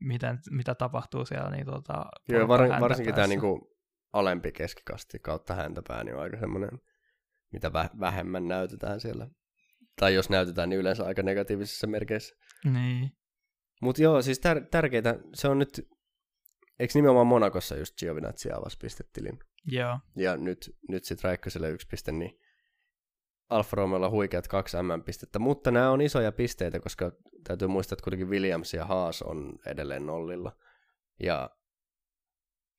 [0.00, 1.50] miten, mitä tapahtuu siellä.
[1.50, 3.76] Niin tota, Joo, var, varsinkin tämä niinku
[4.12, 6.80] alempi keskikasti kautta häntäpää niin on aika semmoinen,
[7.52, 9.28] mitä vähemmän näytetään siellä.
[10.00, 12.36] Tai jos näytetään, niin yleensä aika negatiivisissa merkeissä.
[12.64, 13.10] Niin.
[13.82, 15.88] Mutta joo, siis tär- tärkeää, se on nyt,
[16.78, 19.38] eikö nimenomaan Monakossa just Giovinazzi avasi pistetilin?
[19.66, 19.98] Joo.
[20.16, 22.38] Ja nyt, nyt sitten Räikköselle yksi piste, niin
[23.48, 27.12] Alfa Romeolla huikeat kaksi M-pistettä, mutta nämä on isoja pisteitä, koska
[27.44, 30.52] täytyy muistaa, että kuitenkin Williams ja Haas on edelleen nollilla.
[31.20, 31.50] Ja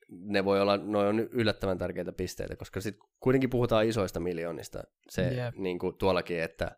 [0.09, 4.83] ne voi olla, noin on yllättävän tärkeitä pisteitä, koska sitten kuitenkin puhutaan isoista miljoonista.
[5.09, 5.55] Se yep.
[5.55, 6.77] niin kuin tuollakin, että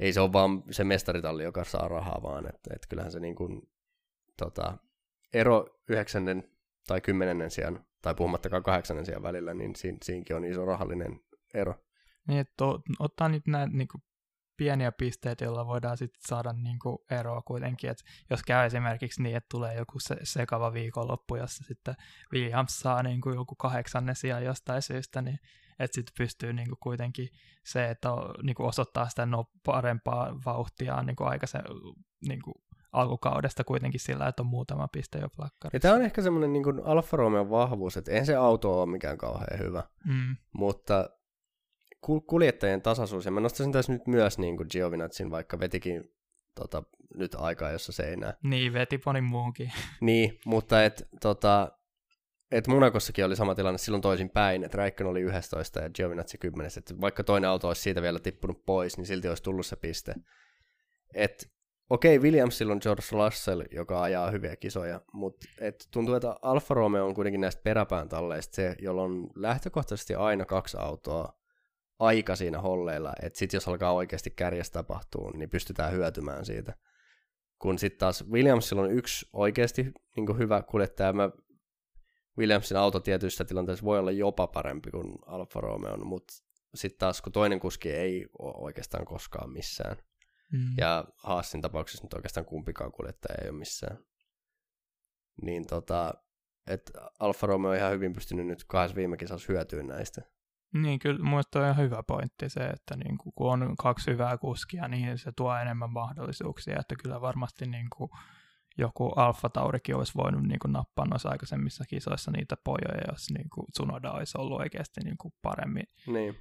[0.00, 3.34] ei se ole vaan se mestaritalli, joka saa rahaa, vaan että, että kyllähän se niin
[3.34, 3.62] kuin,
[4.36, 4.78] tota,
[5.34, 6.50] ero yhdeksännen
[6.86, 11.20] tai kymmenennen sijaan, tai puhumattakaan kahdeksannen sijaan välillä, niin siinä, siinäkin on iso rahallinen
[11.54, 11.74] ero.
[12.28, 12.64] Niin, että
[12.98, 14.02] ottaa nyt näitä niin kuin,
[14.56, 17.90] pieniä pisteitä, joilla voidaan sitten saada niin kuin, eroa kuitenkin.
[17.90, 17.98] Et
[18.30, 21.94] jos käy esimerkiksi niin, että tulee joku se, sekava viikonloppu, jossa sitten
[22.32, 25.38] Williams saa niin kuin, joku kahdeksannen sijaan jostain syystä, niin
[25.78, 27.28] että sitten pystyy niin kuin, kuitenkin
[27.64, 31.62] se, että on, niin kuin, osoittaa sitä no, parempaa vauhtia niin kuin aikaisen
[32.28, 32.54] niin kuin,
[32.92, 35.76] alkukaudesta kuitenkin sillä, että on muutama piste jo plakkarissa.
[35.76, 39.18] Ja tämä on ehkä semmoinen niin Alfa Romeo vahvuus, että eihän se auto ole mikään
[39.18, 40.36] kauhean hyvä, mm.
[40.52, 41.10] mutta
[42.26, 46.16] kuljettajien tasaisuus, ja mä nostaisin tässä nyt myös niin kuin Giovinazzin, vaikka vetikin
[46.54, 46.82] tota,
[47.14, 48.34] nyt aikaa, jossa se ei näe.
[48.42, 49.72] Niin, veti monin muunkin.
[50.00, 51.72] niin, mutta et, tota,
[52.50, 56.72] et Monakossakin oli sama tilanne silloin toisin päin, että Räikkönen oli 11 ja Giovinazzi 10,
[56.76, 60.14] että vaikka toinen auto olisi siitä vielä tippunut pois, niin silti olisi tullut se piste.
[61.14, 61.50] Et
[61.90, 67.06] okei, Williamsilla on George Russell, joka ajaa hyviä kisoja, mutta et tuntuu, että Alfa Romeo
[67.06, 71.38] on kuitenkin näistä peräpään talleista se, jolla on lähtökohtaisesti aina kaksi autoa
[71.98, 76.74] aika siinä holleilla, että sitten jos alkaa oikeasti kärjestä tapahtuu, niin pystytään hyötymään siitä.
[77.58, 79.82] Kun sitten taas Williamsilla on yksi oikeasti
[80.16, 81.30] niin hyvä kuljettaja, mä
[82.38, 86.34] Williamsin auto tietyissä tilanteissa voi olla jopa parempi kuin Alfa Romeo, mutta
[86.74, 89.96] sitten taas kun toinen kuski ei ole oikeastaan koskaan missään.
[90.52, 90.74] Mm.
[90.78, 93.98] Ja Haasin tapauksessa nyt oikeastaan kumpikaan kuljettaja ei ole missään.
[95.42, 96.14] Niin tota,
[96.66, 100.22] että Alfa Romeo on ihan hyvin pystynyt nyt kahdessa viime kisassa hyötyä näistä.
[100.82, 104.38] Niin, kyllä minusta on ihan hyvä pointti se, että niin kuin, kun on kaksi hyvää
[104.38, 108.10] kuskia, niin se tuo enemmän mahdollisuuksia, että kyllä varmasti niin kuin,
[108.78, 113.50] joku Alfa Taurikin olisi voinut niin kuin, nappaa noissa aikaisemmissa kisoissa niitä pojoja, jos niin
[113.50, 116.36] kuin, Tsunoda olisi ollut oikeasti niin kuin, paremmin niin.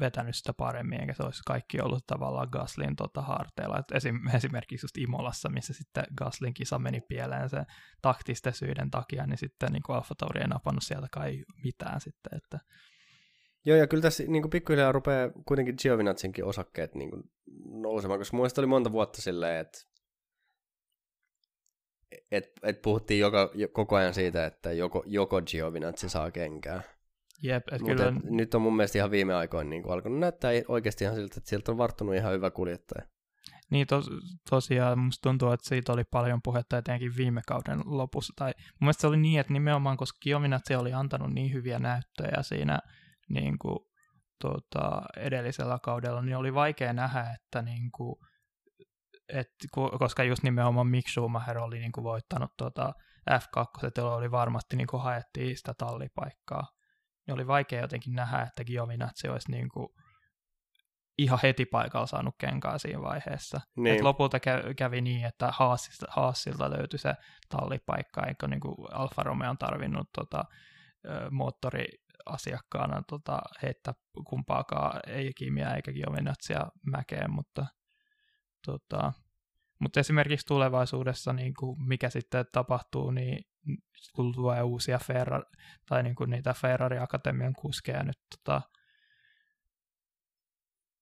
[0.00, 3.78] vetänyt sitä paremmin, eikä se olisi kaikki ollut tavallaan Gaslin tota, harteilla.
[3.78, 7.66] Et esim, esimerkiksi just Imolassa, missä sitten Gaslin kisa meni pieleen sen
[8.02, 12.36] taktisten syiden takia, niin sitten niin kuin Alfa Tauri ei napannut sieltä kai mitään sitten,
[12.36, 12.58] että
[13.64, 17.22] Joo, ja kyllä tässä niin pikkuhiljaa rupeaa kuitenkin Giovinazzinkin osakkeet niin kuin,
[17.64, 19.78] nousemaan, koska mun oli monta vuotta silleen, että
[22.30, 26.82] et, et puhuttiin joka, koko ajan siitä, että joko, joko Giovinazzi saa kenkää.
[27.42, 28.08] Jep, et kyllä...
[28.08, 31.34] et, nyt on mun mielestä ihan viime aikoina niin kuin alkanut näyttää oikeasti ihan siltä,
[31.36, 33.06] että sieltä on varttunut ihan hyvä kuljettaja.
[33.70, 34.10] Niin tos,
[34.50, 38.32] tosiaan musta tuntuu, että siitä oli paljon puhetta etenkin viime kauden lopussa.
[38.36, 42.42] Tai mun mielestä se oli niin, että nimenomaan koska Giovinazzi oli antanut niin hyviä näyttöjä
[42.42, 42.78] siinä
[43.32, 43.78] niin kuin,
[44.42, 48.16] tota, edellisellä kaudella, niin oli vaikea nähdä, että niin kuin,
[49.28, 49.48] et,
[49.98, 52.92] koska just nimenomaan Mick Schumacher oli niin kuin voittanut tota
[53.30, 56.66] F2, jolla oli varmasti niin kuin haettiin sitä tallipaikkaa,
[57.26, 59.88] niin oli vaikea jotenkin nähdä, että Giovinazzi olisi niin kuin
[61.18, 63.60] ihan heti paikalla saanut kenkaa siinä vaiheessa.
[63.76, 63.96] Niin.
[63.96, 64.38] Et lopulta
[64.76, 67.14] kävi niin, että Haassilta, Haassilta löytyi se
[67.48, 70.44] tallipaikka, eikä niin kuin Alfa Romeo on tarvinnut tota,
[71.30, 71.84] moottori
[72.26, 73.94] asiakkaana tota, heittää
[74.26, 77.66] kumpaakaan, ei Kimiä eikä Giovinazia mäkeen, mutta,
[78.66, 79.12] tota,
[79.80, 83.44] mutta esimerkiksi tulevaisuudessa, niin kuin mikä sitten tapahtuu, niin
[84.14, 85.44] kun tulee uusia Ferrari,
[85.88, 88.62] tai niin kuin niitä Ferrari Akatemian kuskeja nyt tota,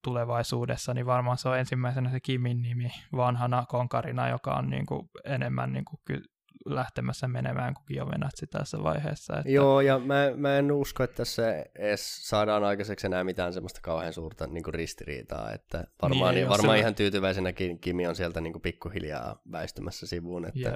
[0.04, 5.08] tulevaisuudessa, niin varmaan se on ensimmäisenä se Kimin nimi vanhana konkarina, joka on niin kuin
[5.24, 6.22] enemmän niin kuin
[6.66, 9.36] lähtemässä menemään kuin Giovinazzi tässä vaiheessa.
[9.36, 9.50] Että...
[9.50, 14.12] Joo, ja mä, mä en usko, että tässä edes saadaan aikaiseksi enää mitään semmoista kauhean
[14.12, 16.80] suurta niin kuin ristiriitaa, että varmaan, niin, varmaan se...
[16.80, 20.74] ihan tyytyväisenäkin Kimi on sieltä niin kuin pikkuhiljaa väistymässä sivuun, että, yep.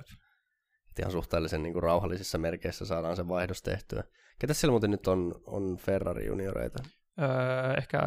[0.89, 4.05] että ihan suhteellisen niin kuin rauhallisissa merkeissä saadaan se vaihdos tehtyä.
[4.39, 6.82] Ketä siellä muuten nyt on, on Ferrari-junioreita?
[7.23, 7.98] Öö, ehkä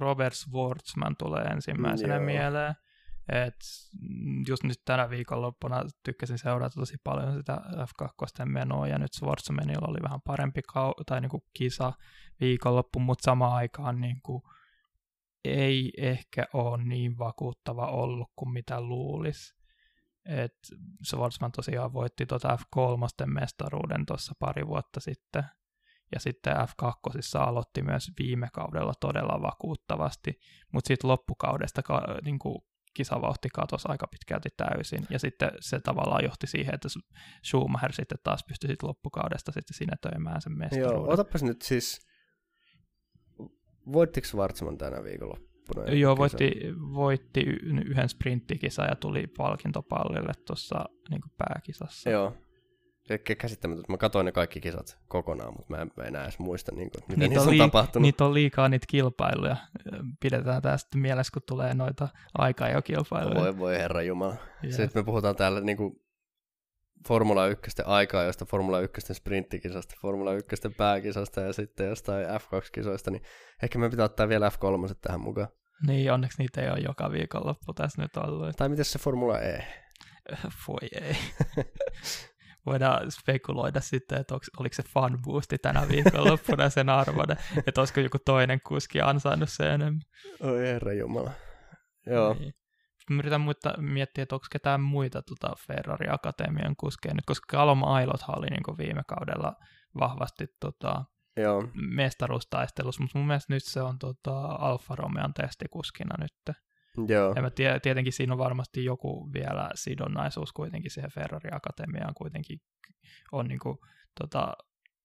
[0.00, 2.24] Robert Schwartzman tulee ensimmäisenä Joo.
[2.24, 2.74] mieleen.
[3.28, 3.56] Et
[4.48, 9.98] just nyt tänä viikonloppuna tykkäsin seurata tosi paljon sitä F2 menoa, ja nyt Schwarzmanilla oli
[10.02, 11.92] vähän parempi kau- tai niinku kisa
[12.40, 14.42] viikonloppu, mutta samaan aikaan niinku
[15.44, 19.58] ei ehkä ole niin vakuuttava ollut kuin mitä luulisi.
[20.24, 20.58] Et
[21.06, 25.44] Schwarzman tosiaan voitti tuota F3 mestaruuden tuossa pari vuotta sitten,
[26.14, 30.40] ja sitten F2 aloitti myös viime kaudella todella vakuuttavasti,
[30.72, 31.82] mutta sitten loppukaudesta
[32.24, 32.67] niin kuin
[32.98, 36.88] kisavauhti katosi aika pitkälti täysin, ja sitten se tavallaan johti siihen, että
[37.44, 40.96] Schumacher sitten taas pystyi sitten loppukaudesta sitten sinetöimään sen mestaruuden.
[40.96, 42.00] Joo, otapas nyt siis,
[43.92, 45.84] voittiko Schwarzman tänä viikonloppuna?
[45.92, 46.50] Joo, voitti,
[46.94, 47.40] voitti
[47.86, 52.10] yhden sprinttikisa ja tuli palkintopallille tuossa niin pääkisassa.
[52.10, 52.36] Joo,
[53.38, 53.92] käsittämätöntä.
[53.92, 57.04] Mä katsoin ne kaikki kisat kokonaan, mutta mä en, mä enää edes muista, niin kuin,
[57.08, 58.02] mitä niitä on, liik- tapahtunut.
[58.02, 59.56] Niitä on liikaa niitä kilpailuja.
[60.20, 62.08] Pidetään tästä mielessä, kun tulee noita
[62.38, 63.40] aikaa jo kilpailuja.
[63.40, 64.36] Voi voi herra Jumala.
[64.64, 64.76] Yes.
[64.76, 65.92] Sitten me puhutaan täällä niin kuin
[67.08, 73.22] Formula 1 aikaa, josta Formula 1 sprinttikisasta, Formula 1 pääkisasta ja sitten jostain F2-kisoista, niin
[73.62, 75.48] ehkä me pitää ottaa vielä F3 tähän mukaan.
[75.86, 78.56] Niin, onneksi niitä ei ole joka viikonloppu tässä nyt ollut.
[78.56, 79.66] Tai miten se Formula E?
[80.68, 81.16] Voi ei.
[82.68, 87.26] voidaan spekuloida sitten, että onks, oliko se fun boosti tänä viikonloppuna sen arvon,
[87.66, 90.02] että olisiko joku toinen kuski ansainnut sen enemmän.
[90.40, 91.30] Oi herra jumala.
[92.06, 92.34] Joo.
[92.34, 92.54] Niin.
[93.10, 97.82] Mä yritän muita, miettiä, että onko ketään muita tota Ferrari Akatemian kuskeja nyt, koska Calum
[97.84, 99.56] Ailothan oli niin viime kaudella
[99.98, 101.04] vahvasti tota,
[101.36, 101.68] Joo.
[101.74, 106.56] mestaruustaistelussa, mutta mun mielestä nyt se on tota, Alfa Romeon testikuskina nyt.
[107.08, 107.32] Joo.
[107.36, 112.58] Ja mä tie, tietenkin siinä on varmasti joku vielä sidonnaisuus kuitenkin siihen Ferrari Akatemiaan kuitenkin
[113.32, 113.78] on niin kuin,
[114.20, 114.52] tota,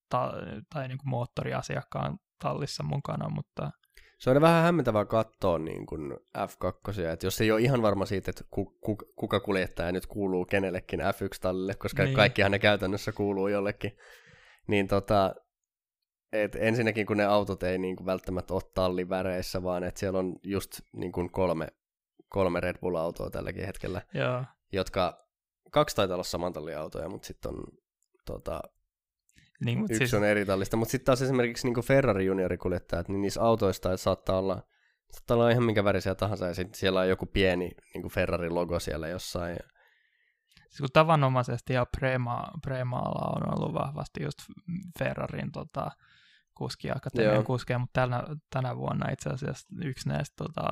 [0.09, 0.33] ta,
[0.73, 3.71] tai niin kuin moottoriasiakkaan tallissa mukana, mutta...
[4.19, 8.29] Se on vähän hämmentävää katsoa niin kuin F2, että jos ei ole ihan varma siitä,
[8.29, 12.15] että ku, ku, kuka kuljettaja nyt kuuluu kenellekin F1-tallille, koska niin.
[12.15, 13.97] kaikkihan ne käytännössä kuuluu jollekin,
[14.67, 15.35] niin tota,
[16.33, 20.35] et ensinnäkin kun ne autot ei niin kuin välttämättä ole talliväreissä, vaan että siellä on
[20.43, 21.67] just niin kuin kolme,
[22.33, 24.43] kolme Red Bull-autoa tälläkin hetkellä, Joo.
[24.71, 25.27] jotka
[25.71, 27.63] kaksi taitaa olla saman tallin autoja, mutta sitten on
[28.25, 28.61] tota,
[29.65, 30.77] Niin, mut yksi siis, on eri tallista.
[30.77, 34.63] Mutta sitten taas esimerkiksi niin Ferrari juniorikuljettajat, niin niissä autoista saattaa olla,
[35.11, 39.07] saattaa olla ihan minkä värisiä tahansa, ja sitten siellä on joku pieni niin Ferrari-logo siellä
[39.07, 39.57] jossain.
[40.69, 44.39] siis kun tavanomaisesti ja Prema, Premaalla on ollut vahvasti just
[44.99, 45.91] Ferrarin tota,
[46.55, 47.43] kuskiakatemian Joo.
[47.43, 50.63] kuskeja, mutta tänä, tänä vuonna itse asiassa yksi näistä tota,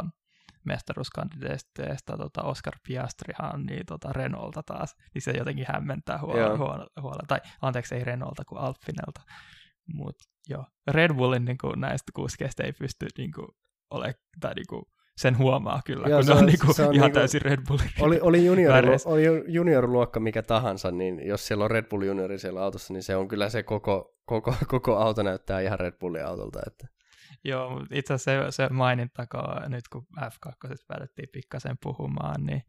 [0.65, 7.23] mestaruuskandideista, tota Oscar Piastrihan, niin tota Renaulta taas, niin se jotenkin hämmentää huolella, huolella, huolella.
[7.27, 9.21] tai anteeksi ei Renaulta kuin Alpinelta,
[9.93, 13.47] mutta joo, Red Bullin niin kuin, näistä kuskeista ei pysty niin kuin,
[13.91, 14.83] ole, tai niin kuin,
[15.17, 17.19] sen huomaa kyllä, Joo, kun se ne on, on- niin kuin, se on ihan niinku-
[17.19, 18.73] täysin Red Bullin Oli, oli, junior,
[19.05, 23.15] oli junior-luokka mikä tahansa, niin jos siellä on Red Bull juniori siellä autossa, niin se
[23.15, 26.59] on kyllä se koko, koko, koko auto näyttää ihan Red Bullin autolta.
[26.67, 26.87] Että.
[27.43, 32.61] Joo, itse asiassa se, se mainittakoon, nyt kun F2 päädyttiin pikkasen puhumaan, niin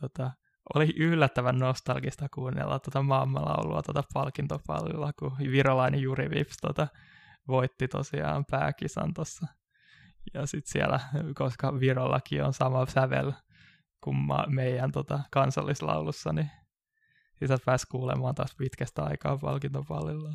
[0.00, 0.30] tota,
[0.74, 6.88] oli yllättävän nostalgista kuunnella tota maailmanlaulua tota palkintopalvelulla, kun virolainen Juri Vips tota,
[7.48, 9.46] voitti tosiaan pääkisan tuossa.
[10.34, 11.00] Ja sitten siellä,
[11.34, 13.32] koska Virollakin on sama sävel
[14.00, 14.16] kuin
[14.48, 16.50] meidän tota, kansallislaulussa, niin
[17.38, 20.34] sitä pääsi kuulemaan taas pitkästä aikaa palkintopalvelulla.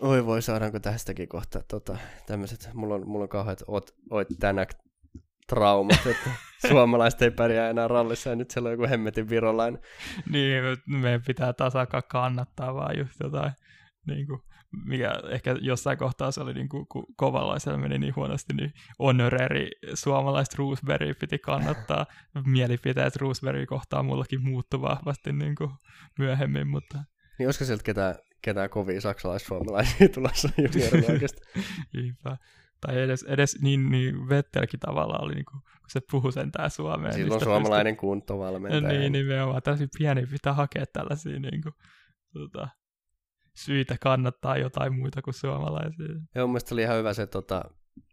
[0.00, 1.96] Oi voi, saadaanko tästäkin kohta tota,
[2.26, 4.74] tämmöiset, mulla on, mulla on kauheat oot, oot tänäk
[5.48, 6.30] traumat, että
[6.68, 9.82] suomalaiset ei pärjää enää rallissa ja nyt siellä on joku hemmetin virolainen.
[10.30, 13.52] Niin, me- meidän pitää tasakaan kannattaa vaan just jotain,
[14.06, 14.40] niin kuin,
[14.86, 19.70] mikä ehkä jossain kohtaa se oli niin kuin, kun kovalaisella meni niin huonosti, niin honoreri
[19.94, 22.06] suomalaista Roosberry piti kannattaa.
[22.46, 25.70] Mielipiteet Roosberry kohtaa mullakin muuttu vahvasti niin kuin
[26.18, 26.98] myöhemmin, mutta
[27.38, 31.40] Niin olisiko sieltä ketään, ketään kovia saksalais-suomalaisia tulossa juniorilla oikeasti?
[31.94, 32.36] niinpä.
[32.80, 37.14] Tai edes, edes niin, niin Vettelkin tavallaan oli, niin kuin, kun se puhui sentään suomeen.
[37.14, 38.98] Sillä niin suomalainen pystyi- kuntovalmentaja.
[38.98, 39.62] Niin, nimenomaan.
[39.62, 41.74] Täysin pieni pitää hakea tällaisia niin kuin,
[42.32, 42.68] tota,
[43.56, 46.06] syitä kannattaa jotain muita kuin suomalaisia.
[46.34, 47.64] Joo, mun mielestä oli ihan hyvä se tota,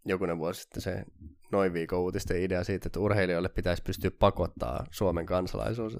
[0.05, 1.05] jokunen vuosi sitten se
[1.51, 5.97] noin viikon uutisten idea siitä, että urheilijoille pitäisi pystyä pakottaa Suomen kansalaisuus.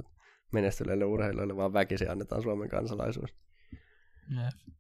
[0.53, 3.35] Menestyneille urheilijoille vaan väkisin annetaan Suomen kansalaisuus.
[4.29, 4.75] Jep.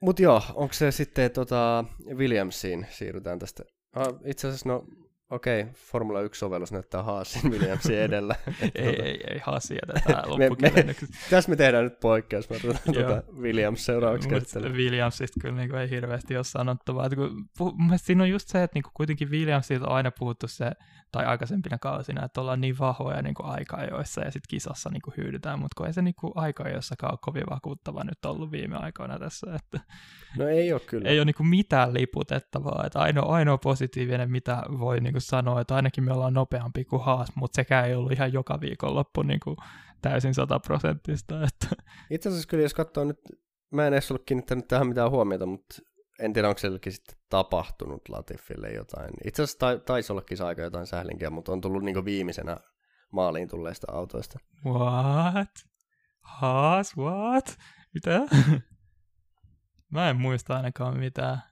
[0.00, 1.84] Mutta joo, onko se sitten tota,
[2.14, 3.64] Williamsiin, siirrytään tästä.
[3.92, 4.84] Ah, itse asiassa, no
[5.30, 8.34] okei, okay, Formula 1-sovellus näyttää Haasin Williamsin edellä.
[8.74, 11.14] ei, ei, ei jätetään Me- me- loppukevennyksessä.
[11.30, 14.76] Tässä me tehdään nyt poikkeus, mä otetaan tota Williams seuraavaksi käsittelyyn.
[14.76, 17.06] Williamsista kyllä niin ei hirveästi ole sanottavaa.
[17.06, 20.70] Että kun, puh, siinä on just se, että niin kuitenkin Williamsista on aina puhuttu se,
[21.16, 25.74] tai aikaisempina kausina, että ollaan niin vahvoja niin aika-ajoissa ja sitten kisassa niin hyydytään, mutta
[25.76, 29.80] kun ei se niin aika-ajoissakaan ole kovin vakuuttava nyt ollut viime aikoina tässä, että
[30.38, 31.08] No ei ole kyllä.
[31.08, 36.04] ei ole niin mitään liputettavaa, että ainoa, ainoa positiivinen, mitä voi niin sanoa, että ainakin
[36.04, 39.40] me ollaan nopeampi kuin Haas, mutta sekään ei ollut ihan joka viikonloppu niin
[40.02, 43.20] täysin sataprosenttista, että Itse asiassa kyllä, jos katsoo nyt,
[43.70, 45.76] mä en edes ollut kiinnittänyt tähän mitään huomiota, mutta
[46.18, 49.10] en tiedä, onko sielläkin sitten tapahtunut Latifille jotain.
[49.24, 52.56] Itse asiassa tai, taisi olla kisa-aika jotain sählinkiä, mutta on tullut niinku viimeisenä
[53.12, 54.38] maaliin tulleista autoista.
[54.64, 55.50] What?
[56.20, 57.58] Haas, what?
[57.94, 58.20] Mitä?
[59.92, 61.42] Mä en muista ainakaan mitään.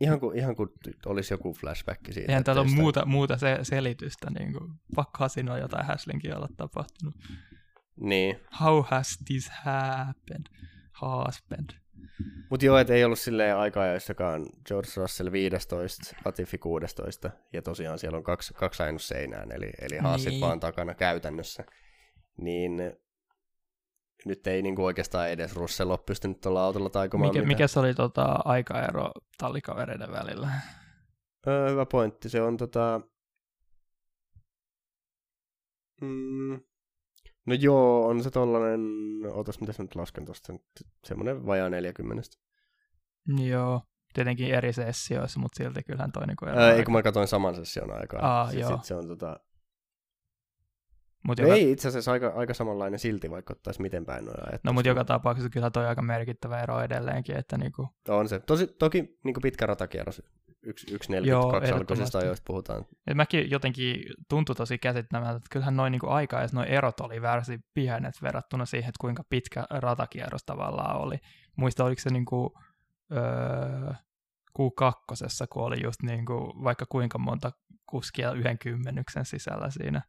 [0.00, 0.68] Ihan kuin, ihan kuin
[1.06, 2.32] olisi joku flashback siitä.
[2.32, 6.48] Eihän täällä ole muuta, muuta se, selitystä, niin kuin, pakkohan siinä on jotain häslinkiä olla
[6.56, 7.14] tapahtunut.
[7.96, 10.46] Niin, How has this happened?
[11.00, 11.83] Husband.
[12.50, 18.16] Mutta joo, et ei ollut silleen aika-ajoissakaan George Russell 15, Latifi 16, ja tosiaan siellä
[18.18, 20.40] on kaksi, kaksi ainut seinään, eli, eli haasit Niin.
[20.40, 21.64] vaan takana käytännössä.
[22.36, 22.72] Niin
[24.24, 27.48] nyt ei niinku oikeastaan edes Russell ole pystynyt tuolla autolla taikomaan Mikä, mitään.
[27.48, 30.48] mikä se oli tota, aikaero tallikavereiden välillä?
[31.46, 32.28] Öö, hyvä pointti.
[32.28, 33.00] Se on tota...
[36.00, 36.60] Mm,
[37.46, 38.80] no joo, on se tollanen...
[39.32, 40.52] Otas, mitä nyt lasken tosta?
[41.04, 42.22] Semmonen vajaa 40.
[43.48, 43.82] Joo,
[44.14, 48.00] tietenkin eri sessioissa, mutta silti kyllähän toi niinku Öö, ei, kun mä katsoin saman session
[48.00, 48.20] aikaa.
[48.22, 48.70] Aa, se, joo.
[48.70, 49.40] Sit se on tota...
[51.26, 54.36] Mut No joka, ei itse asiassa aika, aika samanlainen silti, vaikka ottaisi miten päin noin
[54.62, 58.40] no mutta joka tapauksessa kyllä toi aika merkittävä ero edelleenkin, että niinku, On se.
[58.40, 60.22] Tosi, toki niin pitkä ratakierros.
[60.66, 62.86] 1.42 Joo, alkuisista ajoista puhutaan.
[63.06, 63.96] Et mäkin jotenkin
[64.28, 68.66] tuntui tosi käsittämättä, että kyllähän noin niinku aikaa ja noin erot oli varsin pienet verrattuna
[68.66, 71.16] siihen, että kuinka pitkä ratakierros tavallaan oli.
[71.56, 72.58] Muista, oliko se niinku,
[73.12, 73.94] öö,
[74.58, 77.52] Q2, kun oli just niin kuin, vaikka kuinka monta
[77.86, 80.02] kuskia yhden kymmenyksen sisällä siinä.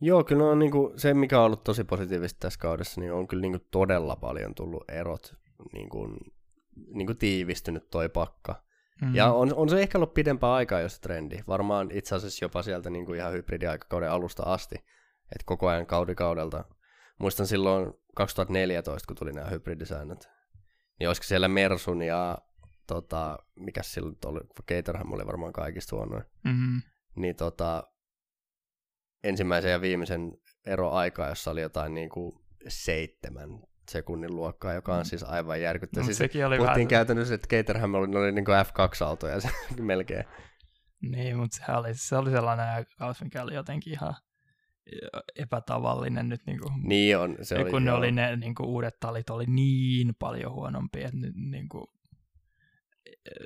[0.00, 3.28] Joo, kyllä on niin kuin, se, mikä on ollut tosi positiivista tässä kaudessa, niin on
[3.28, 5.34] kyllä niin kuin todella paljon tullut erot,
[5.72, 6.16] niin kuin,
[6.94, 8.62] niin kuin tiivistynyt toi pakka.
[9.02, 9.14] Mm.
[9.14, 11.38] Ja on, on se ehkä ollut pidempää aikaa jos trendi.
[11.48, 14.74] Varmaan itse asiassa jopa sieltä niin kuin ihan hybridiaikakauden alusta asti.
[15.22, 16.64] Että koko ajan kaudikaudelta.
[17.18, 20.28] Muistan silloin 2014, kun tuli nämä hybridisäännöt.
[20.98, 22.38] Niin olisiko siellä Mersun ja
[22.86, 26.24] tota, mikä silloin oli, Caterham oli varmaan kaikista huonoin.
[26.44, 26.82] Mm-hmm.
[27.16, 27.82] Niin tota,
[29.24, 30.32] ensimmäisen ja viimeisen
[30.66, 32.32] eroaikaa, jossa oli jotain niin kuin
[32.68, 33.62] seitsemän
[33.92, 35.04] sekunnin luokkaa, joka on mm.
[35.04, 36.02] siis aivan järkyttävä.
[36.02, 36.88] No, siis sekin oli puhuttiin vähän...
[36.88, 39.48] käytännössä, että Caterham oli, oli niin kuin F2-autoja se,
[39.80, 40.24] melkein.
[41.02, 44.14] Niin, mutta se oli, se oli sellainen aikaus, mikä oli jotenkin ihan
[45.36, 46.40] epätavallinen nyt.
[46.46, 49.44] Niin, kuin, niin on, se oli, kun ne oli ne niin kuin, uudet talit oli
[49.46, 51.84] niin paljon huonompia, että nyt, niin kuin,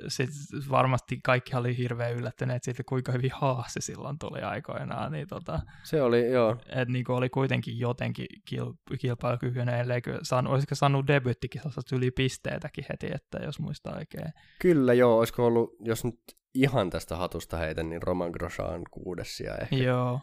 [0.07, 0.29] sit
[0.69, 5.11] varmasti kaikki oli hirveän yllättyneet siitä, kuinka hyvin haase silloin tuli aikoinaan.
[5.11, 6.57] Niin tota, se oli, joo.
[6.69, 13.07] Et niin oli kuitenkin jotenkin kil- kilpailukykyinen, ellei saanut, olisiko saanut debyttikisassa yli pisteitäkin heti,
[13.15, 14.33] että jos muistaa oikein.
[14.61, 16.19] Kyllä joo, olisiko ollut, jos nyt
[16.53, 19.75] ihan tästä hatusta heitän, niin Roman Grosjean kuudessia ehkä.
[19.75, 20.21] Joo.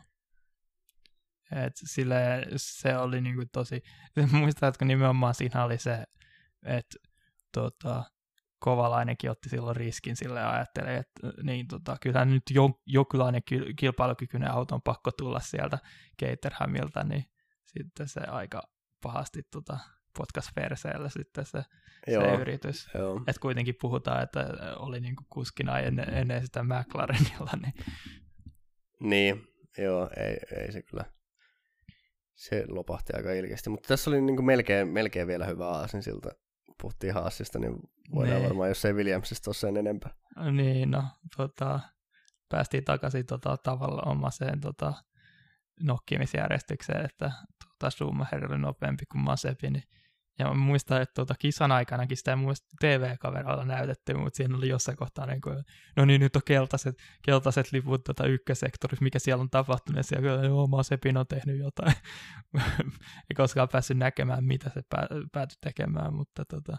[1.66, 2.16] Et sille,
[2.56, 3.82] se oli niinku tosi,
[4.32, 6.04] muistatko nimenomaan siinä oli se,
[6.66, 6.98] että
[7.52, 8.04] tota,
[8.64, 10.82] Kovalainenkin otti silloin riskin sille ja että
[11.42, 13.42] niin, tota, kyllähän nyt jo, jokinlainen
[13.76, 15.78] kilpailukykyinen auto on pakko tulla sieltä
[16.22, 17.24] Caterhamilta, niin
[17.64, 18.62] sitten se aika
[19.02, 19.78] pahasti tota,
[20.18, 21.64] potkas perseellä sitten se,
[22.06, 22.88] Joo, se yritys.
[23.26, 24.46] Että kuitenkin puhutaan, että
[24.76, 27.50] oli niinku kuskina ennen, ennen sitä McLarenilla.
[27.62, 27.74] Niin,
[29.00, 29.46] niin
[29.78, 31.04] joo, ei, ei se kyllä.
[32.34, 36.30] Se lopahti aika ilkeästi, mutta tässä oli niinku melkein, melkein vielä hyvä aasin siltä
[36.82, 37.76] puhuttiin Haasista, niin
[38.14, 38.48] voidaan niin.
[38.48, 40.14] varmaan, jos ei Williamsista ole sen enempää.
[40.52, 41.04] Niin, no,
[41.36, 41.80] tota,
[42.48, 44.92] päästiin takaisin tota, tavallaan omaseen tota,
[45.82, 47.32] nokkimisjärjestykseen, että
[47.64, 49.84] tota, Schumacher oli nopeampi kuin Masepi, niin
[50.38, 52.38] ja mä muistan, että tuota, kisan aikanakin sitä ei
[52.80, 55.64] TV-kameralla näytetty, mutta siinä oli jossain kohtaa, niin kuin,
[55.96, 60.44] no niin, nyt on keltaiset, keltaiset liput tuota ykkösektorissa, mikä siellä on tapahtunut, ja siellä
[60.44, 61.94] joo, Masepin on tehnyt jotain.
[63.30, 66.76] ei koskaan päässyt näkemään, mitä se pää, päätyi tekemään, mutta tota...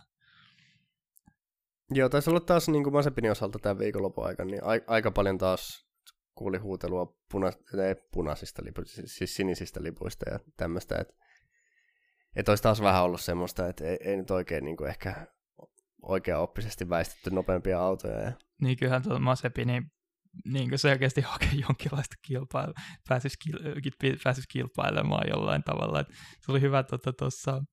[1.91, 5.37] Joo, taisi olla taas niin kuin Masepinin osalta tämän viikonlopun aikana, niin a- aika paljon
[5.37, 5.85] taas
[6.35, 11.24] kuuli huutelua puna- ei, punaisista lipuista, siis sinisistä lipuista ja tämmöistä, että
[12.35, 15.27] että olisi taas vähän ollut semmoista, että ei, ei nyt oikein niin kuin ehkä
[16.01, 18.19] oikea oppisesti väistetty nopeampia autoja.
[18.19, 18.31] Ja...
[18.61, 19.91] Niin kyllähän tuo Masepi niin,
[20.45, 22.73] niin kuin selkeästi hakee jonkinlaista kilpailua,
[23.09, 23.37] pääsisi,
[24.23, 25.99] pääsisi kilpailemaan jollain tavalla.
[25.99, 26.07] Et
[26.39, 27.63] se oli hyvä tuossa tota,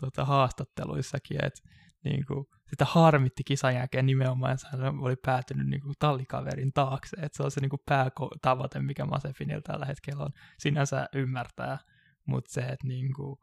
[0.00, 1.60] tuota, haastatteluissakin, että
[2.04, 7.16] niin kuin, sitä harmitti kisan jälkeen nimenomaan, että hän oli päätynyt niin kuin, tallikaverin taakse.
[7.16, 10.30] Että se on se niin kuin, päätavoite, mikä Masefinilla tällä hetkellä on.
[10.58, 11.78] Sinänsä ymmärtää,
[12.26, 13.36] mutta se, että niin kuin,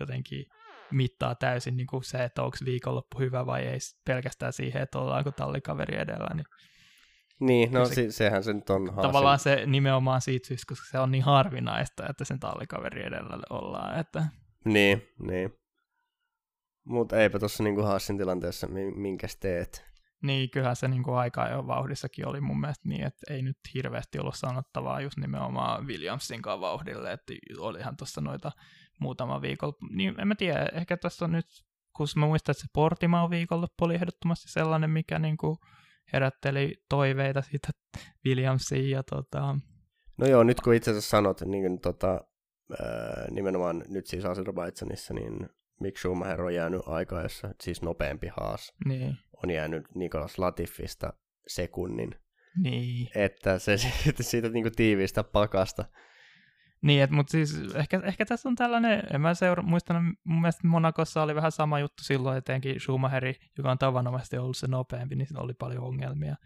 [0.00, 0.46] jotenkin
[0.90, 5.30] mittaa täysin niin kuin se, että onko viikonloppu hyvä vai ei pelkästään siihen, että ollaanko
[5.30, 6.28] tallikaveri edellä.
[6.34, 6.46] Niin,
[7.40, 9.02] niin no se, sehän se nyt on haasin.
[9.02, 13.98] Tavallaan se nimenomaan siitä syystä, koska se on niin harvinaista, että sen tallikaveri edellä ollaan.
[13.98, 14.26] Että...
[14.64, 15.52] Niin, niin.
[16.84, 19.88] Mutta eipä tuossa niinku Haasin tilanteessa, minkäs teet.
[20.22, 24.18] Niin, kyllähän se niinku aika jo vauhdissakin oli mun mielestä niin, että ei nyt hirveästi
[24.18, 28.52] ollut sanottavaa just nimenomaan Williamsin vauhdille, että olihan tuossa noita
[29.00, 29.74] muutama viikolla.
[29.90, 31.46] Niin en mä tiedä, ehkä tässä on nyt,
[31.96, 35.58] kun mä muistan, että se Portimao viikonloppu oli ehdottomasti sellainen, mikä niin kuin
[36.12, 37.68] herätteli toiveita siitä
[38.26, 39.56] Williamsiin ja tota...
[40.18, 42.24] No joo, nyt kun itse asiassa sanot, niin tota,
[42.80, 45.48] ää, nimenomaan nyt siis Azerbaidsanissa, niin
[45.80, 49.16] Mick Schumacher on jäänyt aikaa, jossa siis nopeampi haas niin.
[49.44, 51.12] on jäänyt Nikolas Latifista
[51.46, 52.14] sekunnin.
[52.62, 53.08] Niin.
[53.14, 55.84] Että se siitä, siitä niin kuin tiivistä pakasta
[56.82, 60.68] niin, et, mutta siis ehkä, ehkä tässä on tällainen, en mä seura, muistan, mun mielestä
[60.68, 65.26] Monakossa oli vähän sama juttu silloin, etenkin Schumacheri, joka on tavanomaisesti ollut se nopeampi, niin
[65.26, 66.36] siinä oli paljon ongelmia.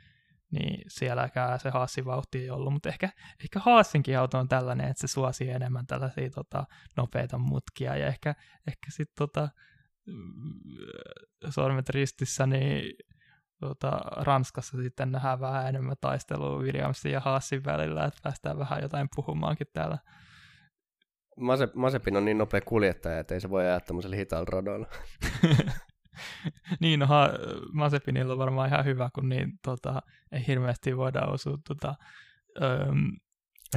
[0.50, 3.10] Niin sielläkään se Haassin vauhti ei ollut, mutta ehkä,
[3.44, 6.64] ehkä Haassinkin auto on tällainen, että se suosii enemmän tällaisia tota,
[6.96, 8.34] nopeita mutkia, ja ehkä,
[8.66, 9.48] ehkä sitten tota,
[11.50, 12.94] sormet ristissä, niin
[13.68, 19.08] tota, Ranskassa sitten nähdään vähän enemmän taistelua Williamsin ja Haasin välillä, että päästään vähän jotain
[19.16, 19.98] puhumaankin täällä.
[21.40, 24.86] Masep, Masepin on niin nopea kuljettaja, että ei se voi ajaa tämmöisellä hitaalla radoilla.
[26.80, 27.28] niin, no ha,
[27.72, 30.02] Masepinilla on varmaan ihan hyvä, kun niin, tota,
[30.32, 31.94] ei hirveästi voida osua tota,
[32.60, 33.12] um,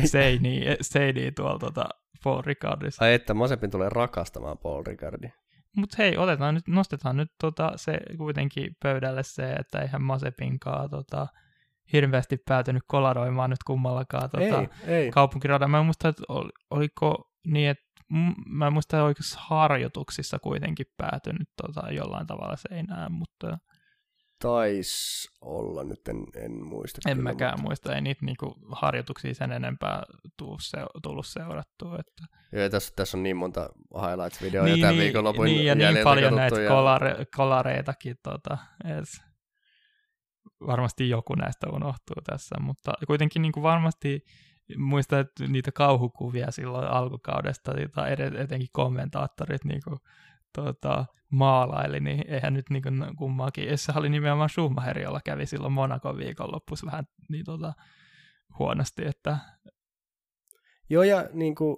[0.05, 1.89] seiniä, seiniä tuolla tota,
[2.23, 3.05] Paul Ricardissa.
[3.05, 5.31] Ai että Masepin tulee rakastamaan Paul Ricardia.
[5.75, 11.27] Mutta hei, otetaan nyt, nostetaan nyt tota, se kuitenkin pöydälle se, että eihän Masepinkaa tota,
[11.93, 15.11] hirveästi päätynyt kolaroimaan nyt kummallakaan tota, ei, ei.
[15.11, 15.71] kaupunkiradan.
[15.71, 17.85] Mä en muista, että ol, oliko niin, että
[18.45, 23.57] mä en muista, että oikeassa harjoituksissa kuitenkin päätynyt tota, jollain tavalla seinään, mutta...
[24.39, 27.09] Taisi olla, nyt en, en muista.
[27.09, 27.63] En kyllä, mäkään mutta...
[27.63, 30.03] muista, ei niitä niinku harjoituksia sen enempää
[30.37, 31.97] tuu se, tullut seurattua.
[31.99, 32.37] Että...
[32.51, 36.35] Joo, tässä, tässä on niin monta highlights-videoja niin, tämän niin, viikonlopun niin, ja niin paljon
[36.35, 36.69] näitä ja...
[36.69, 39.25] kolare, kolareitakin, tota, et
[40.67, 44.25] varmasti joku näistä unohtuu tässä, mutta kuitenkin niin kuin varmasti
[44.77, 49.81] muistan, että niitä kauhukuvia silloin alkukaudesta, tai etenkin kommentaattorit niin
[50.55, 53.77] kuin, tota, maalaili, niin eihän nyt niin kuin kummaakin.
[53.77, 57.73] Se oli nimenomaan Schumacher, jolla kävi silloin Monaco viikonloppus vähän niin, tota,
[58.59, 59.05] huonosti.
[59.05, 59.37] Että...
[60.89, 61.77] Joo, ja niin kuin,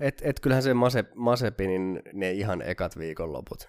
[0.00, 3.68] et, et kyllähän se Mase, Masepinin ne ihan ekat viikonloput,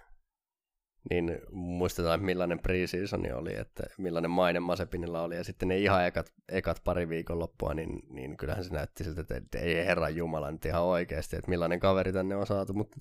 [1.10, 6.34] niin muistetaan, millainen preseasoni oli, että millainen maine Masepinilla oli, ja sitten ne ihan ekat,
[6.50, 10.84] ekat pari viikonloppua, niin, niin kyllähän se näytti siltä, että ei herran jumala nyt ihan
[10.84, 12.98] oikeasti, että millainen kaveri tänne on saatu, mutta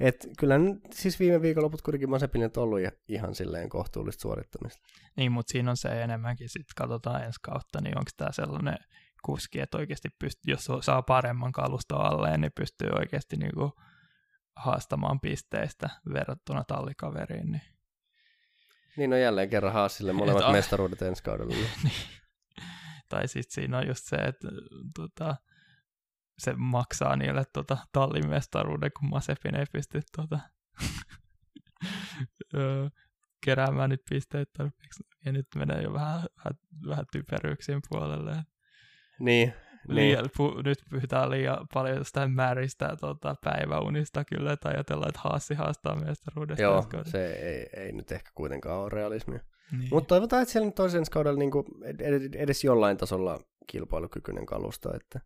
[0.00, 0.54] et kyllä
[0.92, 4.82] siis viime viikonloput kuitenkin Masepin on ollut ihan silleen kohtuullista suorittamista.
[5.16, 8.78] Niin, mutta siinä on se enemmänkin, sitten katsotaan ensi kautta, niin onko tämä sellainen
[9.22, 13.72] kuski, että oikeasti pystyy, jos saa paremman kaluston alleen, niin pystyy oikeasti niinku
[14.56, 17.52] haastamaan pisteistä verrattuna tallikaveriin.
[17.52, 17.62] Niin,
[18.96, 21.54] niin on jälleen kerran Haasille molemmat Et, mestaruudet ensi kaudella.
[21.84, 21.92] niin.
[23.08, 24.48] Tai sitten siinä on just se, että
[24.96, 25.36] tota,
[26.44, 30.38] se maksaa niille tota, tallin mestaruuden, kun Masepin ei pysty tota,
[33.44, 35.02] keräämään nyt pisteitä tarpeeksi.
[35.24, 36.58] Ja nyt menee jo vähän, vähän,
[36.88, 38.36] vähän typeryyksien puolelle.
[39.20, 39.54] Niin,
[39.88, 40.30] liian, niin.
[40.36, 45.96] pu, nyt puhutaan liian paljon jostain määristä tota, päiväunista kyllä, että ajatellaan, että Haassi haastaa
[45.96, 46.62] mestaruudesta.
[46.62, 49.40] Joo, se ei, ei nyt ehkä kuitenkaan ole realismia.
[49.72, 49.88] Niin.
[49.90, 51.66] Mutta toivotaan, että siellä nyt ensi kaudella niin kuin
[52.36, 54.96] edes jollain tasolla kilpailukykyinen kalusto.
[54.96, 55.20] Että...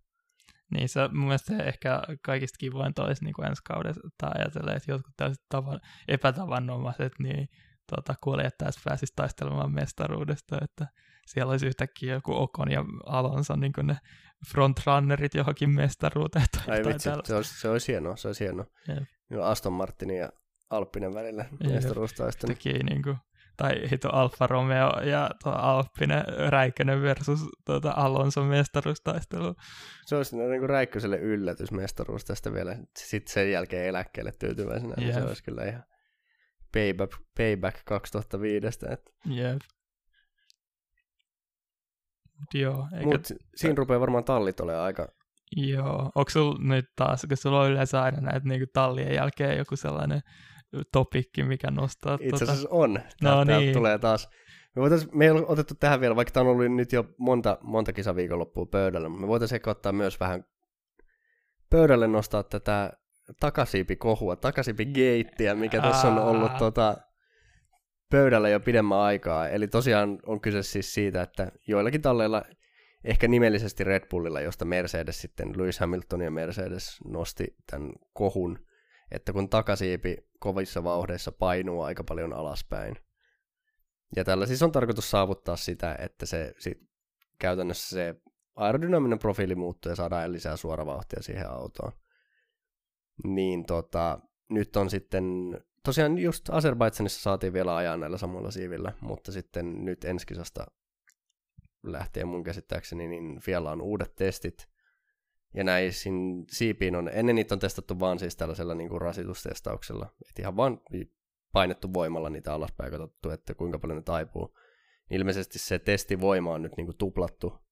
[0.70, 4.76] Niin, se mun mielestä se ehkä kaikista kivoin olisi niin kuin ensi kaudessa, tai ajatellen,
[4.76, 7.48] että jotkut tällaiset tavan, epätavannomaiset, niin
[7.96, 10.86] tota, kuljettajat pääsisi taistelemaan mestaruudesta, että
[11.26, 13.96] siellä olisi yhtäkkiä joku Okon ja Alonso niin kuin ne
[14.50, 16.46] frontrunnerit johonkin mestaruuteen.
[16.52, 18.66] Tai Ai vitsi, se olisi, se olisi hienoa, se olisi hienoa.
[18.88, 19.04] Jep.
[19.30, 20.28] Niin Aston Martinin ja
[20.70, 22.54] Alppinen välillä mestaruustaistelu.
[22.64, 23.16] niin kuin,
[23.56, 29.54] tai hito Alfa Romeo ja tuo Alppinen Räikkönen versus tuota Alonso mestaruustaistelu.
[30.06, 32.76] Se olisi niin kuin Räikköselle yllätys mestaruus tästä vielä.
[32.98, 34.94] Sitten sen jälkeen eläkkeelle tyytyväisenä.
[34.98, 34.98] Yep.
[34.98, 35.84] Niin se olisi kyllä ihan
[36.72, 38.66] payback, payback 2005.
[38.66, 39.10] Että.
[39.26, 39.60] Jep.
[42.54, 43.06] Joo, eikä...
[43.06, 45.08] Mut siinä rupeaa varmaan tallit olemaan aika...
[45.56, 49.76] Joo, onko sulla nyt taas, kun sulla on yleensä aina näitä niinku tallien jälkeen joku
[49.76, 50.20] sellainen
[50.92, 52.18] topikki, mikä nostaa...
[52.20, 52.84] Itse tota- asiassa tuota...
[52.84, 52.98] on.
[53.22, 53.72] No niin.
[53.72, 54.28] tulee taas.
[54.76, 57.58] Me, voitais, me ei ole otettu tähän vielä, vaikka tämä on ollut nyt jo monta,
[57.62, 60.44] monta kisaviikonloppua pöydällä, mutta me voitaisiin ehkä ottaa myös vähän
[61.70, 62.92] pöydälle nostaa tätä
[63.40, 66.96] takasiipikohua, takasiipigeittiä, mikä tässä on ollut tota,
[68.10, 69.48] pöydällä jo pidemmän aikaa.
[69.48, 72.42] Eli tosiaan on kyse siis siitä, että joillakin talleilla,
[73.04, 78.58] ehkä nimellisesti Red Bullilla, josta Mercedes sitten, Lewis Hamilton ja Mercedes nosti tämän kohun,
[79.10, 82.96] että kun takasiipi kovissa vauhdeissa painuu aika paljon alaspäin.
[84.16, 86.78] Ja tällä siis on tarkoitus saavuttaa sitä, että se sit,
[87.38, 88.14] käytännössä se
[88.56, 91.92] aerodynaaminen profiili muuttuu ja saadaan lisää suoravauhtia siihen autoon.
[93.24, 94.20] Niin tota,
[94.50, 95.24] nyt on sitten
[95.82, 100.66] tosiaan just Azerbaidsanissa saatiin vielä ajaa näillä samoilla siivillä, mutta sitten nyt enskisasta
[101.82, 104.68] lähtien mun käsittääkseni, niin vielä on uudet testit.
[105.54, 105.92] Ja näihin
[106.50, 110.80] siipiin on, ennen niitä on testattu vaan siis tällaisella niin kuin rasitustestauksella, että ihan vaan
[111.52, 114.58] painettu voimalla niitä alaspäin katsottu, että kuinka paljon ne taipuu.
[115.10, 117.66] Ilmeisesti se testivoima on nyt niin kuin tuplattu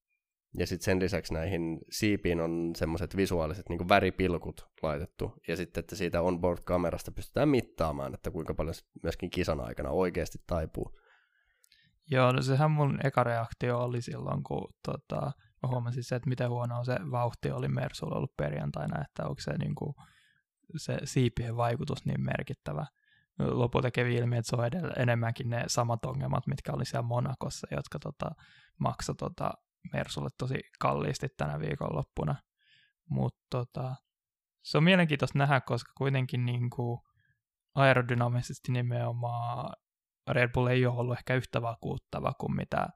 [0.57, 5.33] ja sitten sen lisäksi näihin siipiin on semmoiset visuaaliset niin väripilkut laitettu.
[5.47, 10.99] Ja sitten, että siitä onboard-kamerasta pystytään mittaamaan, että kuinka paljon myöskin kisan aikana oikeasti taipuu.
[12.11, 15.31] Joo, no sehän mun eka reaktio oli silloin, kun tota,
[15.67, 19.75] huomasin se, että miten huono se vauhti oli Mersulla ollut perjantaina, että onko se, niin
[19.75, 19.95] kuin,
[20.77, 22.85] se siipien vaikutus niin merkittävä.
[23.39, 27.67] Lopulta kävi ilmi, että se on edellä, enemmänkin ne samat ongelmat, mitkä oli siellä Monakossa,
[27.71, 28.31] jotka tota,
[28.77, 29.51] maksoi tota,
[29.93, 32.35] Mersulle tosi kalliisti tänä viikonloppuna.
[33.09, 33.95] Mutta tota,
[34.63, 36.99] se on mielenkiintoista nähdä, koska kuitenkin niin kuin
[37.75, 39.73] aerodynaamisesti nimenomaan
[40.29, 42.87] Red Bull ei ole ollut ehkä yhtä vakuuttava kuin mitä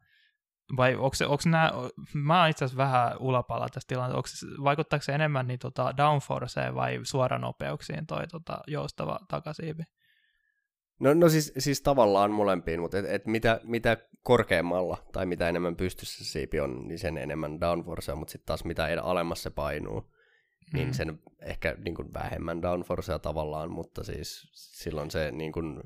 [0.78, 1.72] vai onko, se, onko nämä,
[2.14, 7.00] mä itse asiassa vähän ulapalla tässä tilanteessa, onko, vaikuttaako se enemmän niin tota downforceen vai
[7.04, 9.84] suoranopeuksiin toi tota, joustava takasiipi?
[11.00, 15.76] No, no siis, siis tavallaan molempiin, mutta et, et mitä, mitä korkeammalla tai mitä enemmän
[15.76, 20.14] pystyssä siipi on, niin sen enemmän downforcea, mutta sitten taas mitä alemmas se painuu,
[20.74, 20.94] niin mm.
[20.94, 25.84] sen ehkä niin kuin vähemmän downforcea tavallaan, mutta siis silloin se niin kuin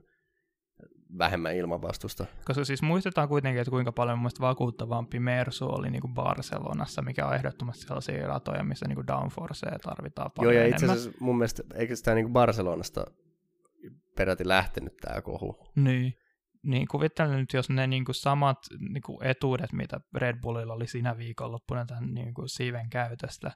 [1.18, 2.26] vähemmän ilmavastusta.
[2.45, 7.27] Koska siis muistetaan kuitenkin, että kuinka paljon mun vakuuttavampi Mersu oli niin kuin Barcelonassa, mikä
[7.27, 11.38] on ehdottomasti sellaisia ratoja, missä niin kuin downforcea tarvitaan paljon Joo, ja itse asiassa mun
[11.38, 13.06] mielestä, eikö sitä niin kuin Barcelonasta
[14.15, 15.57] peräti lähtenyt tämä kohu?
[15.76, 16.14] Niin.
[16.64, 20.88] Niin kuvittelen nyt, jos ne niin kuin samat niin kuin etuudet, mitä Red Bullilla oli
[20.88, 23.52] siinä viikonloppuna tämän niin kuin siiven käytöstä,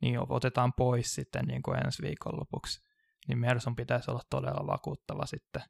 [0.00, 2.80] niin otetaan pois sitten niin kuin ensi viikonlopuksi,
[3.28, 5.62] niin Mersun pitäisi olla todella vakuuttava sitten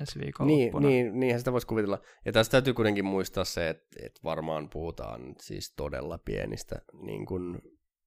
[0.00, 0.88] ensi viikonloppuna.
[0.88, 1.98] Niin, niin, niinhän sitä voisi kuvitella.
[2.24, 7.58] Ja tässä täytyy kuitenkin muistaa se, että, että varmaan puhutaan siis todella pienistä niin kuin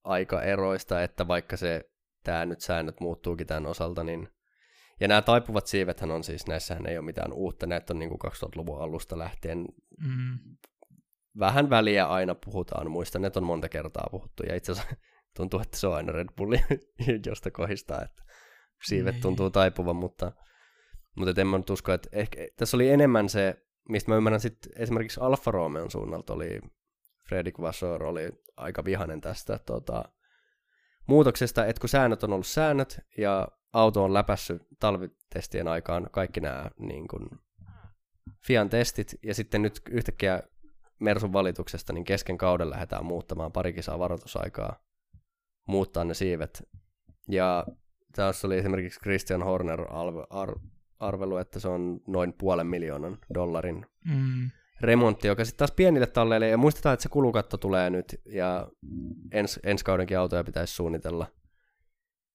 [0.04, 1.90] aikaeroista, että vaikka se
[2.24, 4.28] tämä nyt säännöt muuttuukin tämän osalta, niin
[5.00, 8.32] ja nämä taipuvat siivethän on siis, näissähän ei ole mitään uutta, näitä on niin kuin
[8.32, 9.66] 2000-luvun alusta lähtien
[10.00, 10.38] mm.
[11.38, 14.96] vähän väliä aina puhutaan, muistan, että on monta kertaa puhuttu, ja itse asiassa
[15.36, 16.60] tuntuu, että se on aina Red Bulli,
[17.26, 18.22] josta kohistaa, että
[18.84, 19.22] siivet niin.
[19.22, 20.32] tuntuu taipuvan, mutta,
[21.18, 24.72] mutta en mä nyt usko, että ehkä, tässä oli enemmän se, mistä mä ymmärrän sitten
[24.76, 26.60] esimerkiksi Alfa Romeon suunnalta oli,
[27.28, 30.04] Fredrik Vassor oli aika vihanen tästä tota,
[31.06, 36.70] muutoksesta, että kun säännöt on ollut säännöt ja auto on läpässyt talvitestien aikaan kaikki nämä
[36.78, 37.28] niin kuin,
[38.46, 40.42] Fian testit, ja sitten nyt yhtäkkiä
[40.98, 44.76] Mersun valituksesta, niin kesken kauden lähdetään muuttamaan pari kisaa varoitusaikaa,
[45.66, 46.68] muuttaa ne siivet.
[47.28, 47.66] Ja
[48.12, 49.80] tässä oli esimerkiksi Christian Horner
[51.00, 54.50] arvelu, että se on noin puolen miljoonan dollarin mm.
[54.80, 58.68] remontti, joka sitten taas pienille talleille, ja muistetaan, että se kulukatto tulee nyt, ja
[59.32, 61.26] ens, ensi kaudenkin autoja pitäisi suunnitella–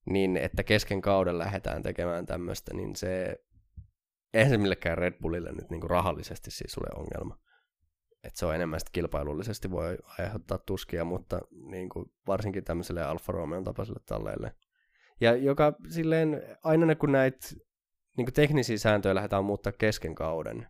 [0.06, 3.38] niin että kesken kauden lähdetään tekemään tämmöistä, niin se
[4.34, 7.38] eihän se millekään Red Bullille nyt niin kuin rahallisesti siis ole ongelma.
[8.24, 13.32] Että se on enemmän sitten kilpailullisesti voi aiheuttaa tuskia, mutta niin kuin varsinkin tämmöiselle Alfa
[13.32, 14.56] Romeon tapaiselle talleille.
[15.22, 17.48] Ja joka silleen, aina kun näitä
[18.18, 20.68] niin kuin teknisiä sääntöjä lähdetään muuttaa kesken kauden,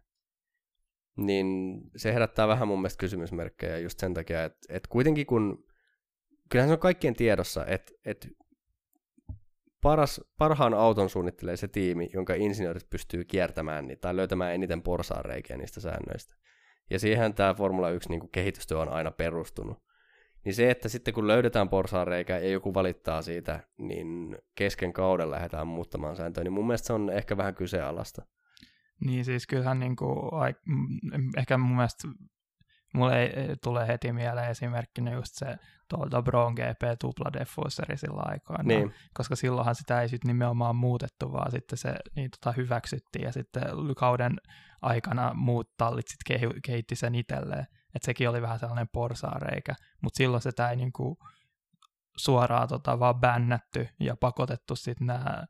[1.18, 5.66] niin se herättää vähän mun mielestä kysymysmerkkejä just sen takia, että, että kuitenkin kun,
[6.50, 8.28] kyllähän se on kaikkien tiedossa, että, että
[9.82, 15.58] paras, parhaan auton suunnittelee se tiimi, jonka insinöörit pystyy kiertämään niin, tai löytämään eniten porsaareikiä
[15.58, 16.36] niistä säännöistä.
[16.90, 19.78] Ja siihen tämä Formula 1 niin kehitystyö on aina perustunut.
[20.46, 25.68] Niin se, että sitten kun löydetään porsaareikä ja joku valittaa siitä, niin kesken kauden lähdetään
[25.68, 28.26] muuttamaan sääntöä, niin mun mielestä se on ehkä vähän kyseenalaista.
[29.06, 30.32] Niin siis kyllähän niin kuin,
[31.38, 32.08] ehkä mun mielestä
[32.94, 33.34] mulle
[33.64, 35.56] tulee heti mieleen esimerkkinä just se
[35.90, 38.64] tuolta Bron GP tupla diffuseri sillä aikaa.
[38.64, 38.94] Niin.
[39.14, 43.64] Koska silloinhan sitä ei sitten nimenomaan muutettu, vaan sitten se niin tota hyväksyttiin ja sitten
[43.98, 44.36] kauden
[44.82, 47.66] aikana muut tallit sitten kehitti sen itselleen.
[47.96, 51.18] Että sekin oli vähän sellainen porsaareikä, mutta silloin sitä ei niinku
[52.18, 55.46] suoraan tota vaan bännätty ja pakotettu sitten nämä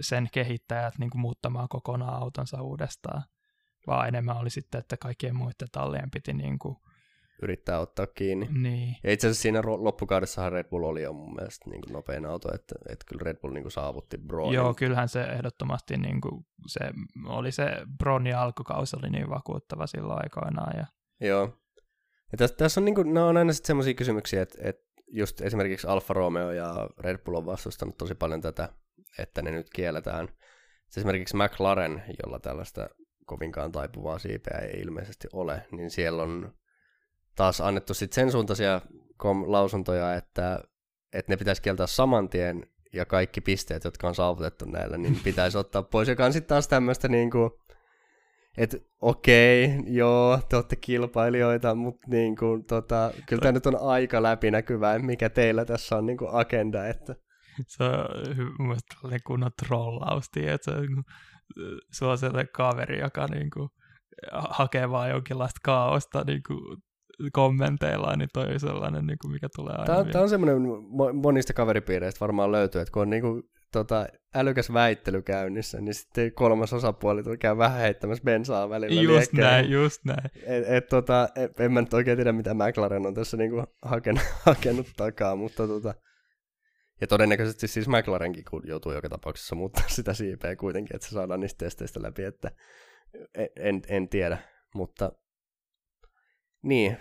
[0.00, 3.22] sen kehittäjät niinku muuttamaan kokonaan autonsa uudestaan
[3.86, 6.76] vaan enemmän oli sitten, että kaikkien muiden tallien piti niin kuin
[7.42, 8.48] yrittää ottaa kiinni.
[8.50, 8.96] Niin.
[9.04, 12.54] Ja itse asiassa siinä loppukaudessahan Red Bull oli jo mun mielestä niin kuin nopein auto,
[12.54, 14.54] että, että kyllä Red Bull niin kuin saavutti Bronin.
[14.54, 16.80] Joo, kyllähän se ehdottomasti niin kuin se
[17.26, 20.78] oli se Bronin alkukausi oli niin vakuuttava silloin aikoinaan.
[20.78, 20.86] Ja...
[21.28, 21.56] Joo.
[22.32, 25.86] Ja tässä, tässä on, niin kuin, nämä on aina semmoisia kysymyksiä, että, että just esimerkiksi
[25.86, 28.68] Alfa Romeo ja Red Bull on vastustanut tosi paljon tätä,
[29.18, 30.28] että ne nyt kielletään.
[30.88, 32.88] Se esimerkiksi McLaren, jolla tällaista
[33.26, 36.54] kovinkaan taipuvaa siipeä ei ilmeisesti ole, niin siellä on
[37.36, 38.80] taas annettu sitten sen suuntaisia
[39.46, 40.60] lausuntoja, että,
[41.12, 45.58] että ne pitäisi kieltää saman tien ja kaikki pisteet, jotka on saavutettu näillä, niin pitäisi
[45.58, 47.50] ottaa pois, joka on sitten taas tämmöistä niin kuin,
[48.56, 54.22] että okei, joo, te olette kilpailijoita, mutta niin kuin, tota, kyllä tämä nyt on aika
[54.22, 56.86] läpinäkyvää, mikä teillä tässä on niin kuin agenda.
[56.86, 57.14] Että...
[57.66, 60.72] Se on hyvä, kunnon trollaus, että
[61.92, 63.68] se on sellainen kaveri, joka niin kuin,
[64.32, 66.78] hakee vaan jonkinlaista kaaosta niin kuin,
[67.32, 69.84] kommenteillaan, niin toi sellainen, niin kuin mikä tulee aina.
[69.84, 70.62] Tämä, tämä on semmoinen
[71.22, 73.42] monista kaveripiireistä varmaan löytyy, että kun on niin kuin,
[73.72, 79.02] tota, älykäs väittely käynnissä, niin sitten kolmas osapuoli käy vähän heittämässä bensaa välillä.
[79.02, 79.42] Just liekkeen.
[79.42, 80.30] näin, just näin.
[80.46, 84.22] Et, et, tota, et, en mä nyt oikein tiedä, mitä McLaren on tässä niinku hakenut,
[84.46, 85.94] hakenut takaa, mutta tota,
[87.00, 91.64] ja todennäköisesti siis McLarenkin joutuu joka tapauksessa muuttaa sitä siipeä kuitenkin, että se saadaan niistä
[91.64, 92.50] testeistä läpi, että
[93.34, 94.38] en, en, en tiedä,
[94.74, 95.12] mutta
[96.62, 96.96] niin,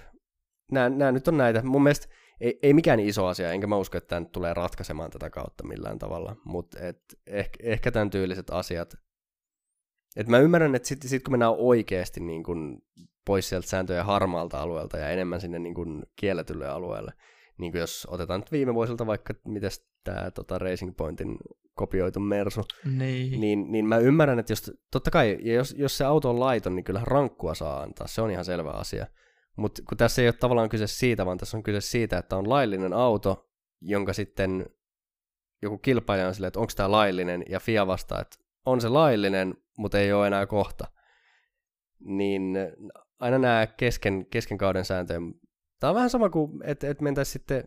[0.71, 1.61] nämä, nämä nyt on näitä.
[1.63, 2.07] Mun mielestä
[2.41, 5.67] ei, ei mikään iso asia, enkä mä usko, että tämä nyt tulee ratkaisemaan tätä kautta
[5.67, 6.79] millään tavalla, mutta
[7.27, 8.93] ehkä, ehkä tämän tyyliset asiat.
[10.15, 12.81] Et mä ymmärrän, että sitten sit kun mennään oikeasti niin kun
[13.25, 17.13] pois sieltä sääntöjen harmaalta alueelta ja enemmän sinne niin kun kielletylle alueelle,
[17.57, 19.71] niin kuin jos otetaan nyt viime vuosilta vaikka, miten
[20.03, 21.37] tämä tota Racing Pointin
[21.73, 22.61] kopioitu Mersu,
[22.97, 23.41] Niin.
[23.41, 26.75] niin, niin mä ymmärrän, että jos, totta kai, ja jos, jos se auto on laiton,
[26.75, 29.07] niin kyllähän rankkua saa antaa, se on ihan selvä asia.
[29.59, 32.49] Mutta kun tässä ei ole tavallaan kyse siitä, vaan tässä on kyse siitä, että on
[32.49, 33.49] laillinen auto,
[33.81, 34.65] jonka sitten
[35.61, 39.53] joku kilpailija on silleen, että onko tämä laillinen, ja FIA vastaa, että on se laillinen,
[39.77, 40.87] mutta ei ole enää kohta.
[41.99, 42.57] Niin
[43.19, 45.33] aina nämä kesken, kesken kauden sääntöjen,
[45.79, 47.63] tämä on vähän sama kuin, että, että mentäisiin sitten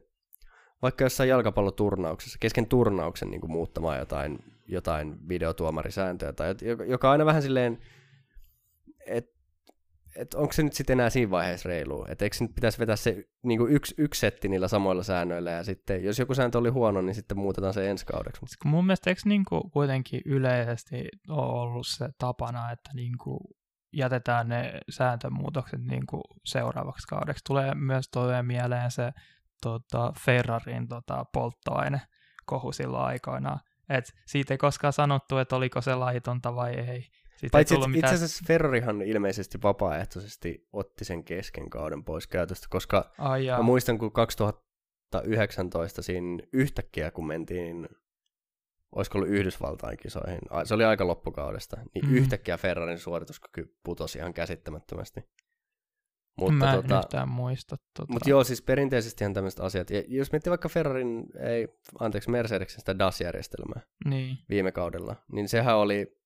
[0.83, 6.55] vaikka jossain jalkapalloturnauksessa, kesken turnauksen niin kuin muuttamaan jotain, jotain videotuomarisääntöä, tai
[6.87, 7.79] joka aina vähän silleen,
[9.07, 9.32] että
[10.17, 12.07] et onko se nyt sitten enää siinä vaiheessa reilu?
[12.09, 15.65] Että eikö nyt pitäisi vetää se niin kuin yksi, yksi setti niillä samoilla säännöillä, ja
[15.65, 18.41] sitten jos joku sääntö oli huono, niin sitten muutetaan se ensi kaudeksi.
[18.65, 23.39] Mun mielestä eikö niin kuin kuitenkin yleisesti ole ollut se tapana, että niin kuin
[23.93, 27.45] jätetään ne sääntömuutokset niin kuin seuraavaksi kaudeksi.
[27.47, 29.13] Tulee myös toiveen mieleen se
[29.63, 32.01] tota, Ferrarin tota, polttoaine
[32.47, 33.61] kohu silloin aikoinaan.
[33.89, 37.07] Et siitä ei koskaan sanottu, että oliko se laitonta vai ei.
[37.43, 38.15] Siitä Paitsi ei mitään...
[38.15, 43.99] itse asiassa Ferrarihan ilmeisesti vapaaehtoisesti otti sen kesken kauden pois käytöstä, koska Ai mä muistan,
[43.99, 47.89] kun 2019 siinä yhtäkkiä, kun mentiin,
[48.93, 52.15] olisiko ollut Yhdysvaltain kisoihin, se oli aika loppukaudesta, niin mm.
[52.15, 55.21] yhtäkkiä Ferrarin suorituskyky putosi ihan käsittämättömästi.
[56.39, 57.77] Mutta Mä en tota, yhtään muista.
[57.99, 58.13] Tota.
[58.13, 59.91] Mutta joo, siis perinteisesti on tämmöiset asiat.
[59.91, 61.69] Ja jos miettii vaikka Ferrarin, ei,
[62.01, 64.39] anteeksi, Mercedeksen sitä DAS-järjestelmää niin.
[64.49, 66.22] viime kaudella, niin sehän oli,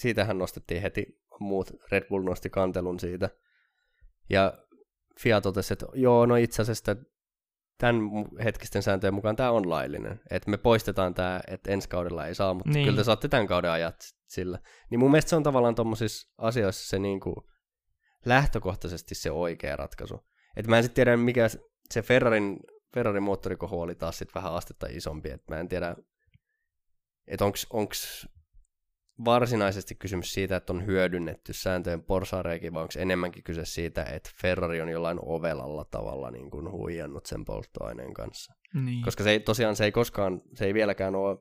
[0.00, 3.30] siitähän nostettiin heti, muut Red Bull nosti kantelun siitä.
[4.30, 4.58] Ja
[5.20, 6.96] Fiat totesi, että joo, no itse asiassa
[7.78, 8.00] tämän
[8.44, 10.20] hetkisten sääntöjen mukaan tämä on laillinen.
[10.30, 12.84] Että me poistetaan tämä, että ensi kaudella ei saa, mutta niin.
[12.84, 13.96] kyllä te saatte tämän kauden ajat
[14.26, 14.58] sillä.
[14.90, 17.48] Niin mun mielestä se on tavallaan tuommoisissa asioissa se niinku,
[18.24, 20.26] lähtökohtaisesti se oikea ratkaisu.
[20.56, 21.48] Et mä en sitten tiedä, mikä
[21.90, 22.60] se Ferrarin,
[22.94, 25.30] Ferrarin moottorikohu oli taas sit vähän astetta isompi.
[25.30, 25.96] Et mä en tiedä,
[27.26, 27.92] että onko
[29.24, 34.80] varsinaisesti kysymys siitä, että on hyödynnetty sääntöjen porsaareikin, vai onko enemmänkin kyse siitä, että Ferrari
[34.80, 38.54] on jollain ovelalla tavalla niin kuin huijannut sen polttoaineen kanssa.
[38.74, 39.02] Niin.
[39.02, 41.38] Koska se ei, tosiaan se ei koskaan, se ei vieläkään ole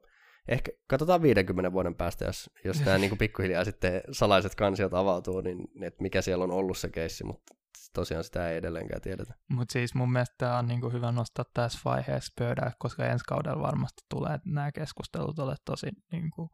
[0.48, 5.42] ehkä katsotaan 50 vuoden päästä, jos, jos nämä niin kuin pikkuhiljaa sitten salaiset kansiot avautuu,
[5.42, 7.56] niin että mikä siellä on ollut se keissi, mutta
[7.94, 9.34] tosiaan sitä ei edelleenkään tiedetä.
[9.50, 13.26] Mutta siis mun mielestä tämä on niin kuin hyvä nostaa tässä vaiheessa pöydälle, koska ensi
[13.28, 16.50] kaudella varmasti tulee nämä keskustelut ole tosi niin kuin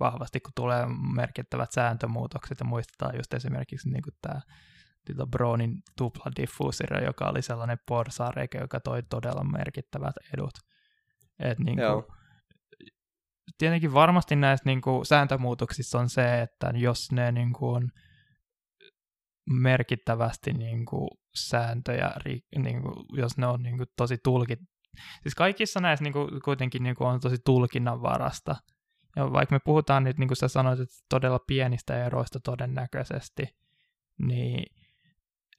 [0.00, 4.40] vahvasti, kun tulee merkittävät sääntömuutokset ja muistetaan just esimerkiksi niin tämä
[5.04, 10.54] Tito Brownin tupla diffuuseri, joka oli sellainen porsareikä, joka toi todella merkittävät edut.
[11.38, 12.04] Et niin kuin,
[13.58, 17.90] tietenkin varmasti näissä niin kuin, sääntömuutoksissa on se, että jos ne niin kuin,
[19.50, 22.12] merkittävästi niin kuin, sääntöjä,
[22.58, 24.58] niin kuin, jos ne on niin kuin, tosi tulkit.
[25.22, 28.56] Siis kaikissa näissä niin kuin, kuitenkin niin kuin, on tosi tulkinnan varasta.
[29.16, 33.56] Ja vaikka me puhutaan nyt, niin kuin sä sanoit, että todella pienistä eroista todennäköisesti,
[34.18, 34.64] niin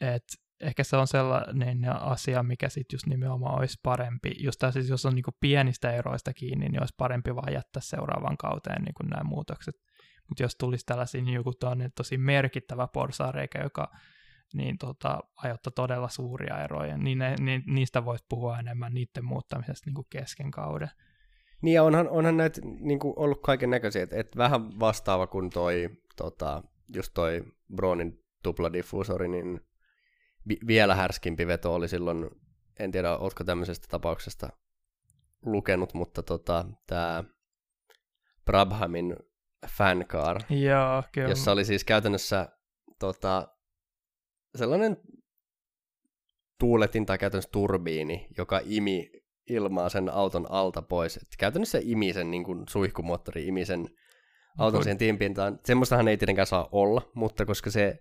[0.02, 4.32] että ehkä se on sellainen asia, mikä sitten just nimenomaan olisi parempi.
[4.40, 8.38] Just tässä, siis jos on niinku pienistä eroista kiinni, niin olisi parempi vaan jättää seuraavan
[8.38, 9.76] kauteen niinku nämä muutokset.
[10.30, 11.54] Mutta jos tulisi tällaisia niin joku
[11.96, 13.92] tosi merkittävä porsaareikä, joka
[14.54, 19.90] niin tota, aiheuttaa todella suuria eroja, niin, ne, niin niistä voisi puhua enemmän niiden muuttamisesta
[19.90, 20.90] niin kesken kauden.
[21.62, 25.50] Niin ja onhan, onhan näitä niin kuin ollut kaiken näköisiä, että et vähän vastaava kuin
[25.50, 26.64] toi, tota,
[26.96, 27.44] just toi
[27.76, 29.62] Bronin tupladiffusori, niin
[30.48, 32.30] vi- vielä härskimpi veto oli silloin,
[32.80, 34.50] en tiedä, oletko tämmöisestä tapauksesta
[35.46, 37.24] lukenut, mutta tota, tämä
[38.46, 39.16] Brabhamin
[39.78, 41.30] fancar, Joo, kyllä.
[41.30, 42.50] jossa oli siis käytännössä
[43.00, 43.48] tota,
[44.56, 44.98] sellainen
[46.60, 49.12] tuuletin tai käytännössä turbiini, joka imi
[49.50, 51.18] ilmaa sen auton alta pois.
[51.18, 53.90] Et käytännössä imi sen niin kuin suihkumoottori, imi sen
[54.58, 55.60] auton siihen tienpintaan.
[55.66, 58.00] Semmoistahan ei tietenkään saa olla, mutta koska se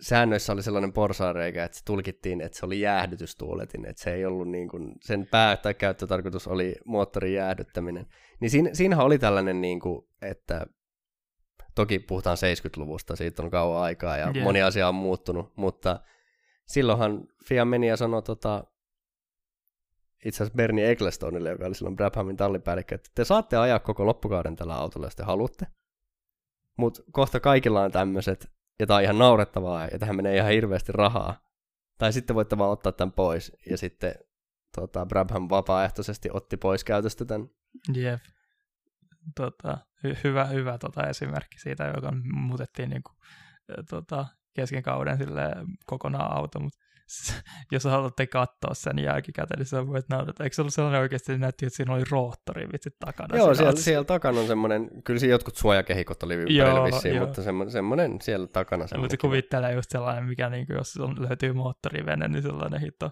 [0.00, 4.48] säännöissä oli sellainen porsaareikä, että se tulkittiin, että se oli jäähdytystuuletin, että se ei ollut
[4.48, 8.06] niin kuin, sen pää- tai käyttötarkoitus oli moottorin jäähdyttäminen.
[8.40, 10.66] Niin siinä, siinähän oli tällainen, niin kuin, että
[11.74, 14.44] toki puhutaan 70-luvusta, siitä on kauan aikaa ja yeah.
[14.44, 16.00] moni asia on muuttunut, mutta
[16.66, 18.64] silloinhan Fia meni ja sanoi tota,
[20.26, 24.56] itse asiassa Bernie Ecclestonille, joka oli silloin Brabhamin tallipäällikkö, että te saatte ajaa koko loppukauden
[24.56, 25.66] tällä autolla, jos te haluatte.
[26.78, 30.92] Mutta kohta kaikilla on tämmöiset ja tämä on ihan naurettavaa, ja tähän menee ihan hirveästi
[30.92, 31.40] rahaa.
[31.98, 33.52] Tai sitten voitte vaan ottaa tämän pois.
[33.70, 34.14] Ja sitten
[34.76, 37.48] tota, Brabham vapaaehtoisesti otti pois käytöstä tämän.
[37.94, 38.20] Jep.
[39.36, 43.16] Tota, hy- hyvä, hyvä tota esimerkki siitä, joka muutettiin niin kuin,
[43.90, 45.18] tota, kesken kauden
[45.86, 46.78] kokonaan auto, mutta
[47.72, 51.32] jos haluatte katsoa sen jälkikäteen, niin sä voit nähdä, että eikö se ollut sellainen oikeasti,
[51.32, 53.36] että näytti, että siinä oli roottori vitsit takana.
[53.36, 57.26] Joo, siellä, siellä, takana on semmoinen, kyllä siinä jotkut suojakehikot oli ympärillä vissiin, joo.
[57.26, 58.86] mutta semmoinen, semmoinen siellä takana.
[58.86, 63.10] Semmoinen mutta kuvittelee just sellainen, mikä niin kuin, jos on, löytyy moottorivene, niin sellainen hito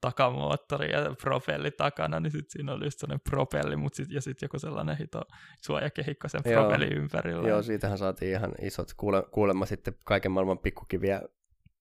[0.00, 4.46] takamoottori ja propelli takana, niin sitten siinä oli just sellainen propelli, mutta sit, ja sitten
[4.46, 5.22] joku sellainen hito
[5.62, 7.48] suojakehikko sen propelli ympärillä.
[7.48, 11.22] Joo, siitähän saatiin ihan isot, kuule, kuulemma sitten kaiken maailman pikkukiviä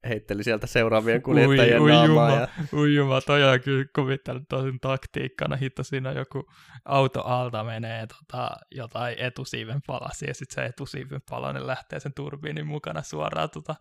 [0.10, 2.32] heitteli sieltä seuraavien kuljettajien ui, naamaa.
[2.32, 2.48] Ja...
[2.74, 5.56] Ui juma, toi on kyllä kuvittanut tosin taktiikkana.
[5.56, 6.46] Hitto siinä joku
[6.86, 12.68] auto alta menee tota, jotain etusiiven palasi ja sitten se etusiiven palanen lähtee sen turbiinin
[12.68, 13.76] mukana suoraan tota,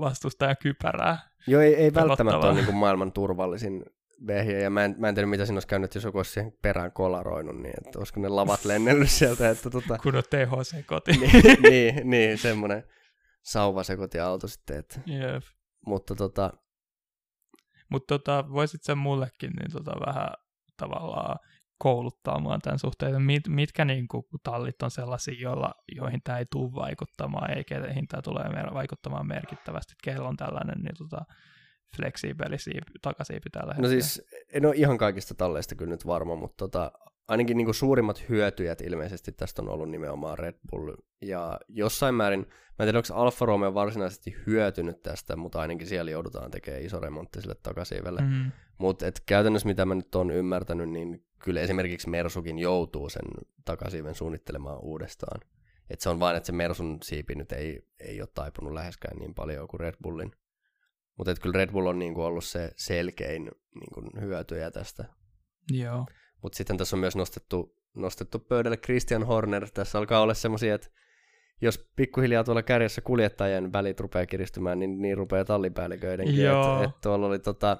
[0.00, 1.18] vastustajan kypärää.
[1.46, 3.84] Joo, ei, ei välttämättä ole niin maailman turvallisin
[4.26, 6.52] vehje, ja mä en, mä en tiedä, mitä siinä olisi käynyt, jos joku olisi siihen
[6.62, 9.50] perään kolaroinut, niin että olisiko ne lavat lennellyt sieltä.
[9.50, 9.98] Että, tota...
[10.02, 11.12] Kun on THC koti.
[11.12, 12.84] niin, niin, niin, semmoinen
[13.42, 14.78] sauvasekotiauto sitten.
[14.78, 15.00] Että.
[15.08, 15.42] Yep.
[15.86, 16.52] Mutta tota...
[17.90, 20.28] Mutta tota, voisit sä mullekin niin tota vähän
[20.76, 21.38] tavallaan
[21.78, 26.46] kouluttaa mua tämän suhteen, mit, mitkä niin kuin, tallit on sellaisia, joilla, joihin tämä ei
[26.52, 28.44] tule vaikuttamaan, eikä keihin tämä tulee
[28.74, 31.24] vaikuttamaan merkittävästi, että keillä on tällainen niin, tota,
[31.96, 33.94] fleksiibeli siipi, takasiipi tällä hetkellä.
[33.94, 36.92] No siis, en ole ihan kaikista talleista kyllä nyt varma, mutta tota,
[37.28, 40.94] ainakin niin kuin suurimmat hyötyjät ilmeisesti tästä on ollut nimenomaan Red Bull.
[41.22, 42.46] Ja jossain määrin, mä
[42.78, 47.40] en tiedä onko Alfa Romeo varsinaisesti hyötynyt tästä, mutta ainakin siellä joudutaan tekemään iso remontti
[47.40, 48.20] sille takasiivelle.
[48.20, 48.52] Mm.
[48.78, 53.24] Mutta käytännössä mitä mä nyt oon ymmärtänyt, niin kyllä esimerkiksi Mersukin joutuu sen
[53.64, 55.40] takasiiven suunnittelemaan uudestaan.
[55.90, 59.34] Et se on vain, että se Mersun siipi nyt ei, ei ole taipunut läheskään niin
[59.34, 60.32] paljon kuin Red Bullin.
[61.18, 65.04] Mutta kyllä Red Bull on niinku ollut se selkein niinku hyötyjä tästä.
[65.70, 66.06] Joo.
[66.42, 69.70] Mutta sitten tässä on myös nostettu, nostettu pöydälle Christian Horner.
[69.70, 70.88] Tässä alkaa olla semmoisia, että
[71.60, 76.46] jos pikkuhiljaa tuolla kärjessä kuljettajien välit rupeaa kiristymään, niin, niin rupeaa tallipäälliköidenkin.
[76.46, 77.76] Että et tuolla oli tota,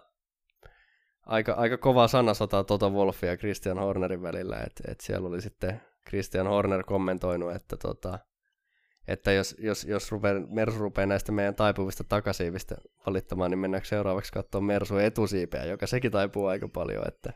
[1.27, 4.57] aika, aika kova sanasota Toto Wolf ja Christian Hornerin välillä.
[4.57, 8.19] Että et siellä oli sitten Christian Horner kommentoinut, että tota,
[9.09, 12.77] että jos, jos, jos rupeaa, Mersu rupeaa näistä meidän taipuvista takasiivistä
[13.07, 17.33] valittamaan, niin mennäänkö seuraavaksi katsoa Mersu etusiipeä, joka sekin taipuu aika paljon, että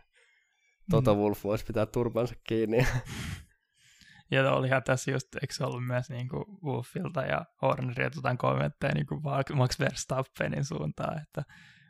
[0.91, 1.21] Toto mm.
[1.21, 2.87] Wolf voisi pitää turpansa kiinni.
[4.31, 8.95] ja olihan tässä just, eikö se ollut myös niin kuin Wolfilta ja Hornerilta jotain kommentteja
[8.95, 9.23] niin kuin
[9.55, 11.43] Max Verstappenin suuntaan, että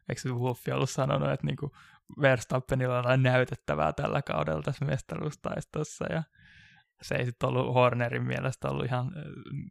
[0.09, 1.73] eikö se Wolfi ollut sanonut, että niin kuin
[2.21, 6.23] Verstappenilla on näytettävää tällä kaudella tässä mestaruustaistossa ja
[7.03, 9.13] se ei sitten ollut Hornerin mielestä ollut ihan,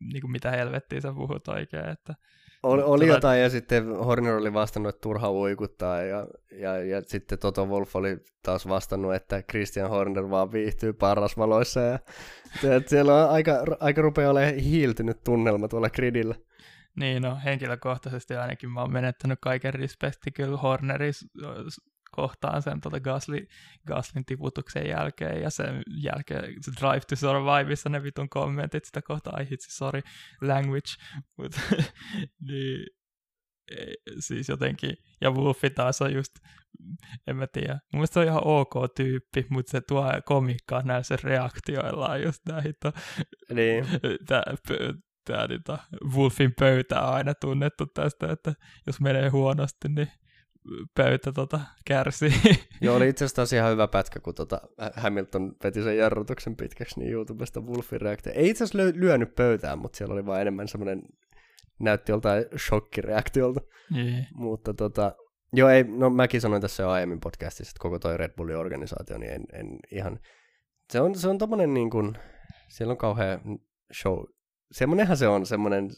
[0.02, 2.15] niin kuin mitä helvettiä sä puhut oikein, että
[2.64, 3.18] oli, oli tota...
[3.18, 7.96] jotain, ja sitten Horner oli vastannut, että turha uikuttaa, ja, ja, ja sitten Toto Wolf
[7.96, 12.00] oli taas vastannut, että Christian Horner vaan viihtyy parrasvaloissa, ja
[12.64, 16.36] että siellä on aika, aika rupeaa olemaan hiiltynyt tunnelma tuolla gridillä.
[16.96, 21.26] Niin, no henkilökohtaisesti ainakin mä oon menettänyt kaiken respekti kyllä Horneris
[22.12, 23.48] kohtaan sen tota Gasly,
[23.88, 29.34] Gaslin tiputuksen jälkeen ja sen jälkeen se Drive to Surviveissa ne vitun kommentit sitä kohtaa,
[29.36, 30.02] ai hitsi, sorry,
[30.42, 30.92] language,
[31.38, 31.62] mutta
[32.48, 32.86] niin,
[34.20, 36.32] siis jotenkin, ja Wolfi taas on just,
[37.28, 41.18] en mä tiedä, mun mielestä se on ihan ok tyyppi, mutta se tuo komikkaa näissä
[41.24, 42.74] reaktioillaan just näihin,
[43.54, 43.86] niin.
[44.28, 44.44] tää,
[45.26, 45.62] tää niin,
[46.16, 48.54] Wolfin pöytä on aina tunnettu tästä, että
[48.88, 50.12] jos menee huonosti, niin
[50.96, 52.34] pöytä tota, kärsii.
[52.82, 54.62] Joo, oli itse asiassa ihan hyvä pätkä, kun tota
[54.96, 58.34] Hamilton veti sen jarrutuksen pitkäksi, niin YouTubesta Wolfin reaktio.
[58.36, 61.04] Ei itse asiassa lyönyt pöytään, mutta siellä oli vain enemmän semmoinen,
[61.80, 63.62] näytti joltain shokkireaktiolta.
[63.96, 64.26] Yeah.
[64.34, 65.16] Mutta tota,
[65.54, 69.18] joo, ei, no mäkin sanoin tässä jo aiemmin podcastissa, että koko toi Red Bullin organisaatio,
[69.18, 70.20] niin en, en ihan,
[70.90, 72.18] se on, se on tommonen niin kuin,
[72.70, 73.42] siellä on kauhean
[74.02, 74.24] show,
[74.72, 75.90] semmonenhan se on, semmoinen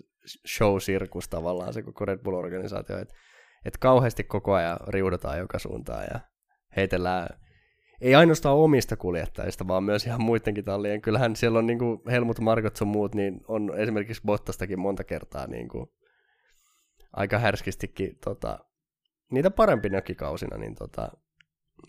[0.48, 3.14] show-sirkus tavallaan se koko Red Bull-organisaatio, että
[3.66, 6.20] että kauheasti koko ajan riudataan joka suuntaan ja
[6.76, 7.28] heitellään
[8.02, 11.02] ei ainoastaan omista kuljettajista, vaan myös ihan muidenkin tallien.
[11.02, 15.48] Kyllähän siellä on niin kuin Helmut Margot sun muut, niin on esimerkiksi Bottastakin monta kertaa
[15.48, 15.88] niin kuin
[17.14, 18.60] aika härskistikin tota,
[19.32, 21.12] niitä parempina kausina niin tota,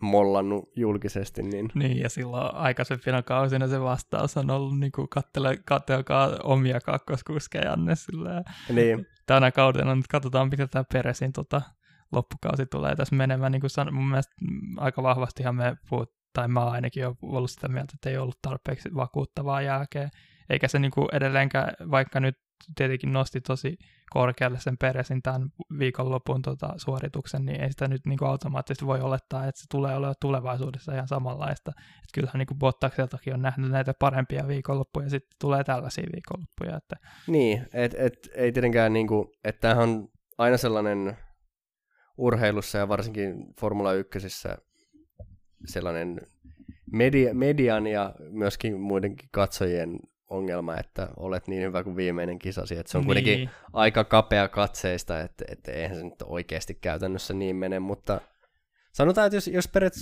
[0.01, 1.43] mollannut julkisesti.
[1.43, 1.70] Niin...
[1.74, 7.94] niin, ja silloin aikaisempina kausina se vastaus on ollut niin kuin kattele, katselkaa omia kakkoskuskejanne.
[8.73, 9.06] Niin.
[9.27, 11.62] Tänä kaudena nyt katsotaan, mitä tämä Peresin tota,
[12.12, 13.52] loppukausi tulee tässä menemään.
[13.52, 14.35] Niin kuin san, mun mielestä
[14.77, 18.94] aika vahvastihan me puhut, tai mä ainakin olen ollut sitä mieltä, että ei ollut tarpeeksi
[18.94, 20.11] vakuuttavaa jälkeen.
[20.51, 22.35] Eikä se niin kuin edelleenkään, vaikka nyt
[22.77, 23.77] tietenkin nosti tosi
[24.11, 29.01] korkealle sen Peresin tämän viikonlopun tota, suorituksen, niin ei sitä nyt niin kuin automaattisesti voi
[29.01, 31.70] olettaa, että se tulee olemaan tulevaisuudessa ihan samanlaista.
[31.77, 36.77] Et kyllähän niin Bottakseltakin on nähnyt näitä parempia viikonloppuja, ja sitten tulee tällaisia viikonloppuja.
[36.77, 36.97] Että...
[37.27, 40.09] Niin, et, et, ei tietenkään, niin kuin, että tämähän on
[40.39, 41.16] aina sellainen
[42.19, 44.19] urheilussa ja varsinkin Formula 1
[45.66, 46.20] sellainen
[46.93, 49.99] media, median ja myöskin muidenkin katsojien
[50.31, 52.79] ongelma, että olet niin hyvä kuin viimeinen kisasi.
[52.79, 53.07] Että se on niin.
[53.07, 58.21] kuitenkin aika kapea katseista, että, että eihän se nyt oikeasti käytännössä niin mene, mutta
[58.93, 59.93] sanotaan, että jos, jos, peret,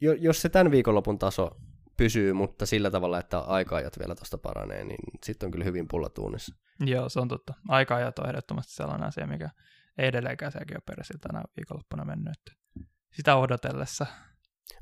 [0.00, 1.50] jos se tämän viikonlopun taso
[1.96, 6.54] pysyy, mutta sillä tavalla, että aika-ajat vielä tuosta paranee, niin sitten on kyllä hyvin pullatuunissa.
[6.80, 7.54] Joo, se on totta.
[7.68, 9.50] Aika-ajat on ehdottomasti sellainen asia, mikä
[9.98, 12.38] ei edelleenkään sekin ole tänä viikonloppuna mennyt.
[13.12, 14.06] Sitä odotellessa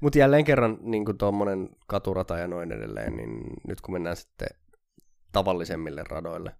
[0.00, 4.48] mutta jälleen kerran niin tuommoinen katurata ja noin edelleen, niin nyt kun mennään sitten
[5.34, 6.56] tavallisemmille radoille,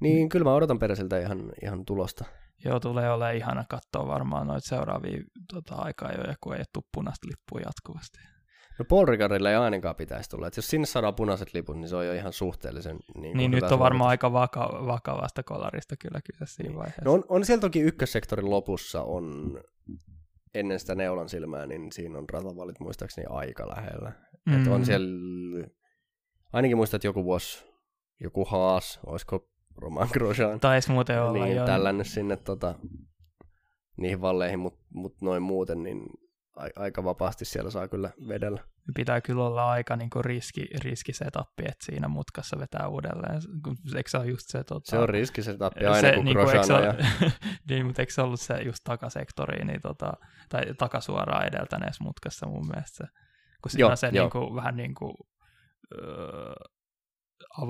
[0.00, 0.28] niin mm.
[0.28, 2.24] kyllä mä odotan peräsiltä ihan, ihan tulosta.
[2.64, 5.22] Joo, tulee olemaan ihana katsoa varmaan noita seuraavia
[5.52, 8.18] tota, aikaa jo, kun ei tule punaista lippua jatkuvasti.
[8.78, 10.46] No Paul Ricardille ei ainakaan pitäisi tulla.
[10.46, 13.64] Et jos sinne saadaan punaiset liput, niin se on jo ihan suhteellisen niin, niin nyt
[13.64, 17.02] on varmaan aika vaka- vakavasta kolarista kyllä kyse siinä vaiheessa.
[17.04, 19.58] No on, on siellä toki ykkössektorin lopussa on
[20.54, 24.12] ennen sitä neulan silmää, niin siinä on ratavalit muistaakseni aika lähellä.
[24.46, 24.60] Mm.
[24.60, 25.08] Et on siellä,
[26.52, 27.64] ainakin muistat joku vuosi,
[28.20, 30.60] joku Haas, olisiko Roman Grosjean.
[30.60, 32.74] Taisi muuten olla, niin, tällännyt sinne tota,
[33.96, 36.06] niihin valleihin, mutta mut noin muuten, niin
[36.76, 38.64] aika vapaasti siellä saa kyllä vedellä.
[38.94, 43.42] Pitää kyllä olla aika niin kuin riski, riskisetappi, että siinä mutkassa vetää uudelleen.
[43.96, 44.64] Eikö se ole just se?
[44.64, 46.94] Tota, se on riskisetappi aina, se, kun niin kuin, se, ja...
[47.70, 50.12] niin, mutta eikö se ollut se just takasektori, niin tota,
[50.48, 53.12] tai takasuoraan edeltäneessä mutkassa mun mielestä se,
[53.62, 55.14] kun siinä joo, on se Niin kuin, vähän niin kuin,
[55.92, 56.52] öö,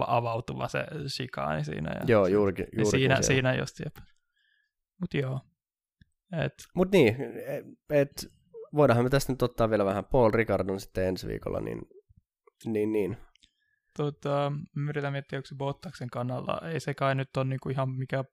[0.06, 1.90] avautuva se shikaani siinä.
[1.90, 2.66] Ja joo, juurikin.
[2.72, 3.96] juurikin siinä, siinä just, jep.
[5.00, 5.40] Mut joo.
[6.44, 6.54] Et...
[6.74, 7.16] Mut niin,
[7.90, 8.32] et,
[8.74, 11.82] voidaanhan me tästä nyt ottaa vielä vähän Paul Ricardon sitten ensi viikolla, niin
[12.64, 12.92] niin.
[12.92, 13.16] niin.
[13.96, 14.52] Tota,
[14.88, 16.60] yritän miettiä, onko se Bottaksen kannalla.
[16.72, 18.24] Ei se kai nyt ole niinku ihan mikä...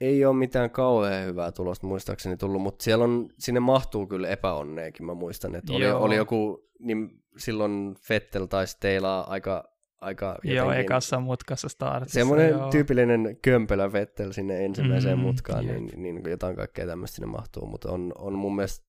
[0.00, 5.06] Ei ole mitään kauhean hyvää tulosta muistaakseni tullut, mutta siellä on, sinne mahtuu kyllä epäonneekin,
[5.06, 10.56] mä muistan, että oli, oli joku, niin silloin Fettel taisi teilaa aika aika jotenkin...
[10.56, 12.14] Joo, ekassa mutkassa startissa.
[12.14, 12.70] Semmoinen joo.
[12.70, 17.66] tyypillinen kömpelä Vettel sinne ensimmäiseen mm, mutkaan, niin, niin, niin jotain kaikkea tämmöistä sinne mahtuu,
[17.66, 18.84] mutta on, on mun mielestä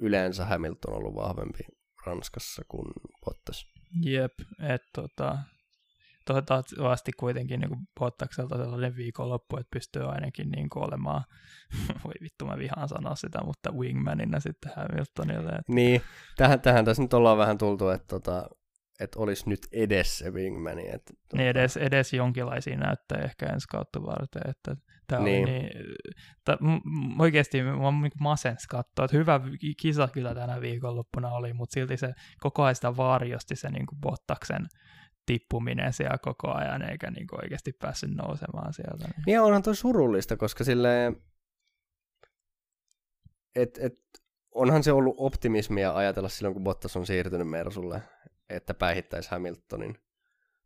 [0.00, 1.60] yleensä Hamilton ollut vahvempi
[2.06, 2.86] Ranskassa kuin
[3.24, 3.66] Bottas.
[4.02, 4.32] Jep,
[4.74, 5.38] että tota,
[6.26, 11.24] toivottavasti kuitenkin niin Bottakselta sellainen viikonloppu, että pystyy ainakin niin kuin olemaan,
[12.04, 15.50] voi vittu mä vihaan sanoa sitä, mutta wingmanina sitten Hamiltonille.
[15.50, 15.72] Että...
[15.72, 16.02] Niin,
[16.36, 18.48] tähän, tähän tässä nyt ollaan vähän tultu, että tota,
[19.00, 20.88] että olisi nyt edes se wingmani.
[20.88, 21.36] Että, tuota...
[21.36, 24.42] niin edes, edes jonkinlaisia näyttää ehkä ensi kautta varten.
[24.48, 24.76] Että
[25.06, 25.48] tämä niin.
[25.48, 25.70] Oli niin,
[26.44, 29.40] ta, m- oikeasti mä niin masens katsoa, että hyvä
[29.80, 34.00] kisa kyllä tänä viikonloppuna oli, mutta silti se koko ajan sitä varjosti se niin kuin
[34.00, 34.66] Bottaksen
[35.30, 39.04] tippuminen siellä koko ajan, eikä niin kuin oikeasti päässyt nousemaan sieltä.
[39.04, 41.12] Niin, niin onhan toi surullista, koska sille
[43.54, 43.98] et, et,
[44.54, 48.02] onhan se ollut optimismia ajatella silloin, kun Bottas on siirtynyt Mersulle,
[48.48, 49.98] että päihittäisi Hamiltonin.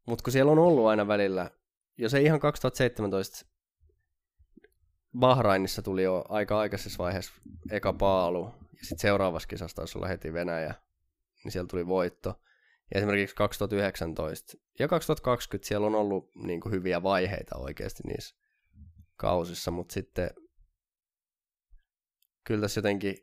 [0.06, 1.50] Mutta kun siellä on ollut aina välillä,
[1.98, 3.46] jos ei ihan 2017
[5.18, 7.32] Bahrainissa tuli jo aika aikaisessa vaiheessa
[7.70, 10.74] eka paalu, ja sitten seuraavassa kisassa taisi olla heti Venäjä,
[11.44, 12.40] niin siellä tuli voitto.
[12.94, 18.36] Ja esimerkiksi 2019 ja 2020 siellä on ollut niin kuin hyviä vaiheita oikeasti niissä
[19.16, 20.30] kausissa, mutta sitten
[22.44, 23.16] kyllä tässä jotenkin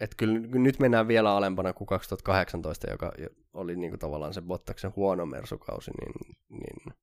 [0.00, 3.12] että kyllä nyt mennään vielä alempana kuin 2018, joka
[3.52, 6.94] oli niin kuin tavallaan se Bottaksen huono mersukausi, niin, niin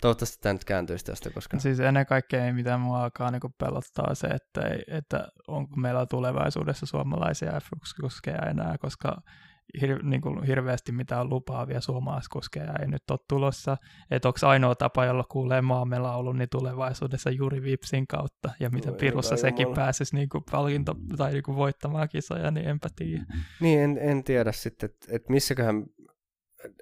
[0.00, 1.30] toivottavasti tämä nyt kääntyisi tästä.
[1.30, 1.58] Koska...
[1.58, 6.86] Siis ennen kaikkea mitä mua alkaa niin pelottaa se, että, ei, että onko meillä tulevaisuudessa
[6.86, 9.16] suomalaisia F1-kuskeja enää, koska
[9.80, 13.76] hir, niin kuin hirveästi mitään lupaavia suomalaiskuskeja ei nyt ole tulossa.
[14.10, 18.50] Että onko ainoa tapa, jolla kuulee maamme laulun, niin tulevaisuudessa juuri Vipsin kautta.
[18.60, 19.76] Ja mitä no, pirussa sekin jumala.
[19.76, 23.24] pääsisi niin kuin palkinto tai niin kuin voittamaan kisoja, niin enpä tiedä.
[23.60, 25.86] Niin, en, en tiedä sitten, että et missäköhän,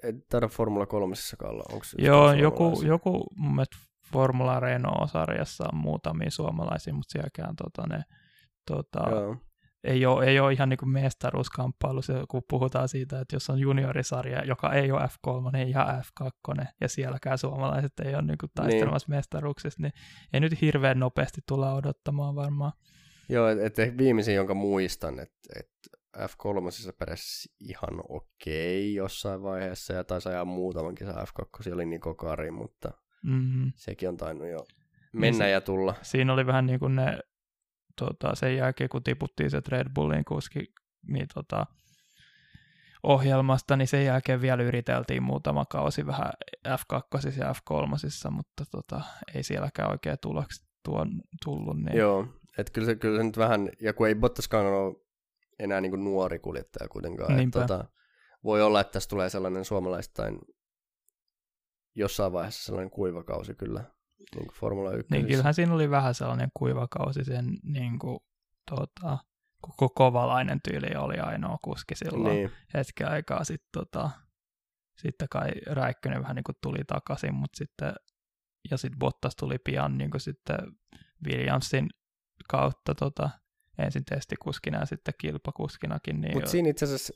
[0.03, 1.63] et taida Formula 3 olla.
[1.71, 3.77] Onko Joo, joku, joku mun mielestä
[4.11, 8.03] Formula Renault-sarjassa on muutamia suomalaisia, mutta sielläkään tota, ne,
[8.65, 9.35] tota, Joo
[9.83, 14.45] ei ole, ei ole ihan niin kuin mestaruuskamppailu, kun puhutaan siitä, että jos on juniorisarja,
[14.45, 19.17] joka ei ole F3 ja F2, ja sielläkään suomalaiset ei ole niin kuin taistelemassa niin.
[19.17, 19.93] mestaruuksista, niin
[20.33, 22.71] ei nyt hirveän nopeasti tulla odottamaan varmaan.
[23.29, 25.69] Joo, että et viimeisin, jonka muistan, että et
[26.17, 32.51] F3 pärjäsi ihan okei jossain vaiheessa ja taisi ajaa muutaman kisan F2, oli Niko Kari,
[32.51, 32.91] mutta
[33.23, 33.71] Mm-hmm.
[33.75, 34.59] sekin on tainnut jo
[35.13, 35.95] mennä se- ja tulla.
[36.01, 37.19] Siinä oli vähän niin kuin ne,
[37.95, 40.73] tota, sen jälkeen kun tiputtiin se Red Bullin kuski
[41.07, 41.65] niin, tota,
[43.03, 46.31] ohjelmasta, niin sen jälkeen vielä yriteltiin muutama kausi vähän
[46.67, 49.01] F2 ja F3, mutta tota,
[49.35, 51.77] ei sielläkään oikein tuloksi tuon, tullut.
[51.77, 54.95] Niin, Joo, että kyllä se, kyllä se nyt vähän, ja kun ei Bottaskaan ole
[55.59, 57.85] enää niin kuin nuori kuljettaja kuitenkaan, että tota,
[58.43, 60.39] voi olla, että tässä tulee sellainen suomalaistain
[61.95, 63.83] jossain vaiheessa sellainen kuivakausi kyllä
[64.35, 65.11] niin kuin Formula 1.
[65.11, 68.19] Niin kyllähän siinä oli vähän sellainen kuivakausi sen niin kuin,
[68.71, 69.17] tota,
[69.61, 73.43] koko kovalainen tyyli oli ainoa kuski silloin niin, hetken aikaa.
[73.43, 74.09] Sitten tota,
[74.97, 77.93] sitten kai Räikkönen vähän niin kuin tuli takaisin, mutta sitten
[78.71, 80.57] ja sitten Bottas tuli pian niin kuin sitten
[81.27, 81.89] Williamsin
[82.49, 83.29] kautta tota,
[83.77, 86.21] ensin testikuskina ja sitten kilpakuskinakin.
[86.21, 87.13] Niin mutta siinä itse asiassa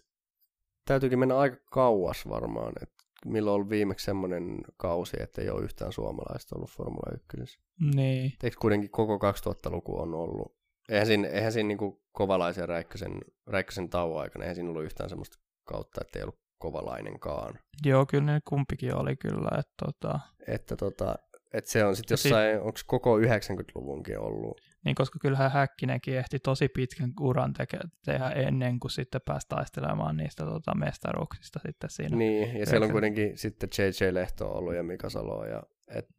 [0.86, 5.64] täytyykin mennä aika kauas varmaan, että milloin on ollut viimeksi semmoinen kausi, että ei ole
[5.64, 7.60] yhtään suomalaista ollut Formula 1.
[7.96, 10.56] niin, Eikö kuitenkin koko 2000-luku on ollut?
[10.90, 13.18] Eihän siinä, eihän siinä niin kovalaisen Räikkösen,
[13.48, 17.60] Räikkösen tauon aikana, eihän siinä ollut yhtään semmoista kautta, että ei ollut kovalainenkaan.
[17.86, 19.50] joo, kyllä ne kumpikin oli kyllä.
[19.60, 21.16] Että, tota, Että tota,
[21.54, 24.62] et se on sitten sit- jossain, onko koko 90-luvunkin ollut?
[24.86, 30.18] Niin koska kyllähän Häkkinenkin ehti tosi pitkän uran teke, tehdä ennen kuin sitten pääsi taistelemaan
[30.18, 32.18] niistä tota, mestaruuksista sitten siinä.
[32.18, 35.46] Niin, ja siellä on kuitenkin sitten JJ Lehto ollut ja Mika Salo.
[35.46, 36.10] Ja, et,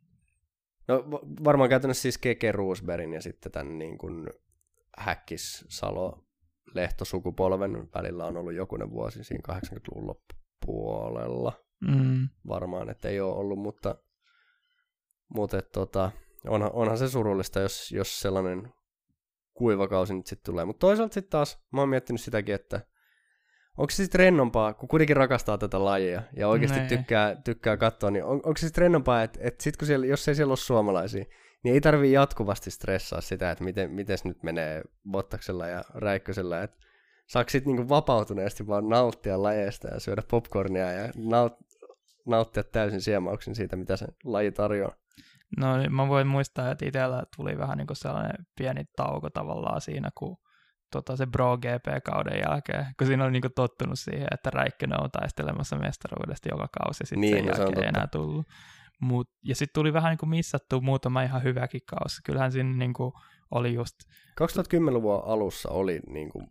[0.89, 4.31] no va- varmaan käytännössä siis Keke Roosbergin ja sitten tämän niin kuin
[4.99, 6.24] Häkkis Salo
[6.74, 11.53] Lehto sukupolven välillä on ollut jokunen vuosi siinä 80-luvun loppupuolella.
[11.81, 13.97] Mm, varmaan, että ei ole ollut, mutta,
[15.28, 16.11] mutta et, tota,
[16.49, 18.73] onhan, onhan se surullista, jos, jos sellainen
[19.55, 20.65] kuivakausi nyt sitten tulee.
[20.65, 22.81] Mutta toisaalta sitten taas, mä oon miettinyt sitäkin, että
[23.79, 26.89] onko se sitten rennompaa, kun kuitenkin rakastaa tätä lajia ja oikeasti Nee.
[26.89, 30.29] tykkää, tykkää katsoa, niin on, onko se sitten rennompaa, että, että sit kun siellä, jos
[30.29, 31.25] ei siellä ole suomalaisia,
[31.65, 36.77] niin ei tarvii jatkuvasti stressaa sitä, että miten mites nyt menee Bottaksella ja Räikkösellä, että
[37.27, 41.53] saako sitten niinku vapautuneesti vaan nauttia lajeista ja syödä popcornia ja naut,
[42.27, 44.95] nauttia täysin siemauksin siitä, mitä se laji tarjoaa.
[45.59, 49.81] No niin, mä voin muistaa, että itsellä tuli vähän niin kuin sellainen pieni tauko tavallaan
[49.81, 50.36] siinä, kun
[50.93, 55.10] tota, se Pro GP-kauden jälkeen, kun siinä oli niin kuin tottunut siihen, että Räikkönen on
[55.10, 57.89] taistelemassa mestaruudesta joka kausi, sitten Niin, sen no jälkeen ei totta.
[57.89, 58.47] enää tullut.
[59.01, 62.20] Mut, ja sitten tuli vähän niin kuin missattu muutama ihan hyväkin kausi.
[62.24, 63.12] Kyllähän siinä niin kuin
[63.51, 63.94] oli just,
[64.40, 66.47] 2010-luvun alussa oli niin kuin,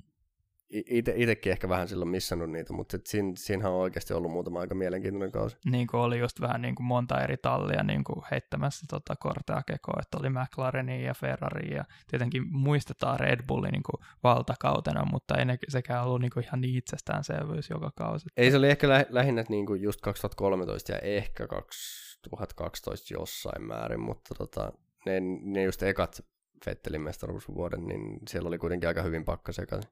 [1.16, 4.76] itsekin ehkä vähän silloin missannut niitä, mutta et siinä, siinähän on oikeasti ollut muutama aika
[4.76, 5.58] mielenkiintoinen kausi.
[5.66, 9.62] niin kuin oli just vähän niin kuin monta eri tallia niin kuin heittämässä tota kortea
[9.68, 15.38] kekoa, että oli McLarenia ja Ferrari ja tietenkin muistetaan Red Bullin niin kuin valtakautena, mutta
[15.38, 18.30] ei ne, sekään ollut niin kuin ihan niin itsestäänselvyys joka kausi.
[18.38, 24.00] Ei se oli ehkä lä- lähinnä niin kuin just 2013 ja ehkä 2012 jossain määrin,
[24.00, 24.72] mutta tota,
[25.06, 26.22] ne, ne just ekat
[26.66, 29.92] Fettelin mestaruusvuodet, niin siellä oli kuitenkin aika hyvin pakka sekaisin.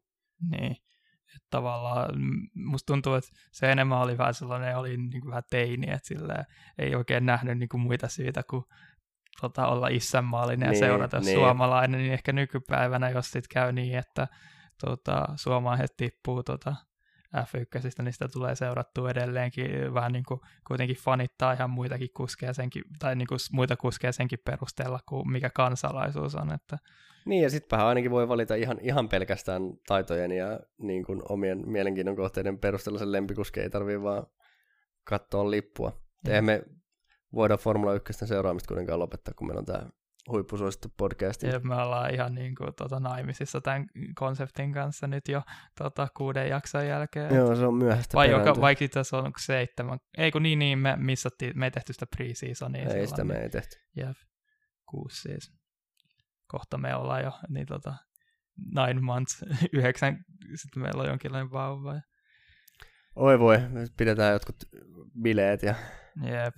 [0.49, 0.71] Niin,
[1.35, 5.43] että tavallaan mm, musta tuntuu, että se enemmän oli vähän sellainen, oli niin kuin vähän
[5.49, 6.45] teini, että silleen,
[6.77, 8.63] ei oikein nähnyt niin kuin muita syitä kuin
[9.41, 11.35] tota, olla isänmaallinen ja Niin, seurata niin.
[11.35, 14.27] suomalainen, niin ehkä nykypäivänä, jos sit käy niin, että
[14.85, 16.75] tota, suomalaiset tippuu tota,
[17.37, 22.83] F1, niin sitä tulee seurattua edelleenkin, vähän niin kuin kuitenkin fanittaa ihan muitakin kuskeja senkin,
[22.99, 26.77] tai niin kuin muita kuskeja senkin perusteella, kuin mikä kansalaisuus on, että
[27.25, 32.15] Niin, ja sittenhän ainakin voi valita ihan, ihan pelkästään taitojen ja niin kuin omien mielenkiinnon
[32.15, 34.25] kohteiden perusteella sen lempikuski ei tarvii vaan
[35.03, 36.01] katsoa lippua.
[36.27, 36.63] Eihän me
[37.33, 39.89] voida Formula 1 seuraamista kuitenkaan lopettaa, kun meillä on tämä
[40.29, 41.43] huippusuosittu podcast.
[41.43, 43.85] Ja me ollaan ihan niin kuin, tota, naimisissa tämän
[44.15, 45.41] konseptin kanssa nyt jo
[45.77, 47.35] tota, kuuden jakson jälkeen.
[47.35, 49.99] Joo, se on myöhäistä Vai joka, vaikka itse asiassa on seitsemän.
[50.17, 52.81] Ei kun niin, niin me missattiin, me ei tehty sitä pre-seasonia.
[52.81, 53.75] Ei silloin, sitä me ei tehty.
[53.97, 54.17] Jep,
[54.89, 55.53] kuusi siis.
[56.47, 57.93] Kohta me ollaan jo niin, tota,
[58.75, 60.17] nine months, yhdeksän,
[60.55, 61.93] sitten meillä on jonkinlainen vauva.
[61.95, 62.01] ja-
[63.15, 63.57] Oi voi,
[63.97, 64.55] pidetään jotkut
[65.21, 65.75] bileet ja
[66.23, 66.55] Jep.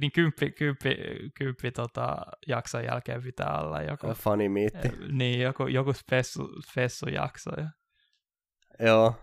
[0.00, 0.96] Niin kymppi, kymppi,
[1.38, 4.88] kymppi tota, jakson jälkeen pitää olla joku, funny miitti.
[4.88, 7.50] eh, niin, joku, joku spessu, spessujakso.
[7.56, 7.68] Ja,
[8.86, 9.14] Joo,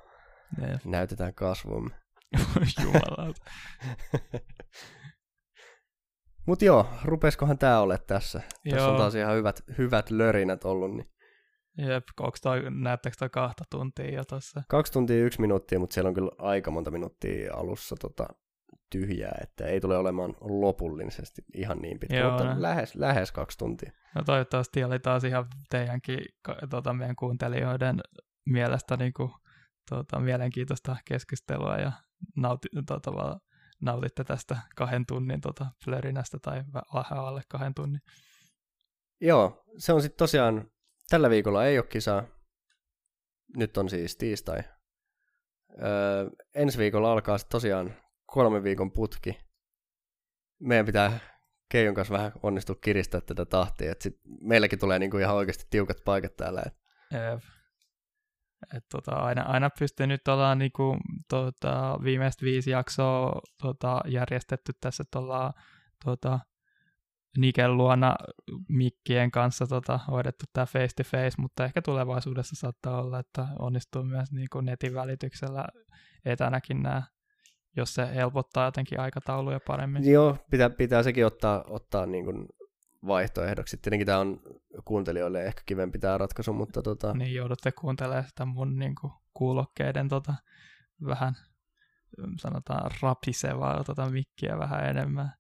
[0.68, 0.86] jep.
[0.86, 1.96] näytetään kasvumme.
[2.84, 3.42] Jumalauta.
[6.48, 8.40] Mut joo, rupeskohan tää ole tässä.
[8.40, 8.98] Tässä on Joo.
[8.98, 10.92] taas ihan hyvät, hyvät lörinät ollut.
[10.96, 11.10] Niin
[11.78, 12.04] Jep,
[12.42, 14.64] toi, näyttääkö toi kahta tuntia jo tossa?
[14.70, 18.28] kaksi tuntia yksi minuuttia, mutta siellä on kyllä aika monta minuuttia alussa tota,
[18.90, 23.92] tyhjää, että ei tule olemaan lopullisesti ihan niin pitkä, Joo, mutta lähes, lähes kaksi tuntia.
[24.16, 26.20] No toivottavasti oli taas ihan teidänkin,
[26.70, 28.02] tota, meidän kuuntelijoiden
[28.46, 29.32] mielestä niin kuin
[29.90, 31.92] tota, mielenkiintoista keskustelua ja
[32.36, 33.40] nauti, tota,
[33.82, 38.02] nautitte tästä kahden tunnin tota, flörinästä tai vähän alle kahden tunnin.
[39.22, 40.72] Joo, se on sitten tosiaan,
[41.10, 42.24] tällä viikolla ei ole kisaa.
[43.58, 44.64] Nyt on siis tiistai.
[45.84, 47.96] Öö, ensi viikolla alkaa sitten tosiaan
[48.32, 49.40] kolmen viikon putki.
[50.60, 51.20] Meidän pitää
[51.70, 55.98] Keijon kanssa vähän onnistua kiristää tätä tahtia, että sit meilläkin tulee niinku ihan oikeasti tiukat
[56.06, 56.62] paikat täällä.
[56.66, 56.74] Et.
[57.12, 57.42] Jep.
[58.78, 60.98] Et tota, aina, aina pystyy nyt ollaan niinku,
[61.30, 65.54] tota, viimeistä viisi jaksoa tota, järjestetty tässä, että ollaan
[66.06, 66.40] tota,
[67.38, 68.16] Niken luona
[68.70, 74.04] mikkien kanssa tota, hoidettu tämä face to face, mutta ehkä tulevaisuudessa saattaa olla, että onnistuu
[74.04, 75.66] myös niinku netin välityksellä
[76.26, 77.04] etänäkin nämä
[77.78, 80.12] jos se helpottaa jotenkin aikatauluja paremmin.
[80.12, 82.48] Joo, pitää, pitää sekin ottaa, ottaa niin kuin
[83.08, 83.78] vaihtoehdoksi.
[83.78, 84.42] Tietenkin tämä on
[84.86, 87.14] kuuntelijoille ehkä kivempi tämä ratkaisu, mutta tota...
[87.14, 90.34] Niin, joudutte kuuntelemaan sitä mun niin kuin, kuulokkeiden tota,
[91.06, 91.34] vähän
[92.42, 95.32] sanotaan rapisevaa tota, mikkiä vähän enemmän.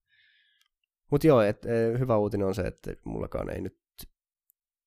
[1.12, 3.78] Mutta joo, et, e, hyvä uutinen on se, että mullakaan ei nyt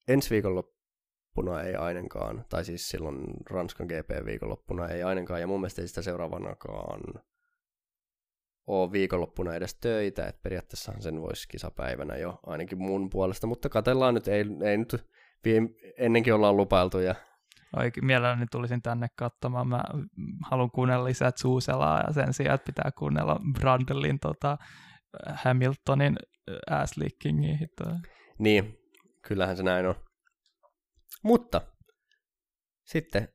[0.09, 5.89] ensi viikonloppuna ei ainakaan, tai siis silloin Ranskan GP-viikonloppuna ei ainakaan, ja mun mielestä ei
[5.89, 7.01] sitä seuraavanakaan
[8.67, 14.15] ole viikonloppuna edes töitä, että periaatteessahan sen voisi kisapäivänä jo ainakin mun puolesta, mutta katellaan
[14.15, 15.07] nyt, ei, ei nyt
[15.99, 17.15] ennenkin ollaan lupailtu ja
[17.77, 19.69] Oikein mielelläni tulisin tänne katsomaan.
[19.69, 19.85] Mä
[20.51, 24.59] haluan kuunnella lisää Zuuselaa ja sen sijaan, että pitää kuunnella Brandelin tota,
[25.35, 26.17] Hamiltonin
[26.71, 26.93] ass
[28.39, 28.79] Niin,
[29.29, 29.95] kyllähän se näin on.
[31.23, 31.61] Mutta
[32.85, 33.29] sitten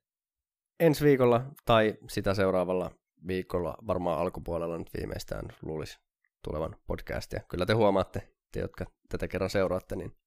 [0.79, 2.91] ensi viikolla tai sitä seuraavalla
[3.27, 5.99] viikolla, varmaan alkupuolella nyt viimeistään luulisi
[6.43, 7.41] tulevan podcastia.
[7.49, 10.17] Kyllä te huomaatte, te jotka tätä kerran seuraatte, niin...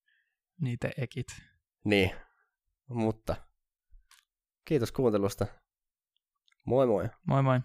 [0.60, 1.26] Niitä ekit.
[1.84, 2.10] Niin,
[2.88, 3.36] mutta
[4.64, 5.46] kiitos kuuntelusta.
[6.66, 7.08] Moi moi.
[7.26, 7.60] Moi moi.